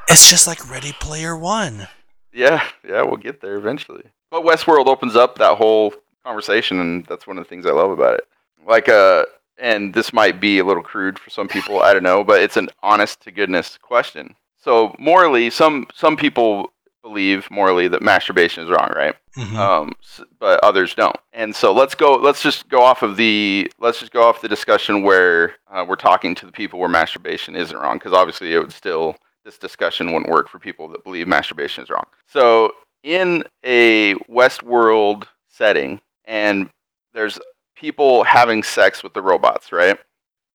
It's 0.07 0.29
just 0.29 0.47
like 0.47 0.69
ready 0.69 0.93
player 0.99 1.35
one. 1.37 1.87
Yeah 2.33 2.63
yeah 2.87 3.01
we'll 3.01 3.17
get 3.17 3.41
there 3.41 3.55
eventually. 3.55 4.03
But 4.29 4.43
westworld 4.43 4.87
opens 4.87 5.15
up 5.15 5.37
that 5.37 5.57
whole 5.57 5.93
conversation 6.25 6.79
and 6.79 7.05
that's 7.05 7.25
one 7.27 7.37
of 7.37 7.43
the 7.43 7.49
things 7.49 7.65
i 7.65 7.71
love 7.71 7.91
about 7.91 8.15
it. 8.15 8.27
Like 8.65 8.89
uh 8.89 9.25
and 9.57 9.93
this 9.93 10.13
might 10.13 10.39
be 10.39 10.59
a 10.59 10.65
little 10.65 10.83
crude 10.83 11.19
for 11.19 11.29
some 11.29 11.47
people 11.47 11.81
i 11.81 11.93
don't 11.93 12.03
know 12.03 12.23
but 12.23 12.41
it's 12.41 12.57
an 12.57 12.69
honest 12.81 13.21
to 13.21 13.31
goodness 13.31 13.77
question. 13.81 14.35
So 14.57 14.95
morally 14.99 15.49
some 15.49 15.87
some 15.93 16.15
people 16.15 16.71
believe 17.01 17.49
morally 17.49 17.87
that 17.87 18.01
masturbation 18.01 18.63
is 18.63 18.69
wrong, 18.69 18.91
right? 18.95 19.15
Mm-hmm. 19.37 19.57
Um, 19.57 19.93
but 20.39 20.63
others 20.63 20.93
don't. 20.93 21.15
And 21.33 21.55
so 21.55 21.73
let's 21.73 21.95
go. 21.95 22.15
Let's 22.15 22.41
just 22.41 22.69
go 22.69 22.81
off 22.81 23.01
of 23.01 23.17
the. 23.17 23.71
Let's 23.79 23.99
just 23.99 24.11
go 24.11 24.23
off 24.23 24.41
the 24.41 24.49
discussion 24.49 25.03
where 25.03 25.55
uh, 25.69 25.85
we're 25.87 25.95
talking 25.95 26.35
to 26.35 26.45
the 26.45 26.51
people 26.51 26.79
where 26.79 26.89
masturbation 26.89 27.55
isn't 27.55 27.77
wrong, 27.77 27.97
because 27.97 28.13
obviously 28.13 28.53
it 28.53 28.59
would 28.59 28.73
still 28.73 29.15
this 29.43 29.57
discussion 29.57 30.13
wouldn't 30.13 30.31
work 30.31 30.49
for 30.49 30.59
people 30.59 30.87
that 30.89 31.03
believe 31.03 31.27
masturbation 31.27 31.83
is 31.83 31.89
wrong. 31.89 32.05
So 32.27 32.73
in 33.03 33.43
a 33.63 34.15
Westworld 34.29 35.25
setting, 35.49 36.01
and 36.25 36.69
there's 37.13 37.39
people 37.75 38.23
having 38.23 38.63
sex 38.63 39.03
with 39.03 39.13
the 39.13 39.21
robots, 39.21 39.71
right? 39.71 39.97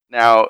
Now, 0.09 0.47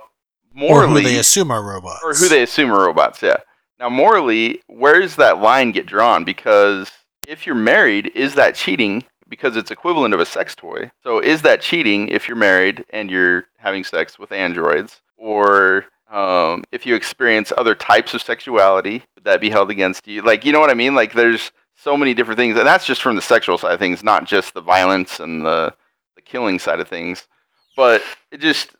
morally, 0.53 1.01
or 1.01 1.03
who 1.03 1.10
they 1.10 1.17
assume 1.17 1.49
are 1.51 1.63
robots, 1.63 2.01
or 2.03 2.13
who 2.13 2.29
they 2.29 2.43
assume 2.43 2.71
are 2.71 2.86
robots, 2.86 3.21
yeah. 3.21 3.38
Now, 3.79 3.89
morally, 3.89 4.61
where 4.67 4.99
does 4.99 5.17
that 5.17 5.39
line 5.39 5.71
get 5.71 5.85
drawn? 5.85 6.23
Because 6.23 6.91
if 7.27 7.45
you're 7.45 7.55
married, 7.55 8.11
is 8.15 8.33
that 8.35 8.55
cheating? 8.55 9.03
Because 9.29 9.55
it's 9.55 9.71
equivalent 9.71 10.13
of 10.13 10.19
a 10.19 10.25
sex 10.25 10.55
toy. 10.55 10.89
So, 11.03 11.19
is 11.19 11.43
that 11.43 11.61
cheating 11.61 12.07
if 12.07 12.27
you're 12.27 12.37
married 12.37 12.85
and 12.89 13.11
you're 13.11 13.45
having 13.57 13.83
sex 13.83 14.17
with 14.17 14.31
androids? 14.31 15.01
Or 15.17 15.85
um, 16.09 16.63
if 16.71 16.85
you 16.85 16.95
experience 16.95 17.51
other 17.55 17.75
types 17.75 18.13
of 18.13 18.21
sexuality, 18.21 19.03
would 19.15 19.25
that 19.25 19.41
be 19.41 19.49
held 19.49 19.69
against 19.69 20.07
you? 20.07 20.21
Like, 20.21 20.45
you 20.45 20.51
know 20.51 20.59
what 20.59 20.71
I 20.71 20.75
mean? 20.75 20.95
Like, 20.95 21.13
there's 21.13 21.51
so 21.75 21.95
many 21.95 22.15
different 22.15 22.39
things, 22.39 22.57
and 22.57 22.65
that's 22.65 22.85
just 22.85 23.01
from 23.01 23.15
the 23.15 23.21
sexual 23.21 23.57
side 23.57 23.73
of 23.73 23.79
things, 23.79 24.03
not 24.03 24.25
just 24.25 24.53
the 24.53 24.61
violence 24.61 25.19
and 25.19 25.45
the, 25.45 25.73
the 26.15 26.21
killing 26.21 26.57
side 26.57 26.79
of 26.79 26.87
things. 26.87 27.27
But 27.75 28.01
it 28.31 28.39
just 28.39 28.71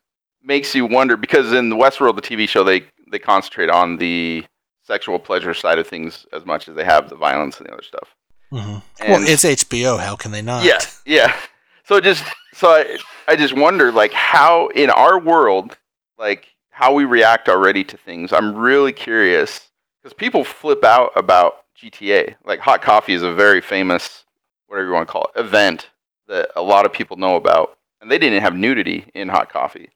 makes 0.41 0.73
you 0.73 0.88
wonder 0.88 1.17
because 1.17 1.53
in 1.53 1.69
the 1.69 1.75
Westworld, 1.75 2.15
the 2.15 2.21
TV 2.21 2.49
show, 2.49 2.63
they 2.63 2.83
they 3.10 3.19
concentrate 3.19 3.69
on 3.69 3.97
the 3.97 4.45
sexual 4.88 5.19
pleasure 5.19 5.54
side 5.54 5.78
of 5.78 5.86
things 5.88 6.26
as 6.32 6.45
much 6.45 6.69
as 6.69 6.76
they 6.76 6.86
have 6.86 7.10
the 7.10 7.15
violence 7.15 7.58
and 7.60 7.67
the 7.67 7.73
other 7.73 7.84
stuff. 7.84 8.15
Mm-hmm. 8.52 9.12
Well, 9.12 9.23
it's 9.28 9.43
HBO. 9.43 10.00
How 10.00 10.15
can 10.15 10.32
they 10.32 10.41
not? 10.41 10.63
Yeah, 10.63 10.80
yeah. 11.06 11.36
So 11.84 12.00
just 12.00 12.23
so 12.54 12.69
I, 12.69 12.97
I 13.28 13.36
just 13.36 13.54
wonder 13.54 13.91
like 13.91 14.13
how 14.13 14.67
in 14.69 14.89
our 14.89 15.19
world, 15.19 15.78
like 16.17 16.47
how 16.69 16.93
we 16.93 17.04
react 17.04 17.50
already 17.50 17.84
to 17.84 17.97
things. 17.97 18.32
I'm 18.32 18.56
really 18.56 18.93
curious 18.93 19.69
because 20.02 20.13
people 20.13 20.45
flip 20.45 20.86
out 20.86 21.12
about 21.15 21.65
GTA. 21.82 22.36
Like 22.45 22.60
hot 22.60 22.82
coffee 22.82 23.13
is 23.13 23.23
a 23.23 23.34
very 23.34 23.60
famous, 23.60 24.23
whatever 24.67 24.88
you 24.88 24.93
want 24.93 25.08
to 25.08 25.12
call 25.12 25.30
it, 25.36 25.39
event 25.39 25.89
that 26.28 26.50
a 26.56 26.62
lot 26.62 26.86
of 26.86 26.93
people 26.93 27.17
know 27.17 27.36
about, 27.36 27.78
and 28.02 28.10
they 28.10 28.17
didn't 28.17 28.41
have 28.41 28.56
nudity 28.56 29.06
in 29.13 29.28
hot 29.28 29.52
coffee. 29.52 29.89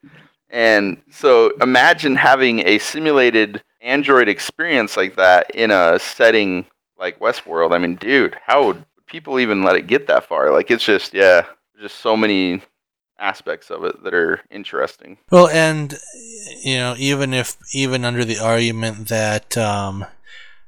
And 0.49 1.01
so 1.09 1.55
imagine 1.61 2.15
having 2.15 2.67
a 2.67 2.77
simulated 2.79 3.63
Android 3.81 4.27
experience 4.27 4.95
like 4.95 5.15
that 5.15 5.49
in 5.55 5.71
a 5.71 5.99
setting 5.99 6.65
like 6.97 7.19
Westworld. 7.19 7.73
I 7.73 7.77
mean, 7.79 7.95
dude, 7.95 8.37
how 8.45 8.65
would 8.67 8.85
people 9.07 9.39
even 9.39 9.63
let 9.63 9.75
it 9.75 9.87
get 9.87 10.07
that 10.07 10.25
far? 10.25 10.51
Like, 10.51 10.69
it's 10.71 10.83
just, 10.83 11.13
yeah, 11.13 11.45
just 11.79 11.97
so 11.97 12.15
many 12.15 12.61
aspects 13.21 13.69
of 13.69 13.83
it 13.85 14.03
that 14.03 14.13
are 14.13 14.41
interesting. 14.49 15.17
Well, 15.31 15.47
and 15.47 15.97
you 16.63 16.75
know, 16.75 16.95
even 16.97 17.33
if 17.33 17.57
even 17.73 18.03
under 18.03 18.25
the 18.25 18.39
argument 18.39 19.07
that 19.07 19.57
um, 19.57 20.05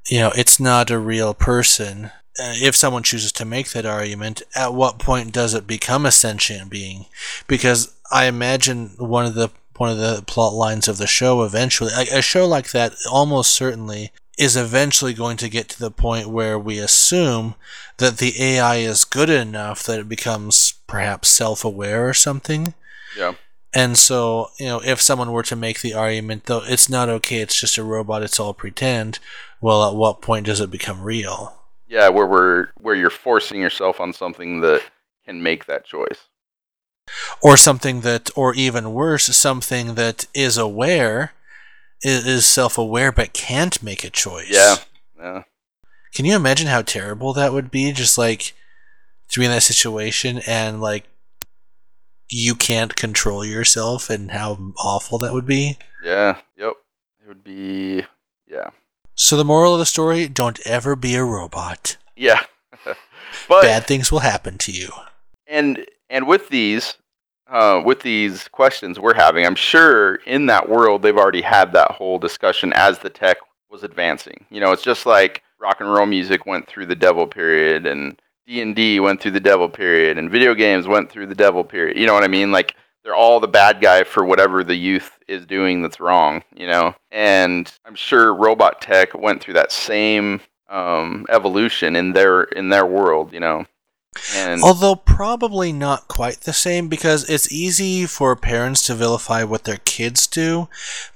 you 0.10 0.20
know 0.20 0.32
it's 0.36 0.60
not 0.60 0.92
a 0.92 1.00
real 1.00 1.34
person, 1.34 2.06
uh, 2.40 2.54
if 2.56 2.76
someone 2.76 3.04
chooses 3.04 3.32
to 3.34 3.46
make 3.46 3.72
that 3.72 3.86
argument, 3.86 4.44
at 4.56 4.74
what 4.74 5.00
point 5.00 5.34
does 5.34 5.54
it 5.54 5.68
become 5.68 6.06
a 6.06 6.12
sentient 6.12 6.70
being? 6.70 7.06
Because 7.48 7.94
I 8.12 8.26
imagine 8.26 8.90
one 8.98 9.26
of 9.26 9.34
the 9.34 9.50
one 9.78 9.90
of 9.90 9.98
the 9.98 10.24
plot 10.26 10.54
lines 10.54 10.88
of 10.88 10.98
the 10.98 11.08
show 11.08 11.44
eventually. 11.44 11.92
A, 11.96 12.20
a 12.20 12.22
show 12.22 12.48
like 12.48 12.72
that 12.72 12.94
almost 13.10 13.54
certainly 13.54 14.12
is 14.38 14.58
eventually 14.58 15.14
going 15.14 15.38
to 15.38 15.50
get 15.50 15.70
to 15.70 15.80
the 15.80 15.92
point 15.92 16.30
where 16.30 16.58
we 16.58 16.80
assume 16.80 17.56
that 17.98 18.18
the 18.18 18.34
AI 18.42 18.78
is 18.78 19.06
good 19.06 19.30
enough 19.30 19.84
that 19.84 20.00
it 20.00 20.10
becomes 20.10 20.74
perhaps 20.88 21.30
self 21.30 21.64
aware 21.64 22.08
or 22.08 22.14
something. 22.14 22.74
Yeah. 23.18 23.34
And 23.76 23.98
so, 23.98 24.50
you 24.60 24.68
know, 24.68 24.82
if 24.84 25.02
someone 25.02 25.32
were 25.32 25.44
to 25.44 25.56
make 25.56 25.82
the 25.82 25.94
argument, 25.94 26.46
though, 26.46 26.62
it's 26.64 26.90
not 26.90 27.10
okay, 27.10 27.38
it's 27.38 27.60
just 27.60 27.78
a 27.78 27.84
robot, 27.84 28.22
it's 28.22 28.40
all 28.40 28.54
pretend, 28.54 29.18
well, 29.62 29.90
at 29.90 29.96
what 29.96 30.22
point 30.22 30.46
does 30.46 30.62
it 30.62 30.70
become 30.70 31.02
real? 31.02 31.58
Yeah, 31.88 32.10
where 32.10 32.28
we're 32.28 32.68
where 32.80 32.96
you're 32.96 33.10
forcing 33.10 33.62
yourself 33.62 34.00
on 34.00 34.14
something 34.14 34.62
that 34.62 34.82
can 35.26 35.42
make 35.42 35.66
that 35.66 35.86
choice. 35.86 36.28
Or 37.42 37.58
something 37.58 38.02
that, 38.02 38.30
or 38.36 38.54
even 38.56 38.94
worse, 38.94 39.26
something 39.36 39.96
that 39.96 40.26
is 40.34 40.58
aware, 40.58 41.34
is, 42.02 42.26
is 42.26 42.46
self 42.46 42.78
aware, 42.78 43.12
but 43.12 43.34
can't 43.34 43.82
make 43.84 44.04
a 44.04 44.10
choice. 44.10 44.50
Yeah. 44.50 44.76
Yeah. 45.20 45.44
Can 46.14 46.26
you 46.26 46.36
imagine 46.36 46.68
how 46.68 46.82
terrible 46.82 47.34
that 47.34 47.54
would 47.54 47.72
be? 47.72 47.92
Just 47.92 48.18
like 48.18 48.54
to 49.30 49.40
be 49.40 49.46
in 49.46 49.52
that 49.52 49.64
situation 49.64 50.42
and 50.48 50.80
like 50.82 51.06
you 52.30 52.56
can't 52.56 52.96
control 52.96 53.44
yourself 53.44 54.10
and 54.10 54.32
how 54.32 54.58
awful 54.78 55.18
that 55.20 55.34
would 55.34 55.46
be. 55.46 55.78
Yeah. 56.04 56.38
Yep. 56.58 56.74
It 57.24 57.28
would 57.28 57.44
be. 57.44 58.06
Yeah. 58.48 58.70
So 59.16 59.36
the 59.38 59.46
moral 59.46 59.74
of 59.74 59.80
the 59.80 59.86
story: 59.86 60.28
don't 60.28 60.60
ever 60.66 60.96
be 60.96 61.16
a 61.16 61.24
robot. 61.24 61.98
Yeah. 62.16 62.44
but 63.48 63.62
Bad 63.62 63.86
things 63.86 64.12
will 64.12 64.20
happen 64.20 64.58
to 64.60 64.72
you. 64.72 64.90
and 65.48 65.86
and 66.14 66.28
with 66.28 66.48
these 66.50 66.96
uh, 67.50 67.82
with 67.84 68.02
these 68.02 68.48
questions 68.48 69.00
we're 69.00 69.16
having, 69.16 69.46
I'm 69.46 69.56
sure 69.56 70.16
in 70.28 70.46
that 70.46 70.70
world 70.70 71.02
they've 71.02 71.18
already 71.18 71.42
had 71.42 71.74
that 71.74 71.92
whole 71.92 72.18
discussion 72.18 72.72
as 72.74 73.00
the 73.00 73.10
tech 73.10 73.38
was 73.70 73.84
advancing. 73.84 74.46
You 74.50 74.62
know, 74.62 74.72
it's 74.72 74.84
just 74.84 75.06
like 75.06 75.44
rock 75.60 75.82
and 75.82 75.92
roll 75.92 76.06
music 76.06 76.46
went 76.46 76.68
through 76.68 76.86
the 76.86 76.96
devil 76.96 77.28
period, 77.28 77.86
and 77.86 78.22
D 78.46 78.62
and 78.62 78.76
D 78.76 79.00
went 79.00 79.22
through 79.22 79.32
the 79.32 79.40
devil 79.40 79.68
period, 79.68 80.18
and 80.18 80.30
video 80.30 80.54
games 80.54 80.88
went 80.88 81.12
through 81.12 81.28
the 81.28 81.36
devil 81.36 81.64
period. 81.64 81.98
You 81.98 82.06
know 82.06 82.14
what 82.14 82.24
I 82.24 82.28
mean? 82.28 82.52
Like 82.52 82.76
they're 83.04 83.16
all 83.16 83.40
the 83.40 83.48
bad 83.48 83.82
guy 83.82 84.04
for 84.04 84.24
whatever 84.24 84.64
the 84.64 84.76
youth 84.76 85.18
is 85.28 85.46
doing 85.46 85.82
that's 85.82 86.00
wrong. 86.00 86.44
You 86.56 86.68
know, 86.68 86.96
and 87.12 87.72
I'm 87.86 87.96
sure 87.96 88.36
robot 88.36 88.82
tech 88.82 89.16
went 89.16 89.42
through 89.42 89.56
that 89.56 89.72
same 89.72 90.42
um, 90.70 91.26
evolution 91.30 91.96
in 91.96 92.14
their 92.14 92.44
in 92.44 92.70
their 92.70 92.86
world. 92.86 93.34
You 93.34 93.40
know, 93.40 93.66
and 94.36 94.62
Although 94.64 94.96
probably 94.96 95.72
not 95.74 96.08
quite 96.08 96.42
the 96.42 96.54
same 96.54 96.88
because 96.88 97.30
it's 97.30 97.52
easy 97.52 98.06
for 98.06 98.36
parents 98.36 98.82
to 98.88 98.96
vilify 98.96 99.44
what 99.44 99.64
their 99.64 99.80
kids 99.86 100.28
do, 100.28 100.68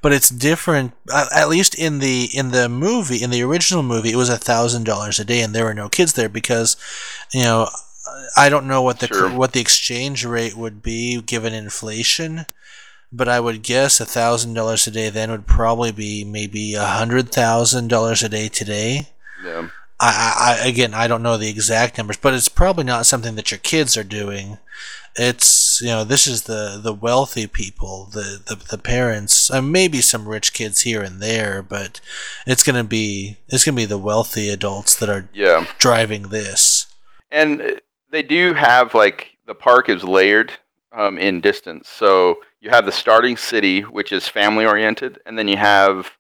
but 0.02 0.12
it's 0.14 0.30
different. 0.30 0.94
At 1.34 1.50
least 1.50 1.76
in 1.76 2.00
the 2.00 2.30
in 2.34 2.52
the 2.52 2.70
movie, 2.70 3.22
in 3.24 3.30
the 3.30 3.44
original 3.44 3.84
movie, 3.84 4.12
it 4.12 4.16
was 4.18 4.30
a 4.30 4.38
thousand 4.38 4.84
dollars 4.86 5.20
a 5.20 5.26
day, 5.26 5.42
and 5.42 5.54
there 5.54 5.66
were 5.66 5.74
no 5.74 5.90
kids 5.90 6.14
there 6.14 6.30
because, 6.30 6.78
you 7.34 7.42
know, 7.42 7.68
I 8.36 8.50
don't 8.50 8.68
know 8.68 8.82
what 8.82 9.00
the 9.00 9.08
Sure. 9.08 9.30
what 9.30 9.54
the 9.54 9.60
exchange 9.62 10.26
rate 10.26 10.56
would 10.56 10.82
be 10.82 11.22
given 11.22 11.54
inflation, 11.54 12.46
but 13.12 13.28
I 13.28 13.40
would 13.40 13.62
guess 13.64 14.00
a 14.00 14.06
thousand 14.06 14.54
dollars 14.54 14.88
a 14.88 14.92
day 14.92 15.10
then 15.10 15.32
would 15.32 15.48
probably 15.48 15.92
be 15.92 16.24
maybe 16.24 16.74
a 16.74 16.86
hundred 16.86 17.32
thousand 17.32 17.88
dollars 17.90 18.24
a 18.24 18.30
day 18.30 18.48
today. 18.50 19.10
yeah. 19.44 19.70
I, 20.00 20.58
I, 20.64 20.68
again 20.68 20.94
I 20.94 21.08
don't 21.08 21.24
know 21.24 21.38
the 21.38 21.50
exact 21.50 21.98
numbers, 21.98 22.18
but 22.18 22.34
it's 22.34 22.50
probably 22.50 22.84
not 22.84 23.06
something 23.06 23.36
that 23.36 23.52
your 23.52 23.60
kids 23.60 23.98
are 23.98 24.04
doing. 24.04 24.58
It's 25.16 25.82
you 25.82 25.88
know 25.88 26.04
this 26.04 26.28
is 26.28 26.44
the 26.44 26.80
the 26.82 26.94
wealthy 26.94 27.48
people, 27.48 28.10
the 28.12 28.42
the, 28.46 28.56
the 28.70 28.78
parents, 28.78 29.50
uh, 29.50 29.62
maybe 29.62 30.02
some 30.02 30.28
rich 30.28 30.54
kids 30.54 30.82
here 30.82 31.02
and 31.02 31.20
there, 31.22 31.64
but 31.64 32.00
it's 32.46 32.64
gonna 32.64 32.84
be 32.84 33.38
it's 33.48 33.66
gonna 33.66 33.76
be 33.76 33.86
the 33.86 33.98
wealthy 33.98 34.50
adults 34.50 34.96
that 34.96 35.10
are 35.10 35.30
yeah. 35.34 35.66
driving 35.80 36.30
this. 36.30 36.86
and 37.32 37.62
uh, 37.62 37.72
they 38.12 38.24
do 38.24 38.54
have 38.54 38.94
like 38.94 39.38
the 39.46 39.56
park 39.56 39.90
is 39.90 40.04
layered 40.04 40.52
um, 40.92 41.18
in 41.18 41.42
distance 41.42 41.88
so 41.90 42.38
you 42.62 42.70
have 42.70 42.86
the 42.86 42.92
starting 42.92 43.38
city 43.38 43.82
which 43.82 44.12
is 44.12 44.28
family 44.28 44.66
oriented 44.66 45.20
and 45.26 45.38
then 45.38 45.48
you 45.48 45.58
have 45.58 46.12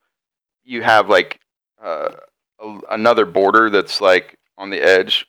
you 0.63 0.81
have 0.81 1.09
like 1.09 1.39
uh, 1.83 2.09
a, 2.59 2.79
another 2.91 3.25
border 3.25 3.69
that's 3.69 4.01
like 4.01 4.37
on 4.57 4.69
the 4.69 4.81
edge 4.81 5.25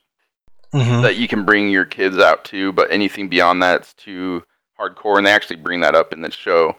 Mm-hmm. 0.71 1.01
that 1.01 1.17
you 1.17 1.27
can 1.27 1.45
bring 1.45 1.71
your 1.71 1.83
kids 1.85 2.19
out 2.19 2.45
to 2.45 2.71
but 2.73 2.91
anything 2.91 3.27
beyond 3.27 3.63
that's 3.63 3.91
too 3.95 4.43
hardcore 4.79 5.17
and 5.17 5.25
they 5.25 5.31
actually 5.31 5.55
bring 5.55 5.79
that 5.79 5.95
up 5.95 6.13
in 6.13 6.21
the 6.21 6.29
show. 6.29 6.75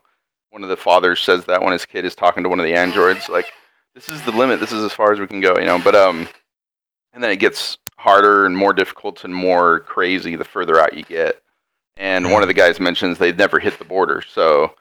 One 0.51 0.63
of 0.63 0.69
the 0.69 0.77
fathers 0.77 1.19
says 1.19 1.45
that 1.47 1.61
when 1.61 1.73
his 1.73 1.87
kid 1.87 2.05
is 2.05 2.15
talking 2.15 2.45
to 2.45 2.49
one 2.49 2.61
of 2.61 2.67
the 2.67 2.75
androids 2.75 3.29
like 3.29 3.53
this 3.97 4.09
is 4.09 4.23
the 4.23 4.31
limit. 4.31 4.61
This 4.61 4.71
is 4.71 4.85
as 4.85 4.93
far 4.93 5.13
as 5.13 5.19
we 5.19 5.27
can 5.27 5.41
go 5.41 5.59
you 5.59 5.65
know 5.65 5.81
but 5.83 5.97
um 5.97 6.29
and 7.13 7.21
then 7.21 7.33
it 7.33 7.39
gets 7.41 7.79
harder 7.97 8.47
and 8.47 8.57
more 8.57 8.73
difficult 8.73 9.25
and 9.25 9.35
more 9.35 9.81
crazy 9.81 10.37
the 10.37 10.45
further 10.45 10.79
out 10.79 10.97
you 10.97 11.03
get. 11.03 11.43
And 11.97 12.31
one 12.31 12.43
of 12.43 12.49
the 12.49 12.55
guys 12.55 12.79
mentions 12.79 13.19
they'd 13.19 13.39
never 13.39 13.59
hit 13.59 13.81
the 13.81 13.85
border 13.85 14.23
so 14.23 14.73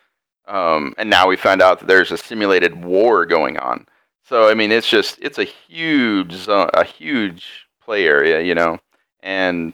um, 0.47 0.93
and 0.99 1.09
now 1.09 1.27
we 1.27 1.35
found 1.35 1.63
out 1.63 1.79
that 1.79 1.87
there's 1.87 2.11
a 2.11 2.17
simulated 2.17 2.83
war 2.85 3.25
going 3.25 3.57
on 3.57 3.87
so 4.29 4.47
i 4.47 4.53
mean 4.53 4.71
it's 4.71 4.87
just 4.89 5.17
it's 5.21 5.39
a 5.39 5.43
huge 5.43 6.31
zone, 6.33 6.69
a 6.73 6.85
huge 6.85 7.67
play 7.81 8.05
area 8.05 8.41
you 8.41 8.55
know? 8.55 8.77
And 9.21 9.73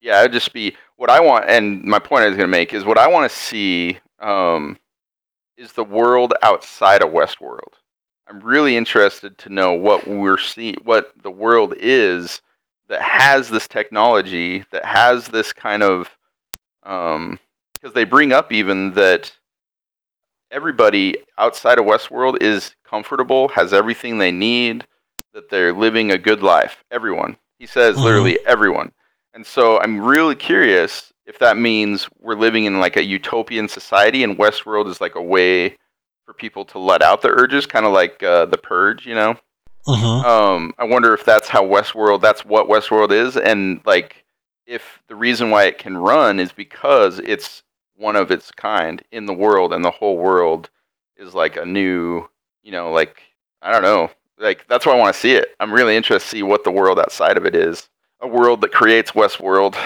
yeah 0.00 0.20
it'd 0.20 0.32
just 0.32 0.52
be 0.52 0.76
what 0.96 1.10
i 1.10 1.18
want 1.18 1.46
and 1.48 1.82
my 1.82 1.98
point 1.98 2.22
i 2.22 2.28
was 2.28 2.36
going 2.36 2.48
to 2.48 2.56
make 2.56 2.72
is 2.72 2.84
what 2.84 2.98
i 2.98 3.08
want 3.08 3.28
to 3.30 3.36
see 3.36 3.98
um, 4.20 4.78
is 5.56 5.72
the 5.72 5.84
world 5.84 6.34
outside 6.42 7.02
of 7.02 7.10
westworld. 7.10 7.74
I'm 8.28 8.40
really 8.40 8.76
interested 8.76 9.38
to 9.38 9.48
know 9.50 9.72
what 9.72 10.06
we're 10.06 10.38
seeing 10.38 10.76
what 10.82 11.12
the 11.22 11.30
world 11.30 11.74
is 11.78 12.42
that 12.88 13.00
has 13.00 13.48
this 13.48 13.68
technology 13.68 14.64
that 14.72 14.84
has 14.84 15.28
this 15.28 15.52
kind 15.52 15.82
of 15.82 16.10
um 16.82 17.38
because 17.74 17.94
they 17.94 18.04
bring 18.04 18.32
up 18.32 18.52
even 18.52 18.92
that 18.94 19.32
everybody 20.50 21.16
outside 21.38 21.78
of 21.78 21.84
westworld 21.84 22.40
is 22.42 22.74
comfortable 22.84 23.48
has 23.48 23.72
everything 23.72 24.18
they 24.18 24.30
need 24.32 24.86
that 25.34 25.48
they're 25.50 25.72
living 25.72 26.10
a 26.12 26.18
good 26.18 26.42
life 26.42 26.84
everyone 26.90 27.36
he 27.58 27.66
says 27.66 27.96
Mhm. 27.96 28.02
literally 28.04 28.38
everyone 28.46 28.92
and 29.34 29.44
so 29.44 29.80
i'm 29.80 30.00
really 30.00 30.34
curious 30.36 31.12
if 31.26 31.38
that 31.40 31.56
means 31.56 32.08
we're 32.20 32.36
living 32.36 32.64
in 32.64 32.78
like 32.78 32.96
a 32.96 33.04
utopian 33.04 33.68
society 33.68 34.22
and 34.22 34.38
westworld 34.38 34.88
is 34.88 35.00
like 35.00 35.14
a 35.16 35.22
way 35.22 35.76
for 36.24 36.32
people 36.34 36.64
to 36.64 36.78
let 36.78 37.02
out 37.02 37.22
their 37.22 37.34
urges 37.34 37.66
kind 37.66 37.86
of 37.86 37.92
like 37.92 38.22
uh, 38.22 38.46
the 38.46 38.58
purge 38.58 39.06
you 39.06 39.14
know 39.14 39.36
Mm-hmm. 39.88 40.26
um, 40.26 40.74
I 40.78 40.84
wonder 40.84 41.14
if 41.14 41.24
that's 41.24 41.46
how 41.46 41.64
Westworld, 41.64 42.20
that's 42.20 42.44
what 42.44 42.66
Westworld 42.66 43.12
is, 43.12 43.36
and 43.36 43.80
like 43.86 44.24
if 44.66 45.00
the 45.06 45.14
reason 45.14 45.50
why 45.50 45.66
it 45.66 45.78
can 45.78 45.96
run 45.96 46.40
is 46.40 46.50
because 46.50 47.20
it's 47.20 47.62
one 47.96 48.16
of 48.16 48.30
its 48.30 48.50
kind 48.50 49.02
in 49.12 49.26
the 49.26 49.34
world, 49.34 49.72
and 49.72 49.84
the 49.84 49.90
whole 49.90 50.16
world 50.16 50.70
is 51.16 51.34
like 51.34 51.56
a 51.56 51.64
new, 51.64 52.28
you 52.62 52.72
know, 52.72 52.92
like 52.92 53.22
I 53.62 53.72
don't 53.72 53.82
know, 53.82 54.10
like 54.38 54.66
that's 54.68 54.86
why 54.86 54.92
I 54.92 54.98
want 54.98 55.14
to 55.14 55.20
see 55.20 55.32
it. 55.32 55.48
I'm 55.60 55.72
really 55.72 55.96
interested 55.96 56.30
to 56.30 56.36
see 56.36 56.42
what 56.42 56.64
the 56.64 56.70
world 56.70 56.98
outside 56.98 57.36
of 57.36 57.46
it 57.46 57.54
is, 57.54 57.88
a 58.20 58.28
world 58.28 58.60
that 58.60 58.72
creates 58.72 59.12
Westworld. 59.12 59.76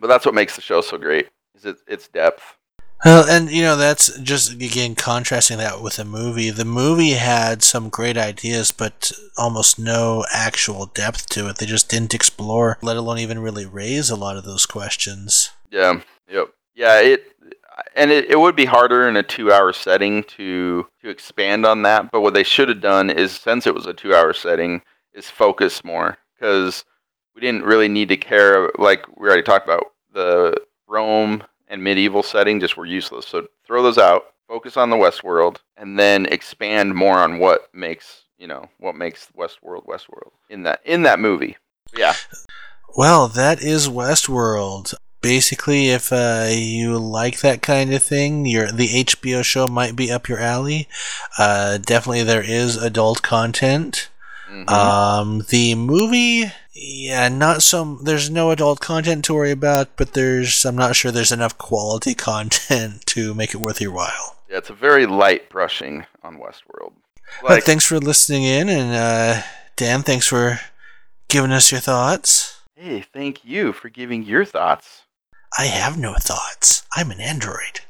But 0.00 0.08
that's 0.08 0.24
what 0.24 0.34
makes 0.34 0.56
the 0.56 0.62
show 0.62 0.80
so 0.80 0.96
great, 0.96 1.28
is 1.54 1.66
it, 1.66 1.76
its 1.86 2.08
depth. 2.08 2.56
Well, 3.04 3.24
and 3.28 3.50
you 3.50 3.62
know 3.62 3.76
that's 3.76 4.18
just 4.18 4.52
again 4.52 4.94
contrasting 4.94 5.56
that 5.58 5.82
with 5.82 5.96
the 5.96 6.04
movie. 6.04 6.50
The 6.50 6.66
movie 6.66 7.12
had 7.12 7.62
some 7.62 7.88
great 7.88 8.18
ideas, 8.18 8.72
but 8.72 9.10
almost 9.38 9.78
no 9.78 10.24
actual 10.32 10.86
depth 10.86 11.28
to 11.30 11.48
it. 11.48 11.56
They 11.56 11.66
just 11.66 11.88
didn't 11.88 12.14
explore, 12.14 12.78
let 12.82 12.98
alone 12.98 13.18
even 13.18 13.38
really 13.38 13.64
raise 13.64 14.10
a 14.10 14.16
lot 14.16 14.36
of 14.36 14.44
those 14.44 14.66
questions. 14.66 15.50
Yeah. 15.70 16.00
Yep. 16.30 16.48
Yeah. 16.74 17.00
It 17.00 17.24
and 17.94 18.10
it, 18.10 18.30
it 18.30 18.38
would 18.38 18.56
be 18.56 18.64
harder 18.64 19.08
in 19.08 19.16
a 19.16 19.22
two-hour 19.22 19.72
setting 19.72 20.22
to 20.24 20.86
to 21.02 21.08
expand 21.08 21.66
on 21.66 21.82
that. 21.82 22.10
But 22.10 22.20
what 22.20 22.34
they 22.34 22.42
should 22.42 22.68
have 22.68 22.80
done 22.80 23.10
is, 23.10 23.32
since 23.32 23.66
it 23.66 23.74
was 23.74 23.86
a 23.86 23.94
two-hour 23.94 24.32
setting, 24.32 24.82
is 25.12 25.30
focus 25.30 25.84
more 25.84 26.18
because 26.34 26.84
we 27.34 27.40
didn't 27.40 27.64
really 27.64 27.88
need 27.88 28.08
to 28.08 28.16
care. 28.16 28.70
Like 28.78 29.06
we 29.16 29.28
already 29.28 29.42
talked 29.42 29.66
about, 29.66 29.92
the 30.12 30.56
Rome 30.86 31.42
and 31.68 31.82
medieval 31.82 32.22
setting 32.22 32.60
just 32.60 32.76
were 32.76 32.86
useless. 32.86 33.26
So 33.26 33.46
throw 33.66 33.82
those 33.82 33.98
out. 33.98 34.24
Focus 34.48 34.76
on 34.76 34.90
the 34.90 34.96
Westworld, 34.96 35.58
and 35.76 35.98
then 35.98 36.26
expand 36.26 36.94
more 36.94 37.18
on 37.18 37.38
what 37.38 37.72
makes 37.72 38.24
you 38.38 38.46
know 38.46 38.68
what 38.78 38.96
makes 38.96 39.28
Westworld 39.36 39.86
Westworld 39.86 40.32
in 40.48 40.64
that 40.64 40.80
in 40.84 41.02
that 41.02 41.20
movie. 41.20 41.56
Yeah. 41.96 42.14
Well, 42.96 43.28
that 43.28 43.62
is 43.62 43.88
Westworld. 43.88 44.94
Basically, 45.22 45.88
if 45.90 46.12
uh, 46.12 46.46
you 46.50 46.98
like 46.98 47.40
that 47.40 47.60
kind 47.62 47.92
of 47.92 48.02
thing, 48.02 48.46
your 48.46 48.72
the 48.72 48.88
HBO 49.04 49.44
show 49.44 49.66
might 49.68 49.94
be 49.96 50.10
up 50.10 50.28
your 50.28 50.38
alley. 50.40 50.88
Uh, 51.38 51.78
definitely, 51.78 52.22
there 52.22 52.42
is 52.42 52.76
adult 52.76 53.22
content. 53.22 54.08
Mhm. 54.50 54.68
Um, 54.70 55.44
the 55.50 55.74
movie, 55.74 56.50
yeah, 56.72 57.28
not 57.28 57.62
so. 57.62 57.98
There's 58.02 58.30
no 58.30 58.50
adult 58.50 58.80
content 58.80 59.24
to 59.26 59.34
worry 59.34 59.50
about, 59.52 59.88
but 59.96 60.14
there's. 60.14 60.64
I'm 60.64 60.74
not 60.76 60.96
sure 60.96 61.12
there's 61.12 61.30
enough 61.32 61.56
quality 61.58 62.14
content 62.30 63.04
to 63.06 63.34
make 63.34 63.52
it 63.54 63.58
worth 63.60 63.80
your 63.80 63.92
while. 63.92 64.38
yeah, 64.50 64.56
it's 64.58 64.70
a 64.70 64.74
very 64.74 65.06
light 65.06 65.48
brushing 65.50 66.06
on 66.24 66.38
Westworld. 66.38 66.92
but 67.46 67.62
thanks 67.62 67.84
for 67.84 67.98
listening 68.00 68.42
in, 68.44 68.68
and 68.68 68.92
uh, 68.94 69.42
Dan, 69.76 70.02
thanks 70.02 70.26
for 70.26 70.60
giving 71.28 71.52
us 71.52 71.70
your 71.70 71.80
thoughts. 71.80 72.56
hey, 72.74 73.02
thank 73.12 73.44
you 73.44 73.72
for 73.72 73.88
giving 73.90 74.22
your 74.24 74.44
thoughts. 74.44 75.02
I 75.58 75.64
have 75.66 75.98
no 75.98 76.14
thoughts. 76.14 76.84
I'm 76.94 77.10
an 77.10 77.20
android. 77.20 77.80